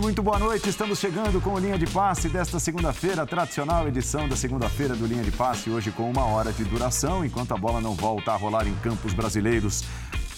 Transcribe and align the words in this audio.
Muito 0.00 0.22
boa 0.22 0.38
noite. 0.38 0.66
Estamos 0.66 0.98
chegando 0.98 1.42
com 1.42 1.50
o 1.50 1.58
Linha 1.58 1.76
de 1.76 1.86
Passe 1.86 2.28
desta 2.28 2.58
segunda-feira, 2.58 3.26
tradicional 3.26 3.86
edição 3.86 4.26
da 4.26 4.34
segunda-feira 4.34 4.96
do 4.96 5.06
Linha 5.06 5.22
de 5.22 5.30
Passe, 5.30 5.68
hoje 5.68 5.90
com 5.90 6.10
uma 6.10 6.24
hora 6.24 6.52
de 6.52 6.64
duração, 6.64 7.22
enquanto 7.22 7.52
a 7.52 7.56
bola 7.56 7.82
não 7.82 7.94
volta 7.94 8.32
a 8.32 8.36
rolar 8.36 8.66
em 8.66 8.74
campos 8.76 9.12
brasileiros. 9.12 9.84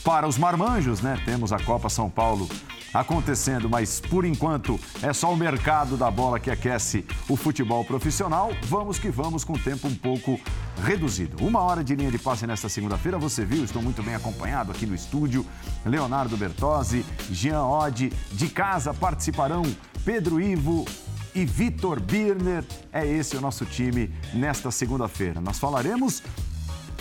Para 0.02 0.26
os 0.26 0.36
marmanjos, 0.36 1.00
né? 1.00 1.16
Temos 1.24 1.52
a 1.52 1.60
Copa 1.60 1.88
São 1.88 2.10
Paulo 2.10 2.48
acontecendo, 2.92 3.68
mas 3.68 4.00
por 4.00 4.24
enquanto 4.24 4.78
é 5.02 5.12
só 5.12 5.32
o 5.32 5.36
mercado 5.36 5.96
da 5.96 6.10
bola 6.10 6.38
que 6.38 6.50
aquece 6.50 7.04
o 7.28 7.36
futebol 7.36 7.84
profissional. 7.84 8.50
Vamos 8.64 8.98
que 8.98 9.10
vamos 9.10 9.44
com 9.44 9.54
o 9.54 9.58
tempo 9.58 9.88
um 9.88 9.94
pouco 9.94 10.38
reduzido. 10.82 11.44
Uma 11.44 11.60
hora 11.60 11.82
de 11.82 11.94
linha 11.94 12.10
de 12.10 12.18
passe 12.18 12.46
nesta 12.46 12.68
segunda-feira, 12.68 13.18
você 13.18 13.44
viu, 13.44 13.64
estou 13.64 13.82
muito 13.82 14.02
bem 14.02 14.14
acompanhado 14.14 14.70
aqui 14.72 14.86
no 14.86 14.94
estúdio. 14.94 15.46
Leonardo 15.84 16.36
Bertozzi, 16.36 17.04
Jean 17.30 17.62
Oddi, 17.62 18.12
de 18.32 18.48
casa 18.48 18.92
participarão 18.92 19.62
Pedro 20.04 20.40
Ivo, 20.40 20.84
e 21.34 21.44
Vitor 21.44 22.00
Birner. 22.00 22.64
É 22.92 23.06
esse 23.06 23.36
o 23.36 23.40
nosso 23.40 23.64
time 23.64 24.12
nesta 24.34 24.70
segunda-feira. 24.70 25.40
Nós 25.40 25.58
falaremos 25.58 26.22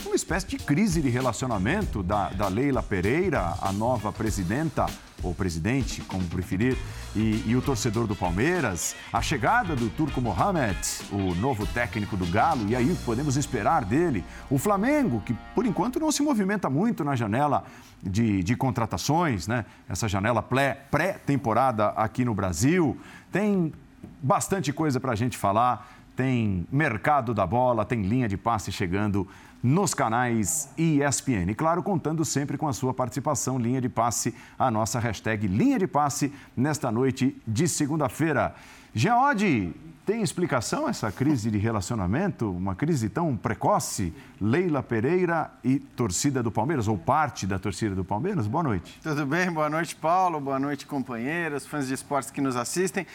uma 0.06 0.16
espécie 0.16 0.48
de 0.48 0.58
crise 0.58 1.02
de 1.02 1.10
relacionamento 1.10 2.02
da, 2.02 2.30
da 2.30 2.48
Leila 2.48 2.82
Pereira, 2.82 3.56
a 3.62 3.72
nova 3.72 4.12
presidenta 4.12 4.86
ou 5.24 5.34
presidente, 5.34 6.02
como 6.02 6.24
preferir, 6.26 6.78
e, 7.16 7.44
e, 7.46 7.56
o 7.56 7.62
torcedor 7.62 8.08
do 8.08 8.16
Palmeiras, 8.16 8.96
a 9.12 9.22
chegada 9.22 9.76
do 9.76 9.90
Turco 9.90 10.22
Mohamed, 10.22 10.78
o 11.12 11.36
novo 11.36 11.68
técnico 11.68 12.16
do 12.16 12.26
Galo, 12.26 12.68
e 12.70 12.76
aí 12.76 12.96
podemos 13.06 13.36
esperar 13.36 13.84
dele. 13.84 14.24
O 14.50 14.58
Flamengo, 14.58 15.22
que 15.26 15.34
por 15.54 15.66
enquanto 15.66 16.00
não 16.00 16.12
se 16.12 16.24
movimenta 16.24 16.70
muito 16.70 17.04
na 17.04 17.16
janela 17.16 17.64
de, 18.02 18.44
de 18.44 18.56
contratações, 18.56 19.48
né? 19.48 19.66
Essa 19.88 20.08
janela 20.08 20.42
pré-temporada 20.42 21.90
aqui 21.90 22.26
no 22.26 22.34
Brasil. 22.34 22.98
Tem 23.32 23.74
bastante 24.22 24.74
coisa 24.74 25.00
para 25.00 25.12
a 25.12 25.16
gente 25.16 25.38
falar. 25.38 25.90
Tem 26.16 26.68
mercado 26.72 27.34
da 27.34 27.46
bola, 27.46 27.86
tem 27.86 28.02
linha 28.02 28.28
de 28.28 28.38
passe 28.38 28.72
chegando 28.72 29.28
nos 29.62 29.94
canais 29.94 30.70
ESPN. 30.78 31.50
E 31.50 31.56
claro, 31.56 31.84
contando 31.84 32.26
sempre 32.26 32.58
com 32.58 32.68
a 32.68 32.74
sua 32.74 32.94
participação, 32.94 33.60
linha 33.60 33.82
de 33.82 33.90
passe, 33.90 34.34
a 34.58 34.72
nossa 34.72 35.00
hashtag 35.00 35.48
linha 35.48 35.78
de 35.78 35.88
passe 35.88 36.34
nesta 36.56 36.92
noite 36.92 37.40
de 37.48 37.68
segunda-feira. 37.68 38.56
Geode, 38.94 39.74
tem 40.06 40.22
explicação 40.22 40.90
essa 40.90 41.12
crise 41.12 41.52
de 41.52 41.58
relacionamento? 41.58 42.52
Uma 42.52 42.76
crise 42.76 43.08
tão 43.08 43.38
precoce? 43.38 44.14
Leila 44.42 44.82
Pereira 44.82 45.52
e 45.64 45.80
torcida 45.80 46.42
do 46.42 46.52
Palmeiras, 46.52 46.88
ou 46.88 46.98
parte 46.98 47.46
da 47.46 47.60
torcida 47.60 47.94
do 47.94 48.04
Palmeiras? 48.04 48.48
Boa 48.48 48.64
noite. 48.64 49.00
Tudo 49.02 49.26
bem? 49.26 49.52
Boa 49.52 49.70
noite, 49.70 49.96
Paulo. 49.96 50.42
Boa 50.42 50.60
noite, 50.60 50.86
companheiros, 50.88 51.66
fãs 51.66 51.88
de 51.88 51.94
esportes 51.94 52.32
que 52.32 52.42
nos 52.42 52.56
assistem. 52.56 53.06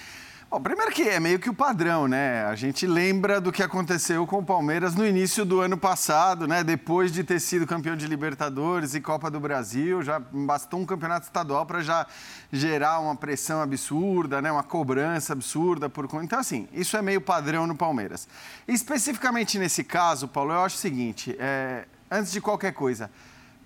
Bom, 0.48 0.61
primeiro 0.61 0.92
que 0.92 1.02
é 1.02 1.19
meio 1.19 1.41
que 1.41 1.50
o 1.50 1.55
padrão, 1.55 2.06
né? 2.06 2.44
A 2.44 2.55
gente 2.55 2.86
lembra 2.86 3.41
do 3.41 3.50
que 3.50 3.64
aconteceu 3.64 4.25
com 4.28 4.39
o 4.39 4.44
Palmeiras 4.44 4.94
no 4.94 5.05
início 5.05 5.44
do 5.44 5.61
ano 5.61 5.77
passado, 5.77 6.47
né? 6.47 6.62
Depois 6.62 7.11
de 7.11 7.25
ter 7.25 7.41
sido 7.41 7.66
campeão 7.66 7.97
de 7.97 8.06
Libertadores 8.06 8.94
e 8.94 9.00
Copa 9.00 9.28
do 9.28 9.41
Brasil, 9.41 10.03
já 10.03 10.20
bastou 10.20 10.78
um 10.78 10.86
campeonato 10.86 11.27
estadual 11.27 11.66
para 11.66 11.80
já 11.83 12.06
gerar 12.53 13.00
uma 13.00 13.16
pressão 13.16 13.61
absurda, 13.61 14.41
né? 14.41 14.53
Uma 14.53 14.62
cobrança 14.62 15.33
absurda 15.33 15.88
por 15.88 16.08
Então, 16.22 16.38
assim, 16.38 16.69
isso 16.72 16.97
é 16.97 17.03
meio 17.03 17.20
padrão 17.20 17.66
no 17.66 17.75
Palmeiras. 17.75 18.28
Especificamente 18.69 19.58
nesse 19.58 19.83
caso, 19.83 20.28
Paulo, 20.28 20.53
eu 20.53 20.60
acho 20.60 20.77
o 20.77 20.78
seguinte: 20.78 21.34
é... 21.41 21.86
antes 22.08 22.31
de 22.31 22.41
qualquer 22.41 22.72
coisa, 22.72 23.10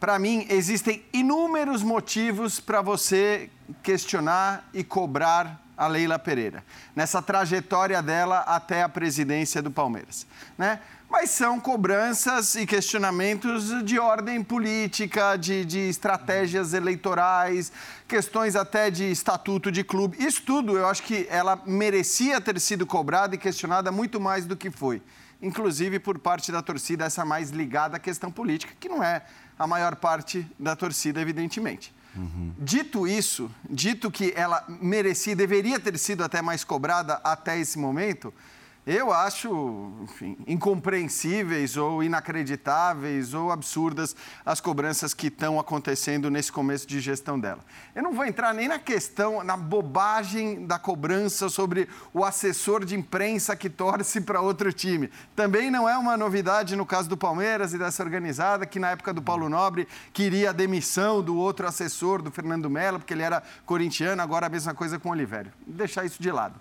para 0.00 0.18
mim 0.18 0.46
existem 0.48 1.04
inúmeros 1.12 1.82
motivos 1.82 2.58
para 2.58 2.80
você 2.80 3.50
questionar 3.82 4.66
e 4.72 4.82
cobrar 4.82 5.60
a 5.80 5.86
Leila 5.86 6.18
Pereira, 6.18 6.62
nessa 6.94 7.22
trajetória 7.22 8.02
dela 8.02 8.40
até 8.40 8.82
a 8.82 8.88
presidência 8.88 9.62
do 9.62 9.70
Palmeiras. 9.70 10.26
Né? 10.58 10.78
Mas 11.08 11.30
são 11.30 11.58
cobranças 11.58 12.54
e 12.54 12.66
questionamentos 12.66 13.82
de 13.82 13.98
ordem 13.98 14.44
política, 14.44 15.38
de, 15.38 15.64
de 15.64 15.78
estratégias 15.88 16.74
eleitorais, 16.74 17.72
questões 18.06 18.56
até 18.56 18.90
de 18.90 19.10
estatuto 19.10 19.72
de 19.72 19.82
clube. 19.82 20.22
Isso 20.22 20.42
tudo 20.42 20.76
eu 20.76 20.86
acho 20.86 21.02
que 21.02 21.26
ela 21.30 21.58
merecia 21.64 22.42
ter 22.42 22.60
sido 22.60 22.84
cobrada 22.84 23.34
e 23.34 23.38
questionada 23.38 23.90
muito 23.90 24.20
mais 24.20 24.44
do 24.44 24.54
que 24.54 24.70
foi. 24.70 25.00
Inclusive 25.40 25.98
por 25.98 26.18
parte 26.18 26.52
da 26.52 26.60
torcida, 26.60 27.06
essa 27.06 27.24
mais 27.24 27.48
ligada 27.48 27.96
à 27.96 27.98
questão 27.98 28.30
política, 28.30 28.74
que 28.78 28.86
não 28.86 29.02
é 29.02 29.22
a 29.58 29.66
maior 29.66 29.96
parte 29.96 30.46
da 30.58 30.76
torcida, 30.76 31.22
evidentemente. 31.22 31.90
Uhum. 32.16 32.52
Dito 32.58 33.06
isso, 33.06 33.50
dito 33.68 34.10
que 34.10 34.32
ela 34.36 34.64
merecia, 34.68 35.36
deveria 35.36 35.78
ter 35.78 35.96
sido 35.98 36.24
até 36.24 36.42
mais 36.42 36.64
cobrada 36.64 37.20
até 37.22 37.58
esse 37.58 37.78
momento, 37.78 38.32
eu 38.86 39.12
acho, 39.12 39.92
enfim, 40.02 40.38
incompreensíveis 40.46 41.76
ou 41.76 42.02
inacreditáveis 42.02 43.34
ou 43.34 43.52
absurdas 43.52 44.16
as 44.44 44.58
cobranças 44.58 45.12
que 45.12 45.26
estão 45.26 45.60
acontecendo 45.60 46.30
nesse 46.30 46.50
começo 46.50 46.86
de 46.86 46.98
gestão 46.98 47.38
dela. 47.38 47.60
Eu 47.94 48.02
não 48.02 48.14
vou 48.14 48.24
entrar 48.24 48.54
nem 48.54 48.68
na 48.68 48.78
questão, 48.78 49.44
na 49.44 49.56
bobagem 49.56 50.66
da 50.66 50.78
cobrança 50.78 51.50
sobre 51.50 51.88
o 52.14 52.24
assessor 52.24 52.84
de 52.84 52.96
imprensa 52.96 53.54
que 53.54 53.68
torce 53.68 54.20
para 54.20 54.40
outro 54.40 54.72
time. 54.72 55.10
Também 55.36 55.70
não 55.70 55.86
é 55.86 55.98
uma 55.98 56.16
novidade 56.16 56.74
no 56.74 56.86
caso 56.86 57.08
do 57.08 57.18
Palmeiras 57.18 57.74
e 57.74 57.78
dessa 57.78 58.02
organizada, 58.02 58.64
que 58.64 58.78
na 58.78 58.90
época 58.90 59.12
do 59.12 59.20
Paulo 59.20 59.48
Nobre 59.48 59.86
queria 60.12 60.50
a 60.50 60.54
demissão 60.54 61.22
do 61.22 61.36
outro 61.36 61.66
assessor, 61.66 62.22
do 62.22 62.30
Fernando 62.30 62.70
Mello, 62.70 62.98
porque 62.98 63.12
ele 63.12 63.22
era 63.22 63.42
corintiano, 63.66 64.22
agora 64.22 64.46
a 64.46 64.50
mesma 64.50 64.72
coisa 64.72 64.98
com 64.98 65.10
o 65.10 65.12
Olivério. 65.12 65.52
Vou 65.66 65.76
deixar 65.76 66.06
isso 66.06 66.22
de 66.22 66.32
lado. 66.32 66.58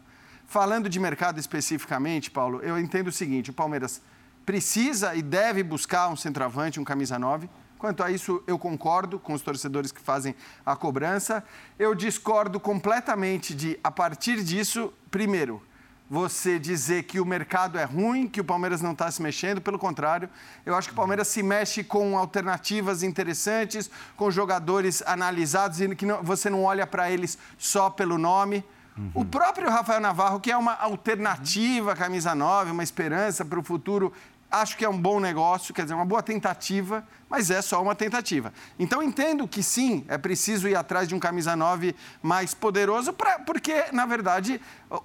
Falando 0.50 0.90
de 0.90 1.00
mercado 1.00 1.40
especificamente, 1.40 2.32
Paulo, 2.32 2.60
eu 2.64 2.80
entendo 2.80 3.10
o 3.10 3.12
seguinte: 3.12 3.52
o 3.52 3.54
Palmeiras 3.54 4.02
precisa 4.44 5.14
e 5.14 5.22
deve 5.22 5.62
buscar 5.62 6.10
um 6.10 6.16
centroavante, 6.16 6.80
um 6.80 6.84
camisa 6.84 7.20
9. 7.20 7.48
Quanto 7.78 8.02
a 8.02 8.10
isso, 8.10 8.44
eu 8.48 8.58
concordo 8.58 9.20
com 9.20 9.34
os 9.34 9.44
torcedores 9.44 9.92
que 9.92 10.02
fazem 10.02 10.34
a 10.66 10.76
cobrança. 10.76 11.44
Eu 11.78 11.94
discordo 11.94 12.60
completamente 12.60 13.54
de, 13.54 13.80
a 13.84 13.92
partir 13.92 14.44
disso, 14.44 14.92
primeiro, 15.12 15.62
você 16.10 16.58
dizer 16.58 17.04
que 17.04 17.20
o 17.20 17.26
mercado 17.26 17.78
é 17.78 17.84
ruim, 17.84 18.28
que 18.28 18.42
o 18.42 18.44
Palmeiras 18.44 18.82
não 18.82 18.94
está 18.94 19.12
se 19.12 19.22
mexendo. 19.22 19.62
Pelo 19.62 19.78
contrário, 19.78 20.28
eu 20.66 20.74
acho 20.74 20.88
que 20.88 20.94
o 20.94 20.98
Palmeiras 20.98 21.28
se 21.28 21.44
mexe 21.44 21.84
com 21.84 22.18
alternativas 22.18 23.04
interessantes, 23.04 23.88
com 24.18 24.32
jogadores 24.32 25.04
analisados 25.06 25.80
e 25.80 25.96
que 25.96 26.08
não, 26.08 26.24
você 26.24 26.50
não 26.50 26.64
olha 26.64 26.88
para 26.88 27.12
eles 27.12 27.38
só 27.56 27.88
pelo 27.88 28.18
nome. 28.18 28.66
Uhum. 29.00 29.12
O 29.14 29.26
próprio 29.26 29.70
Rafael 29.70 30.02
Navarro, 30.02 30.42
que 30.42 30.52
é 30.52 30.58
uma 30.58 30.74
alternativa 30.74 31.96
camisa 31.96 32.36
9, 32.36 32.72
uma 32.72 32.84
esperança 32.84 33.46
para 33.46 33.58
o 33.58 33.64
futuro, 33.64 34.12
acho 34.52 34.76
que 34.76 34.84
é 34.84 34.90
um 34.90 34.98
bom 34.98 35.22
negócio, 35.22 35.74
quer 35.74 35.84
dizer, 35.84 35.94
uma 35.94 36.04
boa 36.04 36.22
tentativa, 36.22 37.08
mas 37.30 37.50
é 37.50 37.62
só 37.62 37.82
uma 37.82 37.96
tentativa. 37.96 38.52
Então 38.78 39.02
entendo 39.02 39.48
que 39.48 39.64
sim, 39.64 40.04
é 40.10 40.18
preciso 40.18 40.68
ir 40.68 40.76
atrás 40.76 41.08
de 41.08 41.16
um 41.16 41.20
camisa 41.20 41.56
9 41.56 41.96
mais 42.22 42.54
poderoso, 42.54 43.14
pra, 43.14 43.40
porque, 43.40 43.86
na 43.94 44.06
verdade, 44.06 44.60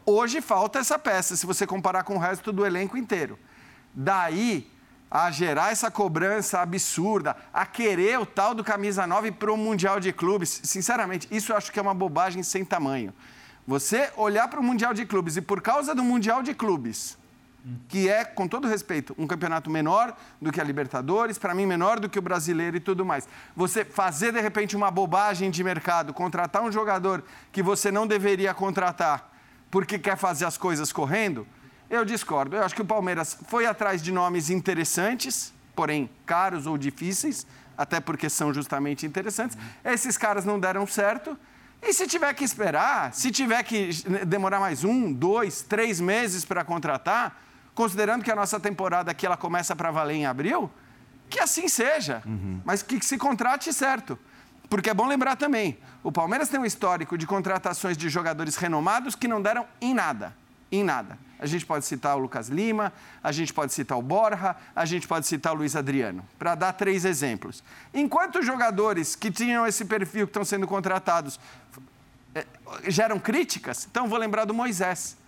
hoje 0.05 0.41
falta 0.41 0.81
essa 0.81 0.99
peça, 0.99 1.37
se 1.37 1.47
você 1.47 1.65
comparar 1.65 2.03
com 2.03 2.17
o 2.17 2.19
resto 2.19 2.51
do 2.51 2.67
elenco 2.67 2.97
inteiro. 2.97 3.39
Daí 3.95 4.69
a 5.09 5.31
gerar 5.31 5.71
essa 5.71 5.93
cobrança 5.93 6.61
absurda, 6.61 7.37
a 7.53 7.65
querer 7.65 8.19
o 8.19 8.27
tal 8.27 8.53
do 8.53 8.65
camisa 8.65 9.07
9 9.07 9.31
para 9.31 9.53
o 9.53 9.57
Mundial 9.57 10.01
de 10.01 10.13
Clubes, 10.13 10.61
sinceramente, 10.65 11.29
isso 11.31 11.53
eu 11.53 11.57
acho 11.57 11.71
que 11.71 11.79
é 11.79 11.83
uma 11.83 11.95
bobagem 11.95 12.43
sem 12.43 12.65
tamanho. 12.65 13.15
Você 13.67 14.11
olhar 14.17 14.49
para 14.49 14.61
o 14.61 14.63
Mundial 14.63 14.93
de 14.93 15.07
Clubes 15.07 15.37
e 15.37 15.41
por 15.41 15.61
causa 15.61 15.95
do 15.95 16.05
Mundial 16.05 16.43
de 16.43 16.53
Clubes, 16.53 17.17
que 17.89 18.11
é, 18.11 18.25
com 18.25 18.47
todo 18.47 18.69
respeito, 18.69 19.15
um 19.17 19.27
campeonato 19.27 19.71
menor 19.71 20.15
do 20.41 20.53
que 20.53 20.61
a 20.61 20.65
Libertadores, 20.65 21.39
para 21.39 21.55
mim 21.55 21.65
menor 21.65 21.99
do 21.99 22.09
que 22.09 22.19
o 22.19 22.23
brasileiro 22.23 22.77
e 22.77 22.81
tudo 22.81 23.07
mais. 23.07 23.27
Você 23.57 23.85
fazer 23.85 24.33
de 24.33 24.41
repente 24.41 24.77
uma 24.77 24.91
bobagem 24.91 25.51
de 25.51 25.65
mercado, 25.65 26.13
contratar 26.13 26.63
um 26.63 26.71
jogador 26.71 27.25
que 27.51 27.63
você 27.63 27.91
não 27.91 28.07
deveria 28.07 28.53
contratar 28.53 29.33
porque 29.71 29.99
quer 29.99 30.17
fazer 30.17 30.45
as 30.45 30.57
coisas 30.57 30.93
correndo, 30.93 31.45
eu 31.91 32.05
discordo. 32.05 32.55
Eu 32.55 32.63
acho 32.63 32.77
que 32.77 32.83
o 32.83 32.85
Palmeiras 32.85 33.37
foi 33.49 33.67
atrás 33.67 34.01
de 34.01 34.13
nomes 34.13 34.49
interessantes, 34.49 35.53
porém 35.75 36.09
caros 36.25 36.65
ou 36.67 36.79
difíceis, 36.79 37.45
até 37.77 37.99
porque 37.99 38.31
são 38.31 38.55
justamente 38.55 39.05
interessantes. 39.05 39.59
Esses 39.85 40.17
caras 40.17 40.45
não 40.45 40.61
deram 40.61 40.87
certo 40.87 41.37
e 41.85 41.93
se 41.93 42.07
tiver 42.07 42.33
que 42.35 42.45
esperar, 42.45 43.13
se 43.13 43.31
tiver 43.31 43.63
que 43.63 43.91
demorar 44.27 44.59
mais 44.59 44.85
um, 44.85 45.13
dois, 45.13 45.63
três 45.63 46.01
meses 46.01 46.45
para 46.45 46.65
contratar, 46.65 47.43
considerando 47.75 48.25
que 48.25 48.31
a 48.31 48.37
nossa 48.37 48.59
temporada 48.59 49.11
aqui 49.11 49.27
ela 49.27 49.37
começa 49.37 49.77
para 49.77 49.91
valer 49.91 50.15
em 50.15 50.27
abril, 50.27 50.71
que 51.29 51.39
assim 51.39 51.69
seja, 51.69 52.23
uhum. 52.25 52.61
mas 52.65 52.83
que 52.83 53.05
se 53.05 53.19
contrate 53.19 53.73
certo. 53.73 54.19
Porque 54.71 54.89
é 54.89 54.95
bom 54.95 55.07
lembrar 55.07 55.37
também, 55.37 55.79
o 56.03 56.11
Palmeiras 56.11 56.49
tem 56.49 56.59
um 56.59 56.65
histórico 56.65 57.19
de 57.19 57.27
contratações 57.27 57.97
de 57.97 58.09
jogadores 58.09 58.57
renomados 58.57 59.15
que 59.15 59.29
não 59.29 59.43
deram 59.43 59.67
em 59.81 59.93
nada, 59.93 60.35
em 60.73 60.83
nada. 60.83 61.19
A 61.45 61.47
gente 61.47 61.67
pode 61.67 61.85
citar 61.85 62.17
o 62.17 62.21
Lucas 62.21 62.49
Lima, 62.49 62.91
a 63.23 63.31
gente 63.31 63.53
pode 63.53 63.75
citar 63.75 63.99
o 63.99 64.01
Borja, 64.01 64.57
a 64.75 64.87
gente 64.87 65.07
pode 65.07 65.27
citar 65.27 65.53
o 65.53 65.57
Luiz 65.57 65.77
Adriano, 65.77 66.25
para 66.39 66.55
dar 66.55 66.73
três 66.73 67.05
exemplos. 67.05 67.63
Enquanto 67.93 68.39
os 68.39 68.47
jogadores 68.47 69.15
que 69.15 69.31
tinham 69.31 69.67
esse 69.67 69.85
perfil 69.85 70.27
que 70.27 70.31
estão 70.31 70.43
sendo 70.43 70.67
contratados 70.67 71.39
é, 72.35 72.47
geram 72.89 73.19
críticas, 73.19 73.87
então 73.91 74.09
vou 74.09 74.19
lembrar 74.19 74.47
do 74.47 74.55
Moisés. 74.55 75.19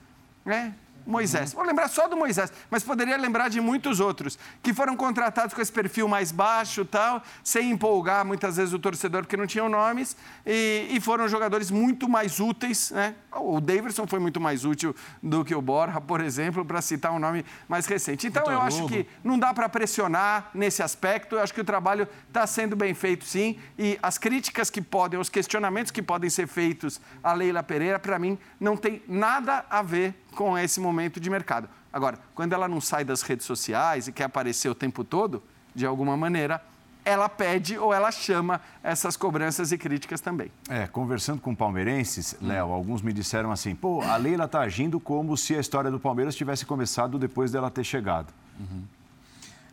Né? 0.43 0.75
Moisés. 1.07 1.53
Vou 1.53 1.65
lembrar 1.65 1.89
só 1.89 2.09
do 2.09 2.17
Moisés, 2.17 2.53
mas 2.71 2.83
poderia 2.83 3.17
lembrar 3.17 3.49
de 3.49 3.61
muitos 3.61 4.01
outros 4.01 4.39
que 4.63 4.75
foram 4.75 4.97
contratados 4.97 5.55
com 5.55 5.61
esse 5.61 5.73
perfil 5.73 6.09
mais 6.09 6.33
baixo, 6.33 6.85
tal, 6.85 7.23
sem 7.45 7.71
empolgar 7.71 8.25
muitas 8.25 8.57
vezes 8.57 8.75
o 8.75 8.79
torcedor 8.79 9.23
porque 9.23 9.37
não 9.37 9.47
tinham 9.47 9.69
nomes 9.69 10.17
e, 10.45 10.89
e 10.91 11.01
foram 11.01 11.29
jogadores 11.29 11.71
muito 11.71 12.09
mais 12.09 12.41
úteis, 12.41 12.91
né? 12.91 13.15
O 13.33 13.61
Davidson 13.61 14.07
foi 14.07 14.19
muito 14.19 14.41
mais 14.41 14.65
útil 14.65 14.95
do 15.23 15.45
que 15.45 15.55
o 15.55 15.61
Borja, 15.61 16.01
por 16.01 16.21
exemplo, 16.21 16.65
para 16.65 16.81
citar 16.81 17.13
um 17.13 17.19
nome 17.19 17.45
mais 17.69 17.87
recente. 17.87 18.27
Então 18.27 18.51
eu 18.51 18.61
acho 18.61 18.87
que 18.87 19.07
não 19.23 19.39
dá 19.39 19.53
para 19.53 19.69
pressionar 19.69 20.51
nesse 20.55 20.83
aspecto. 20.83 21.37
Eu 21.37 21.43
acho 21.43 21.53
que 21.53 21.61
o 21.61 21.65
trabalho 21.65 22.09
está 22.27 22.47
sendo 22.47 22.75
bem 22.75 22.95
feito, 22.95 23.25
sim. 23.25 23.59
E 23.79 23.99
as 24.03 24.19
críticas 24.19 24.71
que 24.71 24.81
podem, 24.81 25.21
os 25.21 25.29
questionamentos 25.29 25.93
que 25.93 26.03
podem 26.03 26.31
ser 26.31 26.47
feitos 26.47 27.01
à 27.23 27.33
Leila 27.33 27.63
Pereira, 27.63 27.99
para 27.99 28.19
mim, 28.19 28.39
não 28.59 28.77
tem 28.77 29.03
nada 29.07 29.65
a 29.69 29.83
ver 29.83 30.15
com 30.37 30.57
esse 30.57 30.79
momento 30.79 31.19
de 31.19 31.31
mercado. 31.31 31.69
Agora, 31.91 32.19
quando 32.35 32.53
ela 32.53 32.69
não 32.69 32.81
sai 32.81 33.05
das 33.05 33.23
redes 33.23 33.47
sociais 33.47 34.07
e 34.07 34.13
quer 34.13 34.25
aparecer 34.25 34.69
o 34.69 34.75
tempo 34.75 35.03
todo, 35.03 35.43
de 35.75 35.87
alguma 35.87 36.17
maneira, 36.17 36.63
ela 37.05 37.29
pede 37.29 37.79
ou 37.79 37.95
ela 37.95 38.13
chama 38.13 38.61
essas 38.83 39.17
cobranças 39.17 39.73
e 39.73 39.79
críticas 39.79 40.21
também. 40.21 40.53
É, 40.69 40.87
conversando 40.87 41.41
com 41.41 41.55
palmeirenses, 41.55 42.37
Léo, 42.43 42.71
alguns 42.71 43.01
me 43.01 43.13
disseram 43.13 43.51
assim: 43.51 43.75
pô, 43.75 44.03
a 44.03 44.17
Leila 44.17 44.45
está 44.45 44.61
agindo 44.61 45.01
como 45.01 45.37
se 45.37 45.55
a 45.55 45.61
história 45.61 45.91
do 45.91 45.99
Palmeiras 45.99 46.37
tivesse 46.37 46.67
começado 46.67 47.19
depois 47.19 47.51
dela 47.51 47.71
ter 47.71 47.85
chegado. 47.85 48.33
Uhum. 48.61 48.83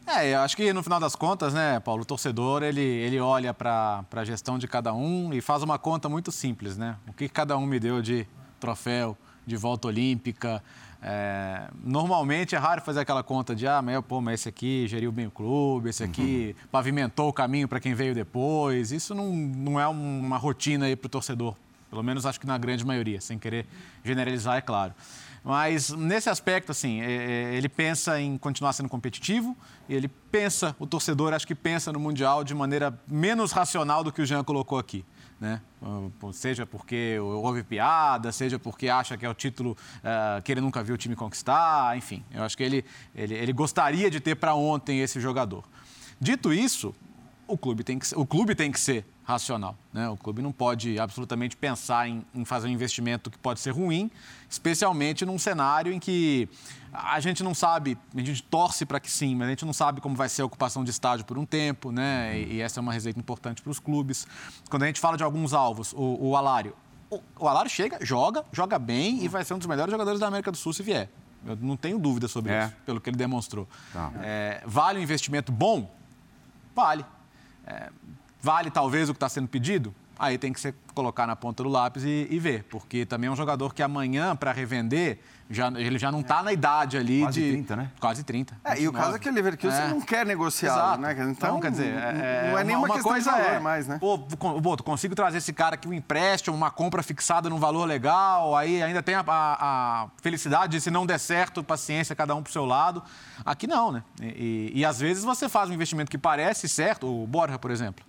É, 0.05 0.33
eu 0.33 0.39
acho 0.41 0.55
que 0.55 0.71
no 0.73 0.83
final 0.83 0.99
das 0.99 1.15
contas, 1.15 1.53
né, 1.53 1.79
Paulo, 1.79 2.03
o 2.03 2.05
torcedor 2.05 2.61
ele, 2.61 2.81
ele 2.81 3.19
olha 3.19 3.53
para 3.53 4.03
a 4.11 4.23
gestão 4.23 4.57
de 4.57 4.67
cada 4.67 4.93
um 4.93 5.33
e 5.33 5.41
faz 5.41 5.63
uma 5.63 5.79
conta 5.79 6.07
muito 6.07 6.31
simples, 6.31 6.77
né? 6.77 6.97
O 7.07 7.13
que 7.13 7.27
cada 7.27 7.57
um 7.57 7.65
me 7.65 7.79
deu 7.79 8.01
de 8.01 8.27
troféu, 8.59 9.17
de 9.45 9.55
volta 9.55 9.87
olímpica, 9.87 10.63
é, 11.05 11.67
normalmente 11.83 12.55
é 12.55 12.57
raro 12.57 12.81
fazer 12.81 13.01
aquela 13.01 13.21
conta 13.21 13.53
de, 13.53 13.67
ah, 13.67 13.81
mas, 13.81 13.99
pô, 14.05 14.21
mas 14.21 14.39
esse 14.39 14.47
aqui 14.47 14.87
geriu 14.87 15.11
bem 15.11 15.27
o 15.27 15.31
clube, 15.31 15.89
esse 15.89 16.01
aqui 16.01 16.55
uhum. 16.57 16.67
pavimentou 16.71 17.27
o 17.27 17.33
caminho 17.33 17.67
para 17.67 17.79
quem 17.81 17.93
veio 17.93 18.15
depois. 18.15 18.93
Isso 18.93 19.13
não, 19.13 19.33
não 19.33 19.79
é 19.79 19.85
uma 19.85 20.37
rotina 20.37 20.85
aí 20.85 20.95
para 20.95 21.07
o 21.07 21.09
torcedor. 21.09 21.55
Pelo 21.89 22.01
menos 22.01 22.25
acho 22.25 22.39
que 22.39 22.47
na 22.47 22.57
grande 22.57 22.85
maioria, 22.85 23.19
sem 23.19 23.37
querer 23.37 23.67
generalizar, 24.03 24.57
é 24.57 24.61
claro. 24.61 24.93
Mas 25.43 25.89
nesse 25.89 26.29
aspecto, 26.29 26.71
assim, 26.71 27.01
é, 27.01 27.11
é, 27.11 27.55
ele 27.55 27.67
pensa 27.67 28.19
em 28.21 28.37
continuar 28.37 28.71
sendo 28.71 28.87
competitivo, 28.87 29.57
ele 29.89 30.07
pensa, 30.07 30.73
o 30.79 30.87
torcedor 30.87 31.33
acho 31.33 31.45
que 31.45 31.53
pensa 31.53 31.91
no 31.91 31.99
Mundial 31.99 32.45
de 32.45 32.55
maneira 32.55 32.97
menos 33.05 33.51
racional 33.51 34.05
do 34.05 34.11
que 34.11 34.21
o 34.21 34.25
Jean 34.25 34.41
colocou 34.41 34.79
aqui 34.79 35.03
né? 35.43 35.61
Seja 36.31 36.65
porque 36.65 37.19
houve 37.19 37.63
piada, 37.63 38.31
seja 38.31 38.57
porque 38.57 38.87
acha 38.87 39.17
que 39.17 39.25
é 39.25 39.29
o 39.29 39.33
título 39.33 39.77
uh, 39.97 40.41
que 40.41 40.53
ele 40.53 40.61
nunca 40.61 40.81
viu 40.81 40.95
o 40.95 40.97
time 40.97 41.17
conquistar, 41.17 41.97
enfim. 41.97 42.23
Eu 42.31 42.43
acho 42.43 42.55
que 42.55 42.63
ele, 42.63 42.85
ele, 43.13 43.33
ele 43.33 43.51
gostaria 43.51 44.09
de 44.09 44.21
ter 44.21 44.35
para 44.35 44.55
ontem 44.55 45.01
esse 45.01 45.19
jogador. 45.19 45.65
Dito 46.17 46.53
isso, 46.53 46.95
o 47.45 47.57
clube 47.57 47.83
tem 47.83 47.99
que, 47.99 48.15
o 48.15 48.25
clube 48.25 48.55
tem 48.55 48.71
que 48.71 48.79
ser 48.79 49.05
racional. 49.23 49.75
Né? 49.91 50.07
O 50.09 50.17
clube 50.17 50.41
não 50.41 50.51
pode 50.51 50.99
absolutamente 50.99 51.55
pensar 51.55 52.07
em, 52.07 52.25
em, 52.35 52.43
fazer 52.43 52.67
um 52.67 52.71
investimento 52.71 53.31
que 53.31 53.37
pode 53.37 53.59
ser 53.59 53.71
ruim, 53.71 54.11
especialmente 54.49 55.25
num 55.25 55.39
cenário 55.39 55.93
em 55.93 55.99
que 55.99 56.49
a 56.91 57.19
gente 57.19 57.43
não 57.43 57.55
sabe, 57.55 57.97
a 58.15 58.19
gente 58.19 58.43
torce 58.43 58.85
para 58.85 58.99
que 58.99 59.09
sim, 59.09 59.35
mas 59.35 59.47
a 59.47 59.49
gente 59.49 59.65
não 59.65 59.73
sabe 59.73 60.01
como 60.01 60.15
vai 60.15 60.29
ser 60.29 60.43
a 60.43 60.45
ocupação 60.45 60.83
de 60.83 60.91
estádio 60.91 61.25
por 61.25 61.37
um 61.37 61.45
tempo, 61.45 61.91
né? 61.91 62.37
E, 62.37 62.55
e 62.55 62.61
essa 62.61 62.79
é 62.79 62.81
uma 62.81 62.93
receita 62.93 63.19
importante 63.19 63.61
para 63.61 63.71
os 63.71 63.79
clubes. 63.79 64.27
Quando 64.69 64.83
a 64.83 64.87
gente 64.87 64.99
fala 64.99 65.17
de 65.17 65.23
alguns 65.23 65.53
alvos, 65.53 65.93
o, 65.93 66.29
o 66.29 66.35
Alário, 66.35 66.75
o, 67.09 67.19
o 67.39 67.47
Alário 67.47 67.69
chega, 67.71 67.97
joga, 68.01 68.45
joga 68.51 68.77
bem 68.77 69.23
e 69.23 69.27
vai 69.27 69.43
ser 69.43 69.53
um 69.53 69.57
dos 69.57 69.67
melhores 69.67 69.91
jogadores 69.91 70.19
da 70.19 70.27
América 70.27 70.51
do 70.51 70.57
Sul 70.57 70.73
se 70.73 70.83
vier. 70.83 71.09
Eu 71.45 71.57
não 71.57 71.75
tenho 71.75 71.99
dúvida 71.99 72.27
sobre 72.27 72.51
é. 72.51 72.65
isso, 72.65 72.75
pelo 72.85 73.01
que 73.01 73.09
ele 73.09 73.17
demonstrou. 73.17 73.67
Tá. 73.91 74.11
É, 74.21 74.61
vale 74.65 74.99
um 74.99 75.01
investimento 75.01 75.51
bom? 75.51 75.93
Vale. 76.75 77.05
É, 77.65 77.89
vale 78.43 78.69
talvez 78.69 79.09
o 79.09 79.13
que 79.13 79.17
está 79.17 79.29
sendo 79.29 79.47
pedido? 79.47 79.95
Aí 80.19 80.37
tem 80.37 80.53
que 80.53 80.59
ser 80.59 80.75
colocar 80.93 81.25
na 81.25 81.35
ponta 81.35 81.63
do 81.63 81.69
lápis 81.69 82.03
e, 82.03 82.27
e 82.29 82.37
ver, 82.37 82.63
porque 82.65 83.05
também 83.05 83.27
é 83.27 83.31
um 83.31 83.35
jogador 83.35 83.73
que 83.73 83.81
amanhã, 83.81 84.35
para 84.35 84.51
revender, 84.51 85.19
já, 85.49 85.67
ele 85.69 85.97
já 85.97 86.11
não 86.11 86.21
está 86.21 86.43
na 86.43 86.53
idade 86.53 86.97
ali 86.97 87.21
quase 87.21 87.39
de... 87.39 87.45
Quase 87.47 87.53
30, 87.53 87.75
né? 87.75 87.91
Quase 87.99 88.23
30. 88.23 88.57
É, 88.63 88.81
e 88.81 88.87
o 88.87 88.93
caso 88.93 89.15
é 89.15 89.19
que 89.19 89.27
o 89.27 89.33
Leverkusen 89.33 89.81
é. 89.81 89.87
não 89.87 89.99
quer 90.01 90.25
negociar, 90.25 90.97
né? 90.99 91.13
Então, 91.13 91.31
então, 91.31 91.59
quer 91.59 91.71
dizer, 91.71 91.87
é, 91.87 92.51
não 92.51 92.59
é 92.59 92.63
nenhuma 92.63 92.85
uma, 92.85 93.01
coisa 93.01 93.31
de 93.31 93.37
valor 93.37 93.55
é, 93.55 93.59
mais, 93.59 93.87
né? 93.87 93.97
Pô, 93.99 94.19
pô, 94.19 94.77
consigo 94.77 95.15
trazer 95.15 95.39
esse 95.39 95.51
cara 95.51 95.75
aqui 95.75 95.87
um 95.87 95.93
empréstimo, 95.93 96.55
uma 96.55 96.69
compra 96.69 97.01
fixada 97.01 97.49
num 97.49 97.59
valor 97.59 97.85
legal, 97.85 98.55
aí 98.55 98.83
ainda 98.83 99.01
tem 99.01 99.15
a, 99.15 99.23
a, 99.25 100.03
a 100.03 100.07
felicidade 100.21 100.73
de 100.73 100.81
se 100.81 100.91
não 100.91 101.07
der 101.07 101.19
certo, 101.19 101.63
paciência, 101.63 102.15
cada 102.15 102.35
um 102.35 102.43
pro 102.43 102.51
seu 102.51 102.65
lado. 102.65 103.01
Aqui 103.43 103.65
não, 103.65 103.91
né? 103.91 104.03
E, 104.21 104.71
e, 104.73 104.79
e 104.79 104.85
às 104.85 104.99
vezes 104.99 105.23
você 105.23 105.49
faz 105.49 105.71
um 105.71 105.73
investimento 105.73 106.11
que 106.11 106.19
parece 106.19 106.69
certo, 106.69 107.07
o 107.07 107.25
Borja, 107.25 107.57
por 107.57 107.71
exemplo. 107.71 108.05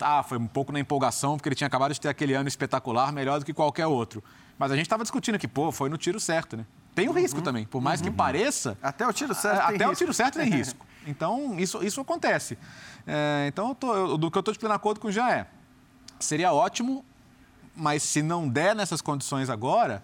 Ah, 0.00 0.22
foi 0.22 0.38
um 0.38 0.46
pouco 0.46 0.72
na 0.72 0.80
empolgação, 0.80 1.36
porque 1.36 1.48
ele 1.48 1.56
tinha 1.56 1.66
acabado 1.66 1.92
de 1.92 2.00
ter 2.00 2.08
aquele 2.08 2.34
ano 2.34 2.48
espetacular, 2.48 3.12
melhor 3.12 3.38
do 3.38 3.44
que 3.44 3.52
qualquer 3.52 3.86
outro. 3.86 4.22
Mas 4.58 4.72
a 4.72 4.76
gente 4.76 4.86
estava 4.86 5.02
discutindo 5.02 5.38
que, 5.38 5.46
pô, 5.46 5.70
foi 5.70 5.88
no 5.88 5.96
tiro 5.96 6.18
certo, 6.18 6.56
né? 6.56 6.66
Tem 6.94 7.08
o 7.08 7.12
risco 7.12 7.38
uhum. 7.38 7.44
também, 7.44 7.64
por 7.64 7.80
mais 7.80 8.00
uhum. 8.00 8.06
que 8.06 8.12
pareça. 8.12 8.76
Até 8.82 9.06
o 9.06 9.12
tiro 9.12 9.34
certo. 9.34 9.60
Até 9.60 9.88
o 9.88 9.94
tiro 9.94 10.12
certo 10.12 10.34
tem 10.34 10.50
risco. 10.50 10.84
Então, 11.06 11.58
isso, 11.58 11.82
isso 11.82 12.00
acontece. 12.00 12.58
É, 13.06 13.46
então, 13.48 13.68
eu 13.68 13.74
tô, 13.74 13.94
eu, 13.94 14.18
do 14.18 14.30
que 14.30 14.36
eu 14.36 14.40
estou 14.40 14.52
de 14.52 14.58
pleno 14.58 14.74
acordo 14.74 14.98
com 15.00 15.10
já 15.10 15.30
é. 15.32 15.46
Seria 16.18 16.52
ótimo, 16.52 17.04
mas 17.76 18.02
se 18.02 18.20
não 18.20 18.48
der 18.48 18.74
nessas 18.74 19.00
condições 19.00 19.48
agora, 19.48 20.02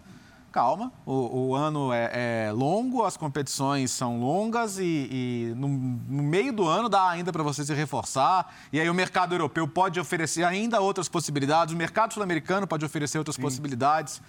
calma. 0.55 0.93
O, 1.05 1.49
o 1.49 1.55
ano 1.57 1.93
é, 1.93 2.47
é, 2.47 2.53
longo, 2.53 3.03
as 3.03 3.17
competições 3.17 3.91
são 3.91 4.21
longas 4.21 4.79
e, 4.79 4.85
e 5.11 5.55
no, 5.57 5.67
no, 5.67 6.23
meio 6.23 6.53
do 6.53 6.69
ano 6.69 6.89
dá 6.89 7.11
ainda 7.11 7.33
para 7.33 7.43
você 7.43 7.65
se 7.65 7.75
reforçar. 7.75 8.55
E 8.73 8.79
aí 8.79 8.89
o 8.89 8.95
mercado 8.95 9.35
europeu 9.35 9.67
pode 9.67 9.99
oferecer 9.99 10.45
ainda 10.45 10.81
outras 10.81 11.09
possibilidades, 11.09 11.75
o 11.75 11.77
mercado 11.77 12.15
sul-americano 12.15 12.69
pode 12.69 12.85
oferecer 12.85 13.19
outras 13.19 13.35
Sim. 13.35 13.43
possibilidades. 13.43 14.23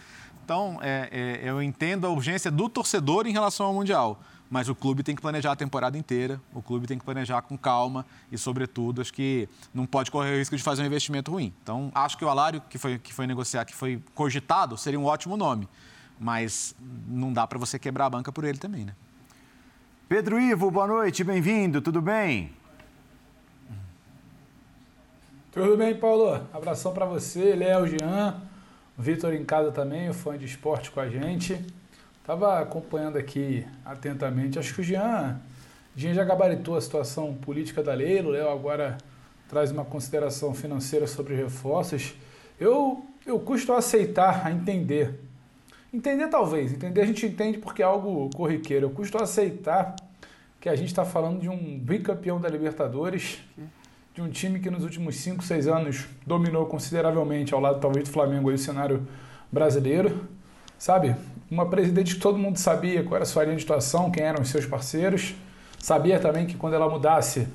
Então, 0.43 0.79
é, 0.81 1.09
é, 1.43 1.49
eu 1.49 1.61
entendo 1.61 2.07
a 2.07 2.09
urgência 2.09 2.49
do 2.49 2.67
torcedor 2.69 3.27
em 3.27 3.31
relação 3.31 3.67
ao 3.67 3.73
Mundial. 3.73 4.19
Mas 4.49 4.69
o 4.69 4.75
clube 4.75 5.01
tem 5.03 5.15
que 5.15 5.21
planejar 5.21 5.51
a 5.51 5.55
temporada 5.55 5.97
inteira, 5.97 6.39
o 6.53 6.61
clube 6.61 6.85
tem 6.85 6.99
que 6.99 7.05
planejar 7.05 7.41
com 7.41 7.57
calma 7.57 8.05
e, 8.31 8.37
sobretudo, 8.37 9.01
acho 9.01 9.11
que 9.11 9.49
não 9.73 9.87
pode 9.87 10.11
correr 10.11 10.35
o 10.35 10.37
risco 10.37 10.55
de 10.55 10.61
fazer 10.61 10.83
um 10.83 10.85
investimento 10.85 11.31
ruim. 11.31 11.51
Então, 11.63 11.91
acho 11.95 12.15
que 12.15 12.23
o 12.23 12.29
Alário, 12.29 12.61
que 12.69 12.77
foi, 12.77 12.99
que 12.99 13.11
foi 13.11 13.25
negociar, 13.25 13.65
que 13.65 13.75
foi 13.75 14.01
cogitado, 14.13 14.77
seria 14.77 14.99
um 14.99 15.05
ótimo 15.05 15.35
nome 15.35 15.67
mas 16.19 16.75
não 17.07 17.31
dá 17.33 17.45
para 17.45 17.59
você 17.59 17.77
quebrar 17.77 18.05
a 18.05 18.09
banca 18.09 18.31
por 18.31 18.43
ele 18.43 18.57
também, 18.57 18.85
né? 18.85 18.93
Pedro 20.07 20.39
Ivo, 20.39 20.69
boa 20.69 20.87
noite, 20.87 21.23
bem-vindo, 21.23 21.81
tudo 21.81 22.01
bem? 22.01 22.51
Tudo 25.51 25.75
bem, 25.77 25.95
Paulo? 25.95 26.45
Abração 26.53 26.93
para 26.93 27.05
você, 27.05 27.55
Léo, 27.55 27.87
Jean, 27.87 28.41
o 28.97 29.01
Vitor 29.01 29.33
em 29.33 29.43
casa 29.43 29.71
também, 29.71 30.09
o 30.09 30.13
fã 30.13 30.37
de 30.37 30.45
esporte 30.45 30.91
com 30.91 30.99
a 30.99 31.09
gente. 31.09 31.59
Tava 32.25 32.59
acompanhando 32.59 33.17
aqui 33.17 33.65
atentamente, 33.83 34.59
acho 34.59 34.75
que 34.75 34.81
o 34.81 34.83
Jean, 34.83 35.39
Jean 35.95 36.13
já 36.13 36.23
gabaritou 36.23 36.75
a 36.75 36.81
situação 36.81 37.33
política 37.33 37.81
da 37.81 37.93
lei, 37.93 38.19
o 38.19 38.29
Léo 38.29 38.49
agora 38.49 38.97
traz 39.49 39.71
uma 39.71 39.85
consideração 39.85 40.53
financeira 40.53 41.07
sobre 41.07 41.35
reforços. 41.35 42.13
Eu, 42.59 43.05
eu 43.25 43.39
custo 43.39 43.73
a 43.73 43.77
aceitar, 43.77 44.45
a 44.45 44.51
entender 44.51 45.24
Entender 45.95 46.27
talvez, 46.27 46.73
entender 46.73 46.99
a 46.99 47.05
gente 47.05 47.25
entende 47.25 47.57
porque 47.57 47.81
é 47.81 47.85
algo 47.85 48.29
corriqueiro. 48.35 48.87
Eu 48.87 48.89
custo 48.89 49.17
aceitar 49.17 49.95
que 50.59 50.67
a 50.67 50.75
gente 50.75 50.89
está 50.89 51.05
falando 51.05 51.39
de 51.39 51.47
um 51.47 51.79
bicampeão 51.79 52.37
da 52.37 52.49
Libertadores, 52.49 53.39
de 54.13 54.21
um 54.21 54.29
time 54.29 54.59
que 54.59 54.69
nos 54.69 54.83
últimos 54.83 55.15
5, 55.15 55.41
6 55.41 55.67
anos 55.69 56.05
dominou 56.27 56.65
consideravelmente, 56.65 57.53
ao 57.53 57.61
lado 57.61 57.79
talvez 57.79 58.09
do 58.09 58.11
Flamengo, 58.11 58.49
aí, 58.49 58.55
o 58.55 58.57
cenário 58.57 59.07
brasileiro. 59.49 60.27
Sabe? 60.77 61.15
Uma 61.49 61.69
presidente 61.69 62.15
que 62.15 62.19
todo 62.19 62.37
mundo 62.37 62.57
sabia 62.57 63.01
qual 63.01 63.15
era 63.15 63.23
a 63.23 63.25
sua 63.25 63.45
linha 63.45 63.55
de 63.55 63.61
situação, 63.61 64.11
quem 64.11 64.25
eram 64.25 64.41
os 64.41 64.49
seus 64.49 64.65
parceiros. 64.65 65.33
Sabia 65.79 66.19
também 66.19 66.45
que 66.45 66.57
quando 66.57 66.73
ela 66.73 66.89
mudasse 66.89 67.47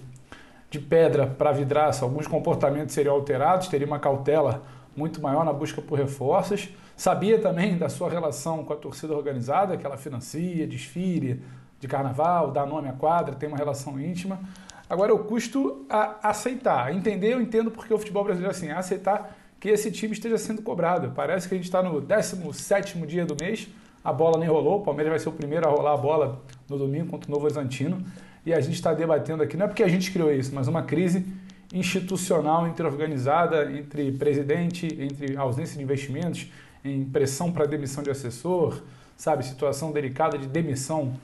de 0.70 0.78
pedra 0.78 1.26
para 1.26 1.52
vidraça, 1.52 2.06
alguns 2.06 2.26
comportamentos 2.26 2.94
seriam 2.94 3.14
alterados, 3.14 3.68
teria 3.68 3.87
uma 3.87 3.99
cautela 3.99 4.62
muito 4.97 5.20
maior 5.20 5.44
na 5.44 5.52
busca 5.52 5.82
por 5.82 5.99
reforços. 5.99 6.70
Sabia 7.00 7.38
também 7.38 7.78
da 7.78 7.88
sua 7.88 8.11
relação 8.11 8.62
com 8.62 8.75
a 8.75 8.76
torcida 8.76 9.16
organizada, 9.16 9.75
que 9.75 9.87
ela 9.87 9.97
financia, 9.97 10.66
desfile 10.66 11.42
de 11.80 11.88
carnaval, 11.88 12.50
dá 12.50 12.66
nome 12.66 12.90
à 12.90 12.92
quadra, 12.92 13.35
tem 13.35 13.49
uma 13.49 13.57
relação 13.57 13.99
íntima. 13.99 14.38
Agora, 14.87 15.11
eu 15.11 15.21
custo 15.21 15.87
a 15.88 16.28
aceitar. 16.28 16.95
Entender, 16.95 17.33
eu 17.33 17.40
entendo 17.40 17.71
porque 17.71 17.95
o 17.95 17.97
futebol 17.99 18.23
brasileiro 18.23 18.54
assim, 18.54 18.71
aceitar 18.71 19.35
que 19.59 19.71
esse 19.71 19.90
time 19.90 20.12
esteja 20.12 20.37
sendo 20.37 20.61
cobrado. 20.61 21.11
Parece 21.16 21.49
que 21.49 21.54
a 21.54 21.57
gente 21.57 21.64
está 21.64 21.83
no 21.83 22.02
17 22.02 22.99
dia 23.07 23.25
do 23.25 23.35
mês, 23.35 23.66
a 24.04 24.12
bola 24.12 24.38
nem 24.38 24.50
rolou, 24.50 24.80
o 24.80 24.85
Palmeiras 24.85 25.12
vai 25.12 25.19
ser 25.19 25.30
o 25.30 25.33
primeiro 25.33 25.66
a 25.66 25.71
rolar 25.71 25.95
a 25.95 25.97
bola 25.97 26.42
no 26.69 26.76
domingo 26.76 27.07
contra 27.07 27.30
o 27.30 27.33
Novo 27.33 27.47
Horizontino. 27.47 28.04
E 28.45 28.52
a 28.52 28.61
gente 28.61 28.75
está 28.75 28.92
debatendo 28.92 29.42
aqui, 29.42 29.57
não 29.57 29.64
é 29.64 29.69
porque 29.69 29.83
a 29.83 29.88
gente 29.88 30.12
criou 30.12 30.30
isso, 30.30 30.54
mas 30.54 30.69
uma 30.69 30.83
crise 30.83 31.26
institucional 31.73 32.69
interorganizada 32.69 33.73
entre 33.73 34.12
presidente, 34.12 34.87
entre 35.00 35.35
ausência 35.35 35.78
de 35.78 35.83
investimentos, 35.83 36.47
em 36.84 37.04
pressão 37.04 37.52
para 37.52 37.66
demissão 37.66 38.02
de 38.02 38.10
assessor, 38.10 38.82
sabe, 39.16 39.44
situação 39.44 39.92
delicada 39.92 40.38
de 40.38 40.46
demissão 40.46 41.14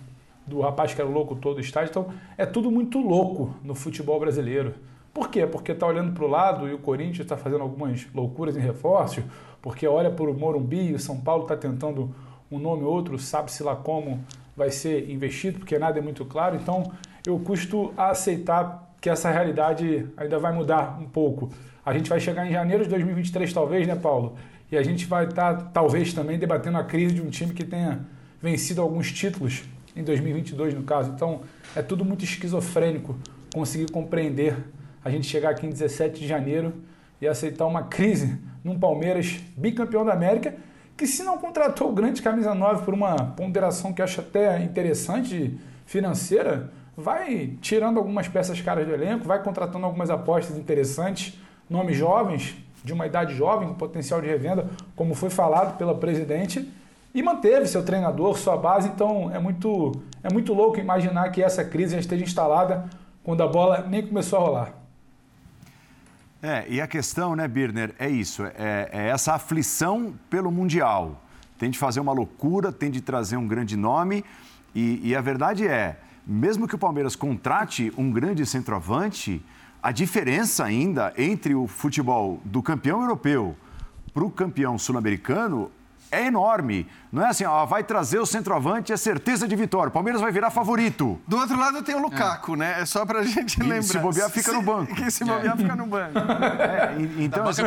do 0.47 0.61
rapaz 0.61 0.95
que 0.95 1.01
era 1.01 1.09
louco 1.09 1.35
todo 1.35 1.57
o 1.57 1.61
estádio. 1.61 1.91
Então, 1.91 2.07
é 2.37 2.47
tudo 2.47 2.71
muito 2.71 2.99
louco 2.99 3.55
no 3.65 3.75
futebol 3.75 4.21
brasileiro. 4.21 4.75
Por 5.13 5.31
quê? 5.31 5.47
Porque 5.47 5.73
está 5.73 5.87
olhando 5.87 6.13
para 6.13 6.25
o 6.25 6.29
lado 6.29 6.69
e 6.69 6.75
o 6.75 6.79
Corinthians 6.79 7.21
está 7.21 7.37
fazendo 7.37 7.63
algumas 7.63 8.07
loucuras 8.15 8.57
em 8.57 8.61
reforço, 8.61 9.23
porque 9.63 9.87
olha 9.87 10.11
para 10.11 10.31
o 10.31 10.35
Morumbi 10.35 10.91
e 10.91 10.95
o 10.95 10.99
São 10.99 11.19
Paulo 11.19 11.45
está 11.45 11.57
tentando 11.57 12.15
um 12.51 12.59
nome 12.59 12.85
ou 12.85 12.93
outro, 12.93 13.19
sabe-se 13.19 13.63
lá 13.63 13.75
como 13.75 14.23
vai 14.57 14.71
ser 14.71 15.11
investido, 15.11 15.59
porque 15.59 15.79
nada 15.79 15.99
é 15.99 16.03
muito 16.03 16.25
claro. 16.25 16.55
Então, 16.57 16.93
eu 17.27 17.39
custo 17.39 17.93
a 17.97 18.11
aceitar 18.11 18.95
que 19.01 19.11
essa 19.11 19.31
realidade 19.31 20.07
ainda 20.17 20.39
vai 20.39 20.53
mudar 20.53 20.99
um 21.01 21.07
pouco. 21.07 21.51
A 21.85 21.93
gente 21.93 22.09
vai 22.09 22.21
chegar 22.21 22.47
em 22.47 22.53
janeiro 22.53 22.85
de 22.85 22.91
2023, 22.91 23.53
talvez, 23.53 23.87
né, 23.87 23.97
Paulo? 23.97 24.35
E 24.71 24.77
a 24.77 24.83
gente 24.83 25.07
vai 25.07 25.27
estar, 25.27 25.55
tá, 25.55 25.71
talvez, 25.73 26.13
também 26.13 26.39
debatendo 26.39 26.79
a 26.79 26.85
crise 26.85 27.15
de 27.15 27.23
um 27.23 27.31
time 27.31 27.53
que 27.53 27.65
tenha 27.65 28.01
vencido 28.43 28.81
alguns 28.81 29.13
títulos 29.13 29.65
em 29.95 30.03
2022, 30.03 30.75
no 30.75 30.83
caso. 30.83 31.13
Então, 31.13 31.43
é 31.75 31.83
tudo 31.83 32.05
muito 32.05 32.25
esquizofrênico 32.25 33.17
conseguir 33.55 33.91
compreender 33.91 34.57
a 35.05 35.11
gente 35.11 35.27
chegar 35.27 35.51
aqui 35.51 35.67
em 35.67 35.71
17 35.71 36.21
de 36.21 36.27
janeiro 36.27 36.75
e 37.21 37.27
aceitar 37.27 37.65
uma 37.67 37.85
crise 37.85 38.39
num 38.63 38.79
Palmeiras 38.79 39.39
bicampeão 39.57 40.05
da 40.05 40.13
América, 40.13 40.55
que 40.97 41.07
se 41.07 41.23
não 41.23 41.39
contratou 41.39 41.91
o 41.91 41.95
grande 41.95 42.21
camisa 42.21 42.55
9 42.55 42.85
por 42.85 42.93
uma 42.93 43.15
ponderação 43.15 43.93
que 43.93 44.03
acho 44.03 44.21
até 44.21 44.63
interessante 44.63 45.57
financeira, 45.87 46.73
vai 46.97 47.53
tirando 47.61 47.99
algumas 47.99 48.27
peças 48.27 48.61
caras 48.61 48.87
do 48.87 48.93
elenco, 48.93 49.27
vai 49.27 49.43
contratando 49.43 49.87
algumas 49.87 50.11
apostas 50.11 50.57
interessantes, 50.57 51.39
nomes 51.71 51.97
jovens, 51.97 52.57
de 52.87 52.93
uma 52.93 53.05
idade 53.05 53.35
jovem, 53.35 53.67
com 53.67 53.75
potencial 53.75 54.21
de 54.21 54.29
revenda, 54.29 54.71
como 54.95 55.13
foi 55.13 55.29
falado 55.29 55.77
pela 55.77 55.93
presidente, 55.93 56.73
e 57.13 57.21
manteve 57.21 57.67
seu 57.67 57.85
treinador, 57.85 58.39
sua 58.39 58.57
base. 58.57 58.89
Então 58.89 59.29
é 59.35 59.41
muito, 59.41 59.91
é 60.23 60.33
muito 60.33 60.55
louco 60.55 60.79
imaginar 60.79 61.31
que 61.31 61.43
essa 61.43 61.65
crise 61.65 61.95
já 61.95 62.01
esteja 62.01 62.23
instalada 62.23 62.89
quando 63.25 63.43
a 63.43 63.49
bola 63.49 63.85
nem 63.89 64.07
começou 64.07 64.39
a 64.39 64.43
rolar. 64.43 64.73
É, 66.41 66.65
e 66.69 66.81
a 66.81 66.87
questão, 66.87 67.35
né, 67.35 67.49
Birner, 67.49 67.93
é 67.99 68.09
isso: 68.09 68.45
é, 68.45 68.89
é 68.93 69.09
essa 69.09 69.35
aflição 69.35 70.15
pelo 70.31 70.53
Mundial. 70.53 71.21
Tem 71.59 71.69
de 71.69 71.79
fazer 71.79 71.99
uma 71.99 72.13
loucura, 72.13 72.71
tem 72.71 72.89
de 72.89 73.01
trazer 73.01 73.37
um 73.37 73.49
grande 73.49 73.77
nome, 73.77 74.25
e, 74.73 75.01
e 75.03 75.17
a 75.17 75.21
verdade 75.21 75.67
é 75.67 75.97
mesmo 76.25 76.69
que 76.69 76.75
o 76.77 76.79
Palmeiras 76.79 77.17
contrate 77.17 77.93
um 77.99 78.13
grande 78.13 78.47
centroavante, 78.47 79.43
a 79.83 79.93
diferença 79.93 80.65
ainda 80.65 81.13
entre 81.17 81.55
o 81.55 81.67
futebol 81.67 82.41
do 82.45 82.63
campeão 82.63 83.01
europeu 83.03 83.57
para 84.13 84.25
o 84.25 84.31
campeão 84.31 84.79
sul-americano 84.79 85.71
é 86.11 86.27
enorme. 86.27 86.87
Não 87.13 87.25
é 87.25 87.29
assim, 87.29 87.45
ó, 87.45 87.65
vai 87.65 87.85
trazer 87.85 88.19
o 88.19 88.27
centroavante, 88.27 88.93
é 88.93 88.97
certeza 88.97 89.47
de 89.47 89.55
vitória. 89.55 89.89
O 89.89 89.93
Palmeiras 89.93 90.21
vai 90.21 90.33
virar 90.33 90.51
favorito. 90.51 91.19
Do 91.27 91.37
outro 91.37 91.59
lado 91.59 91.83
tem 91.83 91.95
o 91.95 92.01
Lukaku, 92.01 92.55
é. 92.55 92.57
né? 92.57 92.81
É 92.81 92.87
só 92.87 93.05
pra 93.07 93.23
gente 93.23 93.59
e 93.59 93.63
lembrar. 93.63 93.83
Se 93.83 93.99
bobear, 93.99 94.31
fica 94.31 94.51
se, 94.51 94.57
no 94.57 94.63
banco. 94.63 94.95
Que 94.95 95.11
se 95.11 95.25
bobear, 95.25 95.55
é. 95.55 95.57
fica 95.57 95.77
no 95.77 95.87
banco. 95.87 96.19
É, 96.19 96.97
então, 97.19 97.49
assim, 97.49 97.63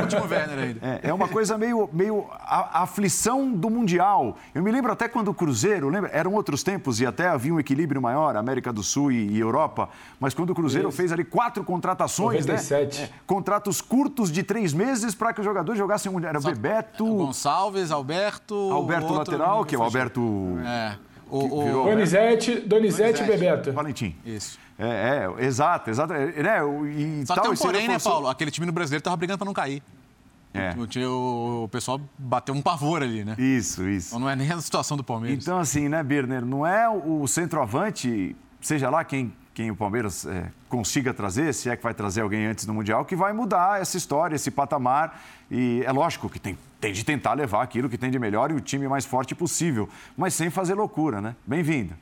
é, 0.81 1.09
é 1.09 1.13
uma 1.13 1.27
coisa 1.27 1.57
meio, 1.57 1.89
meio 1.93 2.25
a, 2.31 2.79
a, 2.79 2.83
aflição 2.83 3.51
do 3.51 3.69
Mundial. 3.69 4.37
Eu 4.53 4.63
me 4.63 4.71
lembro 4.71 4.91
até 4.91 5.07
quando 5.07 5.29
o 5.29 5.33
Cruzeiro, 5.33 5.89
lembra? 5.89 6.09
Eram 6.13 6.33
outros 6.33 6.63
tempos 6.63 6.99
e 6.99 7.05
até 7.05 7.27
havia 7.27 7.53
um 7.53 7.59
equilíbrio 7.59 8.01
maior, 8.01 8.35
América 8.35 8.73
do 8.73 8.83
Sul 8.83 9.11
e, 9.11 9.29
e 9.29 9.39
Europa. 9.39 9.89
Mas 10.19 10.33
quando 10.33 10.49
o 10.49 10.55
Cruzeiro 10.55 10.89
Isso. 10.89 10.97
fez 10.97 11.11
ali 11.11 11.23
quatro 11.23 11.63
contratações, 11.63 12.45
97. 12.45 13.01
né? 13.01 13.05
É, 13.05 13.09
contratos 13.25 13.81
curtos 13.81 14.31
de 14.31 14.43
três 14.43 14.73
meses 14.73 15.15
para 15.15 15.33
que 15.33 15.39
os 15.39 15.45
jogadores 15.45 15.77
jogassem 15.77 16.09
o 16.09 16.13
Mundial. 16.13 16.29
Era 16.29 16.39
o 16.39 16.43
Bebeto... 16.43 17.05
Gonçalves, 17.05 17.91
Alberto... 17.91 18.55
Alberto 18.71 19.13
outro 19.13 19.28
lateral, 19.31 19.65
que 19.65 19.75
é 19.75 19.77
o 19.77 19.83
Alberto. 19.83 20.57
É. 20.65 20.95
O, 21.29 21.59
o... 21.59 21.83
Donizete, 21.85 22.59
Donizete 22.61 23.21
e 23.21 23.25
Bebeto. 23.25 23.71
Valentim. 23.71 24.15
Isso. 24.25 24.57
É, 24.77 25.27
é, 25.39 25.45
exato, 25.45 25.89
exato. 25.89 26.13
É, 26.13 26.41
né, 26.41 26.59
e 26.95 27.25
Só 27.25 27.35
tal, 27.35 27.43
tem 27.43 27.53
um 27.53 27.57
porém, 27.57 27.87
né, 27.87 27.99
Paulo? 27.99 28.27
Aquele 28.27 28.49
time 28.49 28.65
no 28.65 28.71
brasileiro 28.71 29.03
tava 29.03 29.17
brigando 29.17 29.37
para 29.37 29.45
não 29.45 29.53
cair. 29.53 29.83
É. 30.53 30.73
O, 31.05 31.65
o, 31.65 31.67
pessoal 31.67 32.01
bateu 32.17 32.55
um 32.55 32.61
pavor 32.61 33.03
ali, 33.03 33.23
né? 33.23 33.35
Isso, 33.37 33.87
isso. 33.87 34.07
Então 34.07 34.19
não 34.19 34.29
é 34.29 34.35
nem 34.35 34.51
a 34.51 34.59
situação 34.59 34.97
do 34.97 35.03
Palmeiras. 35.03 35.43
Então, 35.43 35.59
assim, 35.59 35.87
né, 35.87 36.01
Birner, 36.01 36.43
não 36.43 36.65
é 36.65 36.89
o 36.89 37.27
centroavante, 37.27 38.35
seja 38.59 38.89
lá 38.89 39.03
quem 39.03 39.31
quem 39.59 39.69
o 39.69 39.75
Palmeiras 39.75 40.25
é, 40.25 40.49
consiga 40.69 41.13
trazer, 41.13 41.53
se 41.53 41.69
é 41.69 41.75
que 41.75 41.83
vai 41.83 41.93
trazer 41.93 42.21
alguém 42.21 42.45
antes 42.45 42.65
do 42.65 42.73
Mundial, 42.73 43.03
que 43.03 43.13
vai 43.13 43.33
mudar 43.33 43.81
essa 43.81 43.97
história, 43.97 44.33
esse 44.33 44.49
patamar. 44.49 45.21
E 45.51 45.83
é 45.85 45.91
lógico 45.91 46.29
que 46.29 46.39
tem, 46.39 46.57
tem 46.79 46.93
de 46.93 47.03
tentar 47.03 47.33
levar 47.33 47.61
aquilo 47.61 47.89
que 47.89 47.97
tem 47.97 48.09
de 48.09 48.17
melhor 48.17 48.51
e 48.51 48.53
o 48.53 48.61
time 48.61 48.87
mais 48.87 49.03
forte 49.05 49.35
possível, 49.35 49.89
mas 50.15 50.33
sem 50.33 50.49
fazer 50.49 50.75
loucura, 50.75 51.19
né? 51.19 51.35
Bem-vindo. 51.45 51.93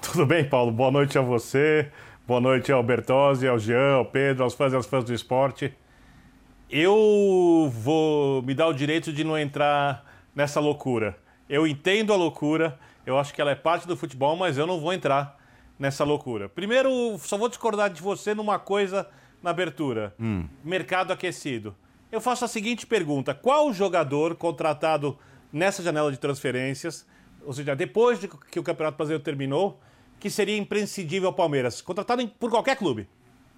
Tudo 0.00 0.24
bem, 0.24 0.48
Paulo? 0.48 0.72
Boa 0.72 0.90
noite 0.90 1.18
a 1.18 1.20
você, 1.20 1.92
boa 2.26 2.40
noite 2.40 2.72
ao 2.72 2.82
Bertozzi, 2.82 3.46
ao 3.46 3.58
Jean, 3.58 3.96
ao 3.96 4.06
Pedro, 4.06 4.44
aos 4.44 4.54
fãs 4.54 4.72
e 4.72 4.76
aos 4.76 4.86
fãs 4.86 5.04
do 5.04 5.12
esporte. 5.12 5.70
Eu 6.70 7.70
vou 7.70 8.40
me 8.40 8.54
dar 8.54 8.68
o 8.68 8.72
direito 8.72 9.12
de 9.12 9.22
não 9.22 9.38
entrar 9.38 10.02
nessa 10.34 10.60
loucura. 10.60 11.14
Eu 11.46 11.66
entendo 11.66 12.10
a 12.10 12.16
loucura, 12.16 12.80
eu 13.04 13.18
acho 13.18 13.34
que 13.34 13.40
ela 13.42 13.50
é 13.50 13.54
parte 13.54 13.86
do 13.86 13.98
futebol, 13.98 14.34
mas 14.34 14.56
eu 14.56 14.66
não 14.66 14.80
vou 14.80 14.94
entrar 14.94 15.41
nessa 15.82 16.04
loucura. 16.04 16.48
Primeiro, 16.48 17.18
só 17.18 17.36
vou 17.36 17.48
discordar 17.48 17.90
de 17.90 18.00
você 18.00 18.34
numa 18.34 18.56
coisa 18.56 19.08
na 19.42 19.50
abertura: 19.50 20.14
hum. 20.18 20.46
mercado 20.62 21.12
aquecido. 21.12 21.74
Eu 22.10 22.20
faço 22.20 22.44
a 22.44 22.48
seguinte 22.48 22.86
pergunta: 22.86 23.34
qual 23.34 23.72
jogador 23.72 24.36
contratado 24.36 25.18
nessa 25.52 25.82
janela 25.82 26.12
de 26.12 26.18
transferências, 26.18 27.04
ou 27.44 27.52
seja, 27.52 27.74
depois 27.74 28.20
de 28.20 28.28
que 28.28 28.60
o 28.60 28.62
Campeonato 28.62 28.96
Brasileiro 28.96 29.24
terminou, 29.24 29.80
que 30.20 30.30
seria 30.30 30.56
imprescindível 30.56 31.30
ao 31.30 31.34
Palmeiras? 31.34 31.82
Contratado 31.82 32.26
por 32.28 32.48
qualquer 32.48 32.76
clube. 32.76 33.08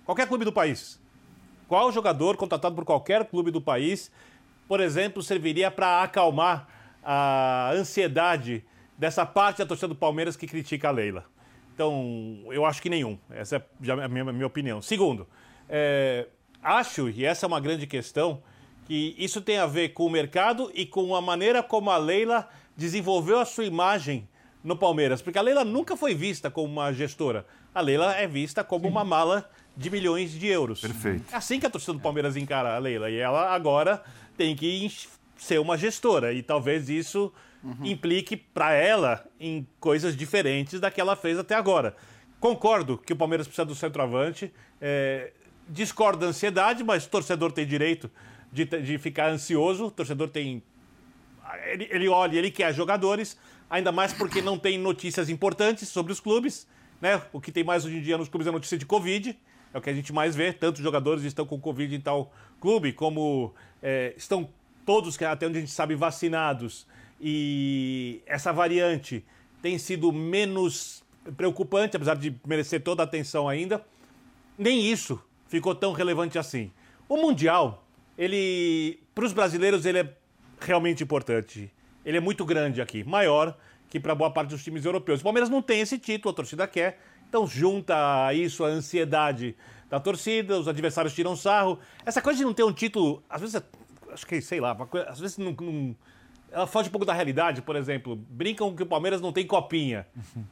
Qualquer 0.06 0.26
clube 0.26 0.46
do 0.46 0.52
país. 0.52 0.98
Qual 1.68 1.92
jogador 1.92 2.38
contratado 2.38 2.74
por 2.74 2.86
qualquer 2.86 3.26
clube 3.26 3.50
do 3.50 3.60
país, 3.60 4.10
por 4.66 4.80
exemplo, 4.80 5.22
serviria 5.22 5.70
para 5.70 6.02
acalmar 6.02 6.68
a 7.02 7.70
ansiedade 7.72 8.64
dessa 8.96 9.26
parte 9.26 9.58
da 9.58 9.66
torcida 9.66 9.88
do 9.88 9.94
Palmeiras 9.94 10.36
que 10.36 10.46
critica 10.46 10.88
a 10.88 10.90
Leila? 10.90 11.33
Então, 11.74 12.38
eu 12.52 12.64
acho 12.64 12.80
que 12.80 12.88
nenhum. 12.88 13.18
Essa 13.28 13.56
é 13.56 13.90
a 13.90 14.08
minha, 14.08 14.22
a 14.22 14.32
minha 14.32 14.46
opinião. 14.46 14.80
Segundo, 14.80 15.26
é, 15.68 16.28
acho, 16.62 17.08
e 17.10 17.24
essa 17.24 17.44
é 17.44 17.48
uma 17.48 17.58
grande 17.58 17.84
questão, 17.86 18.40
que 18.86 19.14
isso 19.18 19.40
tem 19.40 19.58
a 19.58 19.66
ver 19.66 19.88
com 19.88 20.06
o 20.06 20.10
mercado 20.10 20.70
e 20.72 20.86
com 20.86 21.16
a 21.16 21.20
maneira 21.20 21.62
como 21.62 21.90
a 21.90 21.96
Leila 21.96 22.48
desenvolveu 22.76 23.40
a 23.40 23.44
sua 23.44 23.64
imagem 23.64 24.28
no 24.62 24.76
Palmeiras. 24.76 25.20
Porque 25.20 25.38
a 25.38 25.42
Leila 25.42 25.64
nunca 25.64 25.96
foi 25.96 26.14
vista 26.14 26.48
como 26.48 26.72
uma 26.72 26.92
gestora. 26.92 27.44
A 27.74 27.80
Leila 27.80 28.14
é 28.14 28.26
vista 28.26 28.62
como 28.62 28.84
Sim. 28.84 28.90
uma 28.90 29.04
mala 29.04 29.50
de 29.76 29.90
milhões 29.90 30.30
de 30.30 30.46
euros. 30.46 30.80
Perfeito. 30.80 31.24
É 31.32 31.36
assim 31.36 31.58
que 31.58 31.66
a 31.66 31.70
torcida 31.70 31.94
do 31.94 32.00
Palmeiras 32.00 32.36
encara 32.36 32.76
a 32.76 32.78
Leila. 32.78 33.10
E 33.10 33.16
ela 33.16 33.52
agora 33.52 34.02
tem 34.36 34.54
que 34.54 34.90
ser 35.36 35.58
uma 35.58 35.76
gestora. 35.76 36.32
E 36.32 36.42
talvez 36.42 36.88
isso 36.88 37.32
uhum. 37.64 37.86
implique 37.86 38.36
para 38.36 38.72
ela 38.72 39.26
em 39.40 39.66
coisas 39.80 40.16
diferentes 40.16 40.78
da 40.80 40.90
que 40.90 41.00
ela 41.00 41.16
fez 41.16 41.38
até 41.38 41.54
agora. 41.54 41.96
Concordo 42.38 42.98
que 42.98 43.12
o 43.12 43.16
Palmeiras 43.16 43.46
precisa 43.46 43.64
do 43.64 43.74
centroavante, 43.74 44.52
é, 44.80 45.32
discordo 45.68 46.18
da 46.18 46.26
ansiedade, 46.26 46.84
mas 46.84 47.06
o 47.06 47.08
torcedor 47.08 47.50
tem 47.52 47.66
direito 47.66 48.10
de, 48.52 48.64
de 48.64 48.98
ficar 48.98 49.30
ansioso, 49.30 49.86
o 49.86 49.90
torcedor 49.90 50.28
tem. 50.28 50.62
Ele, 51.64 51.88
ele 51.90 52.08
olha, 52.08 52.36
ele 52.36 52.50
quer 52.50 52.74
jogadores, 52.74 53.38
ainda 53.68 53.90
mais 53.90 54.12
porque 54.12 54.42
não 54.42 54.58
tem 54.58 54.78
notícias 54.78 55.30
importantes 55.30 55.88
sobre 55.88 56.12
os 56.12 56.20
clubes. 56.20 56.66
Né? 57.00 57.20
O 57.32 57.40
que 57.40 57.50
tem 57.50 57.64
mais 57.64 57.84
hoje 57.84 57.96
em 57.96 58.02
dia 58.02 58.18
nos 58.18 58.28
clubes 58.28 58.46
é 58.46 58.50
notícia 58.50 58.78
de 58.78 58.86
Covid, 58.86 59.38
é 59.72 59.78
o 59.78 59.80
que 59.80 59.90
a 59.90 59.94
gente 59.94 60.12
mais 60.12 60.36
vê. 60.36 60.52
Tantos 60.52 60.82
jogadores 60.82 61.24
estão 61.24 61.46
com 61.46 61.58
Covid 61.58 61.94
em 61.94 62.00
tal 62.00 62.32
clube, 62.60 62.92
como 62.92 63.54
é, 63.82 64.14
estão 64.16 64.48
todos, 64.84 65.20
até 65.22 65.46
onde 65.46 65.58
a 65.58 65.60
gente 65.60 65.72
sabe, 65.72 65.94
vacinados 65.94 66.86
e 67.20 68.22
essa 68.26 68.52
variante 68.52 69.24
tem 69.62 69.78
sido 69.78 70.12
menos 70.12 71.02
preocupante, 71.36 71.96
apesar 71.96 72.16
de 72.16 72.34
merecer 72.46 72.82
toda 72.82 73.02
a 73.02 73.04
atenção 73.04 73.48
ainda, 73.48 73.84
nem 74.58 74.84
isso 74.84 75.20
ficou 75.48 75.74
tão 75.74 75.92
relevante 75.92 76.38
assim. 76.38 76.70
O 77.08 77.16
Mundial, 77.16 77.86
ele, 78.16 79.00
para 79.14 79.24
os 79.24 79.32
brasileiros, 79.32 79.86
ele 79.86 80.00
é 80.00 80.16
realmente 80.60 81.02
importante. 81.02 81.70
Ele 82.04 82.18
é 82.18 82.20
muito 82.20 82.44
grande 82.44 82.80
aqui, 82.82 83.02
maior 83.04 83.56
que 83.88 84.00
para 84.00 84.14
boa 84.14 84.30
parte 84.30 84.50
dos 84.50 84.64
times 84.64 84.84
europeus. 84.84 85.20
O 85.20 85.24
Palmeiras 85.24 85.48
não 85.48 85.62
tem 85.62 85.80
esse 85.80 85.98
título, 85.98 86.32
a 86.32 86.34
torcida 86.34 86.66
quer, 86.66 87.00
então 87.28 87.46
junta 87.46 88.32
isso 88.34 88.64
a 88.64 88.68
ansiedade 88.68 89.56
da 89.88 90.00
torcida, 90.00 90.58
os 90.58 90.66
adversários 90.66 91.14
tiram 91.14 91.36
sarro. 91.36 91.78
Essa 92.04 92.20
coisa 92.20 92.38
de 92.38 92.44
não 92.44 92.52
ter 92.52 92.64
um 92.64 92.72
título, 92.72 93.22
às 93.30 93.40
vezes, 93.40 93.54
é, 93.54 93.62
acho 94.12 94.26
que 94.26 94.40
sei 94.40 94.60
lá, 94.60 94.76
às 95.06 95.20
vezes 95.20 95.38
não, 95.38 95.52
não 95.52 95.96
ela 96.54 96.68
foge 96.68 96.88
um 96.88 96.92
pouco 96.92 97.04
da 97.04 97.12
realidade, 97.12 97.60
por 97.60 97.74
exemplo. 97.74 98.14
Brincam 98.16 98.74
que 98.74 98.82
o 98.82 98.86
Palmeiras 98.86 99.20
não 99.20 99.32
tem 99.32 99.44
copinha. 99.44 100.06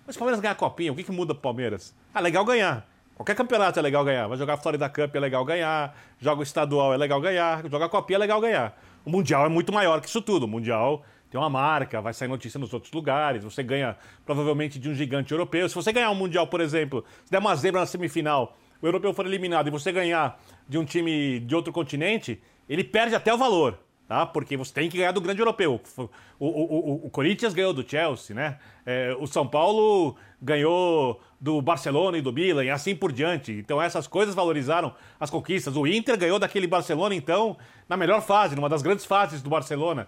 Mas 0.05 0.15
se 0.15 0.17
o 0.17 0.19
Palmeiras 0.19 0.41
ganhar 0.41 0.57
copinha, 0.57 0.93
o 0.93 0.97
que, 0.97 1.05
que 1.05 1.13
muda 1.13 1.33
pro 1.33 1.43
Palmeiras? 1.43 1.95
Ah, 2.13 2.21
legal 2.21 2.45
ganhar. 2.45 2.87
Qualquer 3.15 3.37
campeonato 3.37 3.79
é 3.79 3.83
legal 3.83 4.05
ganhar. 4.05 4.27
Vai 4.27 4.37
jogar 4.37 4.57
Florida 4.57 4.89
Cup 4.89 5.15
é 5.15 5.21
legal 5.21 5.45
ganhar, 5.45 5.97
joga 6.19 6.41
o 6.41 6.43
estadual 6.43 6.93
é 6.93 6.97
legal 6.97 7.21
ganhar, 7.21 7.63
jogar 7.71 7.89
Copinha 7.89 8.17
é 8.17 8.19
legal 8.19 8.41
ganhar. 8.41 8.77
O 9.05 9.11
Mundial 9.11 9.47
é 9.47 9.49
muito 9.49 9.73
maior 9.73 10.01
que 10.01 10.09
isso 10.09 10.21
tudo. 10.21 10.45
O 10.45 10.49
Mundial 10.49 11.05
tem 11.31 11.41
uma 11.41 11.49
marca, 11.49 12.01
vai 12.01 12.13
sair 12.13 12.29
notícia 12.29 12.59
nos 12.59 12.75
outros 12.75 12.93
lugares, 12.93 13.45
você 13.45 13.63
ganha 13.63 13.97
provavelmente 14.27 14.79
de 14.79 14.89
um 14.89 14.95
gigante 14.95 15.31
europeu. 15.31 15.69
Se 15.69 15.75
você 15.75 15.93
ganhar 15.93 16.11
um 16.11 16.17
Mundial, 16.17 16.49
por 16.49 16.61
exemplo, 16.61 17.05
se 17.25 17.31
der 17.31 17.39
uma 17.39 17.55
zebra 17.55 17.81
na 17.81 17.87
semifinal, 17.87 18.57
o 18.81 18.87
europeu 18.87 19.15
for 19.15 19.25
eliminado 19.25 19.69
e 19.69 19.71
você 19.71 19.93
ganhar 19.93 20.41
de 20.69 20.77
um 20.77 20.85
time 20.85 21.39
de 21.39 21.55
outro 21.55 21.73
continente, 21.73 22.43
ele 22.69 22.83
perde 22.83 23.15
até 23.15 23.33
o 23.33 23.39
valor 23.39 23.79
tá? 24.13 24.27
Porque 24.27 24.59
você 24.59 24.75
tem 24.75 24.91
que 24.91 24.99
ganhar 24.99 25.13
do 25.13 25.23
grande 25.23 25.41
europeu. 25.41 25.81
O, 25.97 26.05
o, 26.39 26.47
o, 26.47 27.07
o 27.07 27.11
Corinthians 27.11 27.55
ganhou 27.55 27.73
do 27.73 27.89
Chelsea, 27.89 28.37
né? 28.37 28.59
É, 28.85 29.17
o 29.19 29.27
São 29.27 29.49
Paulo 29.49 30.17
ganhou 30.41 31.19
do 31.41 31.63
Barcelona 31.63 32.19
e 32.19 32.21
do 32.21 32.31
Milan 32.31 32.63
e 32.63 32.69
assim 32.69 32.95
por 32.95 33.11
diante. 33.11 33.53
Então 33.53 33.81
essas 33.81 34.07
coisas 34.07 34.35
valorizaram 34.35 34.95
as 35.19 35.31
conquistas. 35.31 35.77
O 35.77 35.87
Inter 35.87 36.19
ganhou 36.19 36.39
daquele 36.39 36.67
Barcelona, 36.67 37.15
então, 37.15 37.57
na 37.89 37.97
melhor 37.97 38.21
fase, 38.21 38.55
numa 38.55 38.69
das 38.69 38.83
grandes 38.83 39.07
fases 39.07 39.41
do 39.41 39.49
Barcelona. 39.49 40.07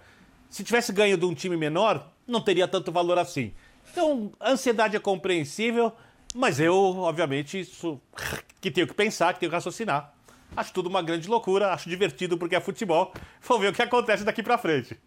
Se 0.50 0.62
tivesse 0.62 0.92
ganho 0.92 1.16
de 1.16 1.24
um 1.24 1.32
time 1.32 1.56
menor, 1.56 2.06
não 2.28 2.42
teria 2.42 2.68
tanto 2.68 2.92
valor 2.92 3.18
assim. 3.18 3.54
Então, 3.90 4.32
ansiedade 4.38 4.96
é 4.96 5.00
compreensível, 5.00 5.90
mas 6.34 6.60
eu, 6.60 6.74
obviamente, 6.98 7.58
isso, 7.58 7.98
que 8.60 8.70
tenho 8.70 8.86
que 8.86 8.94
pensar, 8.94 9.32
que 9.32 9.40
tenho 9.40 9.50
que 9.50 9.56
raciocinar. 9.56 10.13
Acho 10.56 10.72
tudo 10.72 10.88
uma 10.88 11.02
grande 11.02 11.28
loucura, 11.28 11.72
acho 11.72 11.88
divertido 11.88 12.38
porque 12.38 12.54
é 12.54 12.60
futebol. 12.60 13.12
Vamos 13.46 13.62
ver 13.62 13.70
o 13.70 13.72
que 13.72 13.82
acontece 13.82 14.24
daqui 14.24 14.42
para 14.42 14.58
frente. 14.58 14.98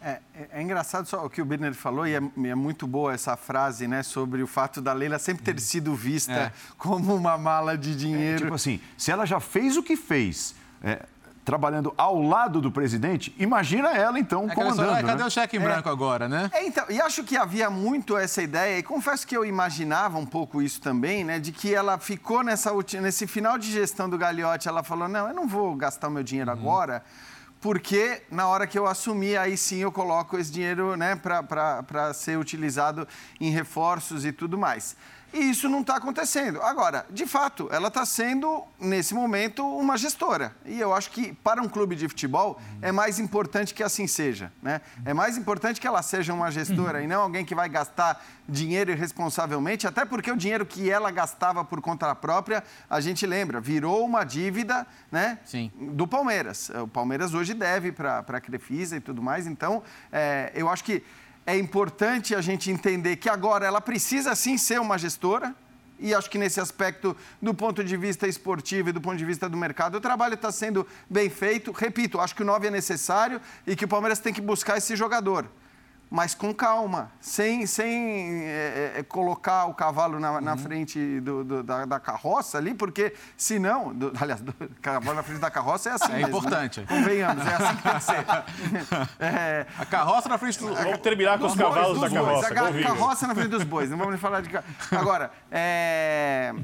É, 0.00 0.20
é, 0.34 0.48
é, 0.52 0.62
engraçado 0.62 1.06
só 1.06 1.24
o 1.24 1.30
que 1.30 1.42
o 1.42 1.44
Birner 1.44 1.74
falou, 1.74 2.06
e 2.06 2.14
é, 2.14 2.16
é, 2.18 2.54
muito 2.54 2.86
boa 2.86 3.12
essa 3.12 3.36
frase, 3.36 3.88
né, 3.88 4.04
sobre 4.04 4.42
o 4.42 4.46
fato 4.46 4.80
da 4.80 4.92
Leila 4.92 5.18
sempre 5.18 5.42
ter 5.42 5.60
sido 5.60 5.92
vista 5.92 6.32
é. 6.32 6.52
como 6.76 7.16
uma 7.16 7.36
mala 7.36 7.76
de 7.76 7.96
dinheiro. 7.96 8.42
tipo 8.42 8.54
assim, 8.54 8.80
se 8.96 9.10
ela 9.10 9.26
já 9.26 9.40
fez 9.40 9.76
o 9.76 9.82
que 9.82 9.96
fez, 9.96 10.54
é, 10.84 11.04
trabalhando 11.48 11.94
ao 11.96 12.20
lado 12.20 12.60
do 12.60 12.70
presidente, 12.70 13.34
imagina 13.38 13.96
ela 13.96 14.18
então 14.18 14.50
é 14.50 14.54
comandando. 14.54 14.90
Só, 14.90 15.02
cadê 15.02 15.22
né? 15.22 15.24
o 15.24 15.30
cheque 15.30 15.56
em 15.56 15.60
branco 15.60 15.88
agora, 15.88 16.28
né? 16.28 16.50
É, 16.52 16.66
então, 16.66 16.84
e 16.90 17.00
acho 17.00 17.24
que 17.24 17.38
havia 17.38 17.70
muito 17.70 18.18
essa 18.18 18.42
ideia, 18.42 18.78
e 18.78 18.82
confesso 18.82 19.26
que 19.26 19.34
eu 19.34 19.46
imaginava 19.46 20.18
um 20.18 20.26
pouco 20.26 20.60
isso 20.60 20.78
também, 20.78 21.24
né? 21.24 21.38
De 21.38 21.50
que 21.50 21.74
ela 21.74 21.96
ficou 21.96 22.42
nessa, 22.42 22.70
nesse 23.00 23.26
final 23.26 23.56
de 23.56 23.72
gestão 23.72 24.10
do 24.10 24.18
Gagliotti, 24.18 24.68
ela 24.68 24.82
falou: 24.82 25.08
não, 25.08 25.26
eu 25.26 25.34
não 25.34 25.48
vou 25.48 25.74
gastar 25.74 26.08
o 26.08 26.10
meu 26.10 26.22
dinheiro 26.22 26.50
uhum. 26.50 26.58
agora 26.58 27.02
porque 27.60 28.22
na 28.30 28.46
hora 28.46 28.68
que 28.68 28.78
eu 28.78 28.86
assumir, 28.86 29.36
aí 29.36 29.56
sim 29.56 29.78
eu 29.78 29.90
coloco 29.90 30.38
esse 30.38 30.52
dinheiro 30.52 30.96
né, 30.96 31.16
para 31.16 32.14
ser 32.14 32.38
utilizado 32.38 33.08
em 33.40 33.50
reforços 33.50 34.24
e 34.24 34.30
tudo 34.30 34.56
mais. 34.56 34.96
E 35.32 35.50
isso 35.50 35.68
não 35.68 35.82
está 35.82 35.96
acontecendo. 35.96 36.62
Agora, 36.62 37.04
de 37.10 37.26
fato, 37.26 37.68
ela 37.70 37.88
está 37.88 38.04
sendo, 38.06 38.64
nesse 38.80 39.12
momento, 39.14 39.66
uma 39.76 39.96
gestora. 39.98 40.54
E 40.64 40.80
eu 40.80 40.94
acho 40.94 41.10
que, 41.10 41.34
para 41.34 41.60
um 41.60 41.68
clube 41.68 41.94
de 41.94 42.08
futebol, 42.08 42.60
é 42.80 42.90
mais 42.90 43.18
importante 43.18 43.74
que 43.74 43.82
assim 43.82 44.06
seja. 44.06 44.50
Né? 44.62 44.80
É 45.04 45.12
mais 45.12 45.36
importante 45.36 45.80
que 45.80 45.86
ela 45.86 46.02
seja 46.02 46.32
uma 46.32 46.50
gestora 46.50 47.02
e 47.02 47.06
não 47.06 47.20
alguém 47.20 47.44
que 47.44 47.54
vai 47.54 47.68
gastar 47.68 48.24
dinheiro 48.48 48.90
irresponsavelmente, 48.90 49.86
até 49.86 50.06
porque 50.06 50.32
o 50.32 50.36
dinheiro 50.36 50.64
que 50.64 50.90
ela 50.90 51.10
gastava 51.10 51.62
por 51.62 51.82
conta 51.82 52.14
própria, 52.14 52.64
a 52.88 52.98
gente 53.00 53.26
lembra, 53.26 53.60
virou 53.60 54.04
uma 54.04 54.24
dívida 54.24 54.86
né, 55.12 55.38
Sim. 55.44 55.70
do 55.92 56.06
Palmeiras. 56.06 56.70
O 56.70 56.88
Palmeiras 56.88 57.34
hoje 57.34 57.52
deve 57.52 57.92
para 57.92 58.20
a 58.20 58.40
Crefisa 58.40 58.96
e 58.96 59.00
tudo 59.00 59.22
mais. 59.22 59.46
Então, 59.46 59.82
é, 60.10 60.50
eu 60.54 60.68
acho 60.70 60.82
que 60.82 61.04
é 61.48 61.56
importante 61.56 62.34
a 62.34 62.42
gente 62.42 62.70
entender 62.70 63.16
que 63.16 63.26
agora 63.26 63.64
ela 63.64 63.80
precisa 63.80 64.34
sim 64.34 64.58
ser 64.58 64.78
uma 64.78 64.98
gestora. 64.98 65.54
E 65.98 66.14
acho 66.14 66.28
que 66.28 66.36
nesse 66.36 66.60
aspecto, 66.60 67.16
do 67.40 67.54
ponto 67.54 67.82
de 67.82 67.96
vista 67.96 68.28
esportivo 68.28 68.90
e 68.90 68.92
do 68.92 69.00
ponto 69.00 69.16
de 69.16 69.24
vista 69.24 69.48
do 69.48 69.56
mercado, 69.56 69.96
o 69.96 70.00
trabalho 70.00 70.34
está 70.34 70.52
sendo 70.52 70.86
bem 71.08 71.30
feito. 71.30 71.72
Repito, 71.72 72.20
acho 72.20 72.34
que 72.34 72.42
o 72.42 72.44
9 72.44 72.66
é 72.66 72.70
necessário 72.70 73.40
e 73.66 73.74
que 73.74 73.86
o 73.86 73.88
Palmeiras 73.88 74.18
tem 74.18 74.30
que 74.30 74.42
buscar 74.42 74.76
esse 74.76 74.94
jogador 74.94 75.48
mas 76.10 76.34
com 76.34 76.54
calma, 76.54 77.10
sem, 77.20 77.66
sem 77.66 78.42
é, 78.44 78.94
é, 78.96 79.02
colocar 79.02 79.66
o 79.66 79.74
cavalo 79.74 80.18
na, 80.18 80.40
na 80.40 80.52
uhum. 80.52 80.58
frente 80.58 81.20
do, 81.20 81.44
do, 81.44 81.62
da, 81.62 81.84
da, 81.84 82.00
carroça 82.00 82.56
ali, 82.58 82.74
porque 82.74 83.14
senão, 83.36 83.94
do, 83.94 84.12
aliás, 84.18 84.40
o 84.40 84.80
cavalo 84.80 85.16
na 85.16 85.22
frente 85.22 85.40
da 85.40 85.50
carroça 85.50 85.90
é 85.90 85.92
assim. 85.92 86.12
É 86.12 86.16
mesmo, 86.16 86.32
né? 86.32 86.38
importante. 86.38 86.80
Né? 86.80 86.86
Convenhamos, 86.88 87.46
é 87.46 87.54
assim 87.54 87.76
que 87.76 87.82
tem 87.82 87.94
que 87.94 88.04
ser. 88.04 88.18
É, 89.18 89.66
a 89.78 89.84
carroça 89.84 90.28
na 90.28 90.38
frente 90.38 90.58
do. 90.58 90.74
Vamos 90.74 90.98
terminar 90.98 91.38
com 91.38 91.46
os 91.46 91.54
cavalos 91.54 92.00
da 92.00 92.10
carroça. 92.10 92.48
A 92.48 92.82
carroça 92.82 93.26
na 93.26 93.34
frente 93.34 93.48
dos 93.48 93.64
bois, 93.64 93.90
não 93.90 93.96
vamos 93.98 94.12
nem 94.12 94.20
falar 94.20 94.40
de. 94.40 94.50
Agora, 94.90 95.30
é 95.50 96.54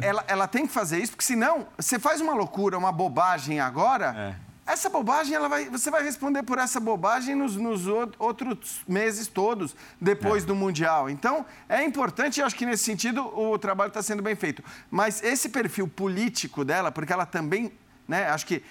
ela, 0.00 0.24
ela, 0.28 0.48
tem 0.48 0.66
que 0.66 0.72
fazer 0.72 0.98
isso, 0.98 1.12
porque 1.12 1.24
senão 1.24 1.66
você 1.76 1.98
faz 1.98 2.20
uma 2.20 2.32
loucura, 2.32 2.78
uma 2.78 2.92
bobagem 2.92 3.60
agora, 3.60 4.14
é. 4.16 4.34
Essa 4.66 4.88
bobagem, 4.88 5.34
ela 5.34 5.46
vai, 5.46 5.68
você 5.68 5.90
vai 5.90 6.02
responder 6.02 6.42
por 6.42 6.58
essa 6.58 6.80
bobagem 6.80 7.34
nos, 7.34 7.54
nos 7.54 7.86
outros 8.18 8.82
meses 8.88 9.28
todos, 9.28 9.76
depois 10.00 10.42
é. 10.42 10.46
do 10.46 10.54
Mundial. 10.54 11.10
Então, 11.10 11.44
é 11.68 11.84
importante, 11.84 12.40
eu 12.40 12.46
acho 12.46 12.56
que 12.56 12.64
nesse 12.64 12.82
sentido 12.82 13.22
o 13.38 13.58
trabalho 13.58 13.88
está 13.88 14.02
sendo 14.02 14.22
bem 14.22 14.34
feito. 14.34 14.64
Mas 14.90 15.22
esse 15.22 15.50
perfil 15.50 15.86
político 15.86 16.64
dela, 16.64 16.90
porque 16.90 17.12
ela 17.12 17.26
também, 17.26 17.72
né, 18.08 18.28
acho 18.30 18.46
que 18.46 18.62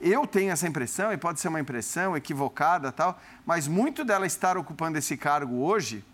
eu 0.00 0.24
tenho 0.24 0.52
essa 0.52 0.68
impressão, 0.68 1.12
e 1.12 1.16
pode 1.16 1.40
ser 1.40 1.48
uma 1.48 1.60
impressão 1.60 2.16
equivocada 2.16 2.92
tal, 2.92 3.20
mas 3.44 3.66
muito 3.66 4.04
dela 4.04 4.26
estar 4.26 4.56
ocupando 4.56 4.98
esse 4.98 5.16
cargo 5.16 5.62
hoje 5.62 6.04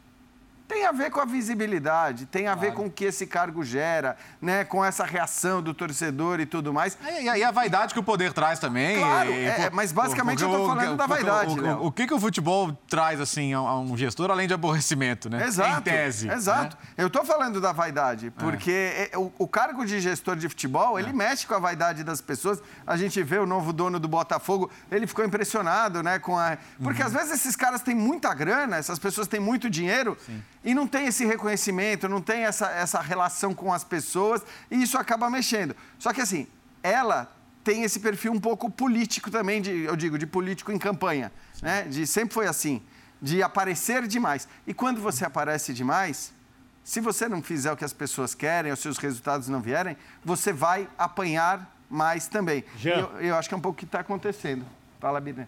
tem 0.68 0.85
a 0.85 0.92
ver 0.92 1.11
com 1.11 1.20
a 1.20 1.24
visibilidade, 1.24 2.26
tem 2.26 2.48
a 2.48 2.52
claro. 2.52 2.61
ver 2.61 2.74
com 2.74 2.87
o 2.87 2.90
que 2.90 3.05
esse 3.05 3.26
cargo 3.26 3.62
gera, 3.64 4.16
né? 4.40 4.64
com 4.64 4.85
essa 4.85 5.05
reação 5.05 5.62
do 5.62 5.72
torcedor 5.72 6.40
e 6.40 6.46
tudo 6.46 6.72
mais. 6.72 6.98
E, 7.02 7.24
e 7.24 7.44
a 7.44 7.50
vaidade 7.50 7.94
que 7.94 8.00
o 8.00 8.02
poder 8.02 8.33
traz 8.33 8.59
também. 8.59 8.98
Claro, 8.98 9.31
e, 9.31 9.44
é, 9.44 9.70
mas 9.72 9.92
basicamente 9.92 10.42
eu 10.42 10.50
estou 10.50 10.66
falando 10.66 10.96
da 10.96 11.07
vaidade. 11.07 11.61
O, 11.61 11.66
o, 11.66 11.87
o, 11.87 11.92
que, 11.92 12.07
que 12.07 12.14
o 12.14 12.20
futebol 12.20 12.72
traz 12.88 13.20
assim, 13.20 13.52
a, 13.52 13.61
um 13.76 13.96
gestor, 13.96 14.31
além 14.31 14.48
de 14.48 14.55
aborrecimento, 14.55 15.31
né? 15.31 15.46
Exato. 15.46 15.79
Em 15.79 15.83
tese. 15.83 16.29
Exato. 16.29 16.76
Né? 16.76 16.94
Eu 16.96 17.07
estou 17.07 17.24
falando 17.24 17.61
da 17.61 17.72
vaidade, 17.72 18.31
porque 18.33 18.70
é. 18.70 19.11
É, 19.12 19.18
o, 19.18 19.33
o, 19.38 19.46
cargo 19.46 19.85
de 19.85 20.00
gestor 20.00 20.37
de 20.37 20.48
futebol, 20.48 20.98
ele 20.98 21.11
é. 21.11 21.12
mexe 21.12 21.46
com 21.46 21.55
a 21.55 21.59
vaidade 21.59 22.02
das 22.02 22.20
pessoas. 22.20 22.61
A 22.87 22.96
gente 22.96 23.22
vê 23.22 23.38
o 23.38 23.46
novo 23.46 23.72
dono 23.72 24.00
do 24.00 24.09
Botafogo, 24.09 24.70
ele 24.90 25.07
ficou 25.07 25.24
impressionado 25.24 26.02
né, 26.02 26.18
com 26.18 26.37
a. 26.37 26.59
Porque 26.83 27.00
uhum. 27.00 27.07
às 27.07 27.12
vezes 27.12 27.33
esses 27.35 27.55
caras 27.55 27.83
têm 27.83 27.94
muita 27.94 28.35
grana, 28.35 28.76
essas 28.76 28.98
pessoas 28.98 29.29
têm 29.29 29.40
muito 29.40 29.70
dinheiro. 29.70 30.16
Sim 30.26 30.42
e 30.66 30.74
não 30.74 30.87
tem 30.87 31.07
esse 31.07 31.24
reconhecimento, 31.24 32.09
não 32.09 32.20
tem 32.20 32.42
essa, 32.42 32.68
essa 32.72 33.00
relação 33.00 33.55
com 33.55 33.72
as 33.72 33.85
pessoas, 33.85 34.42
e 34.68 34.83
isso 34.83 34.98
acaba 34.98 35.31
mexendo. 35.31 35.76
Só 35.96 36.12
que 36.12 36.20
assim, 36.20 36.48
ela 36.83 37.33
tem 37.62 37.85
esse 37.85 38.00
perfil 38.00 38.33
um 38.33 38.40
pouco 38.40 38.68
político 38.68 39.31
também, 39.31 39.62
de, 39.62 39.70
eu 39.85 39.94
digo, 39.94 40.18
de 40.18 40.26
político 40.26 40.72
em 40.72 40.79
campanha. 40.79 41.31
Né? 41.62 41.83
De, 41.85 42.05
sempre 42.05 42.35
foi 42.35 42.48
assim, 42.48 42.83
de 43.22 43.44
aparecer 43.44 44.09
demais. 44.09 44.48
E 44.66 44.74
quando 44.74 45.00
você 45.00 45.24
aparece 45.24 45.72
demais, 45.72 46.35
se 46.83 47.00
você 47.00 47.29
não 47.29 47.40
fizer 47.40 47.70
o 47.70 47.76
que 47.76 47.85
as 47.85 47.92
pessoas 47.92 48.35
querem, 48.35 48.72
ou 48.72 48.76
se 48.76 48.88
os 48.88 48.98
resultados 48.98 49.46
não 49.46 49.61
vierem, 49.61 49.96
você 50.24 50.52
vai 50.52 50.88
apanhar 50.98 51.76
mais 51.88 52.26
também. 52.26 52.64
Eu, 52.85 53.20
eu, 53.20 53.37
acho 53.37 53.48
que 53.48 53.55
é 53.55 53.59
um 53.59 53.61
pouco 53.61 53.76
o 53.76 53.79
que 53.79 53.85
está 53.85 54.00
acontecendo. 54.00 54.66
Fala, 54.98 55.20
Bidê. 55.20 55.46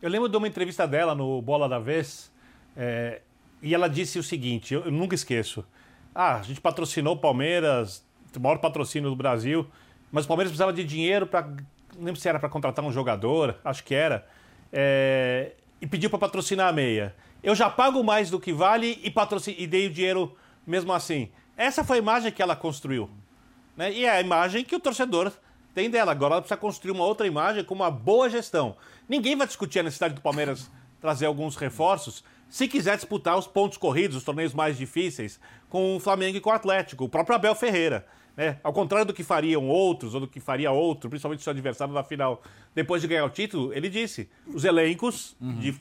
Eu 0.00 0.08
lembro 0.08 0.28
de 0.28 0.36
uma 0.36 0.46
entrevista 0.46 0.86
dela 0.86 1.16
no 1.16 1.42
Bola 1.42 1.68
da 1.68 1.80
Vez, 1.80 2.30
é, 2.76 3.22
e 3.62 3.74
ela 3.74 3.88
disse 3.88 4.18
o 4.18 4.22
seguinte: 4.22 4.74
eu, 4.74 4.84
eu 4.84 4.90
nunca 4.90 5.14
esqueço. 5.14 5.64
Ah, 6.14 6.36
a 6.36 6.42
gente 6.42 6.60
patrocinou 6.60 7.14
o 7.14 7.18
Palmeiras, 7.18 8.04
o 8.34 8.40
maior 8.40 8.58
patrocínio 8.58 9.10
do 9.10 9.16
Brasil, 9.16 9.66
mas 10.10 10.24
o 10.24 10.28
Palmeiras 10.28 10.50
precisava 10.50 10.72
de 10.72 10.84
dinheiro 10.84 11.26
para. 11.26 11.46
Não 11.96 12.04
lembro 12.04 12.20
se 12.20 12.28
era 12.28 12.38
para 12.38 12.48
contratar 12.48 12.84
um 12.84 12.92
jogador, 12.92 13.56
acho 13.64 13.82
que 13.84 13.94
era. 13.94 14.26
É, 14.72 15.52
e 15.80 15.86
pediu 15.86 16.10
para 16.10 16.18
patrocinar 16.18 16.68
a 16.68 16.72
meia. 16.72 17.14
Eu 17.42 17.54
já 17.54 17.70
pago 17.70 18.02
mais 18.02 18.30
do 18.30 18.40
que 18.40 18.52
vale 18.52 19.00
e, 19.02 19.12
e 19.62 19.66
dei 19.66 19.86
o 19.86 19.90
dinheiro 19.90 20.36
mesmo 20.66 20.92
assim. 20.92 21.30
Essa 21.56 21.84
foi 21.84 21.96
a 21.96 22.00
imagem 22.00 22.32
que 22.32 22.42
ela 22.42 22.56
construiu. 22.56 23.08
Né? 23.76 23.92
E 23.92 24.04
é 24.04 24.10
a 24.10 24.20
imagem 24.20 24.64
que 24.64 24.74
o 24.74 24.80
torcedor 24.80 25.32
tem 25.74 25.88
dela. 25.88 26.12
Agora 26.12 26.34
ela 26.34 26.42
precisa 26.42 26.58
construir 26.58 26.92
uma 26.92 27.04
outra 27.04 27.26
imagem 27.26 27.64
com 27.64 27.74
uma 27.74 27.90
boa 27.90 28.28
gestão. 28.28 28.76
Ninguém 29.08 29.36
vai 29.36 29.46
discutir 29.46 29.78
a 29.78 29.82
necessidade 29.82 30.14
do 30.14 30.20
Palmeiras 30.20 30.70
trazer 31.00 31.26
alguns 31.26 31.56
reforços 31.56 32.24
se 32.48 32.68
quiser 32.68 32.96
disputar 32.96 33.36
os 33.36 33.46
pontos 33.46 33.76
corridos, 33.76 34.16
os 34.16 34.24
torneios 34.24 34.54
mais 34.54 34.76
difíceis, 34.76 35.40
com 35.68 35.96
o 35.96 36.00
Flamengo 36.00 36.36
e 36.36 36.40
com 36.40 36.50
o 36.50 36.52
Atlético, 36.52 37.04
o 37.04 37.08
próprio 37.08 37.36
Abel 37.36 37.54
Ferreira. 37.54 38.06
Né? 38.36 38.58
Ao 38.62 38.72
contrário 38.72 39.06
do 39.06 39.14
que 39.14 39.24
fariam 39.24 39.66
outros, 39.66 40.14
ou 40.14 40.20
do 40.20 40.28
que 40.28 40.38
faria 40.38 40.70
outro, 40.70 41.08
principalmente 41.08 41.42
seu 41.42 41.50
adversário 41.50 41.94
na 41.94 42.04
final, 42.04 42.42
depois 42.74 43.00
de 43.00 43.08
ganhar 43.08 43.24
o 43.24 43.30
título, 43.30 43.72
ele 43.72 43.88
disse: 43.88 44.28
os 44.46 44.64
elencos 44.64 45.34
uhum. 45.40 45.58
de, 45.58 45.72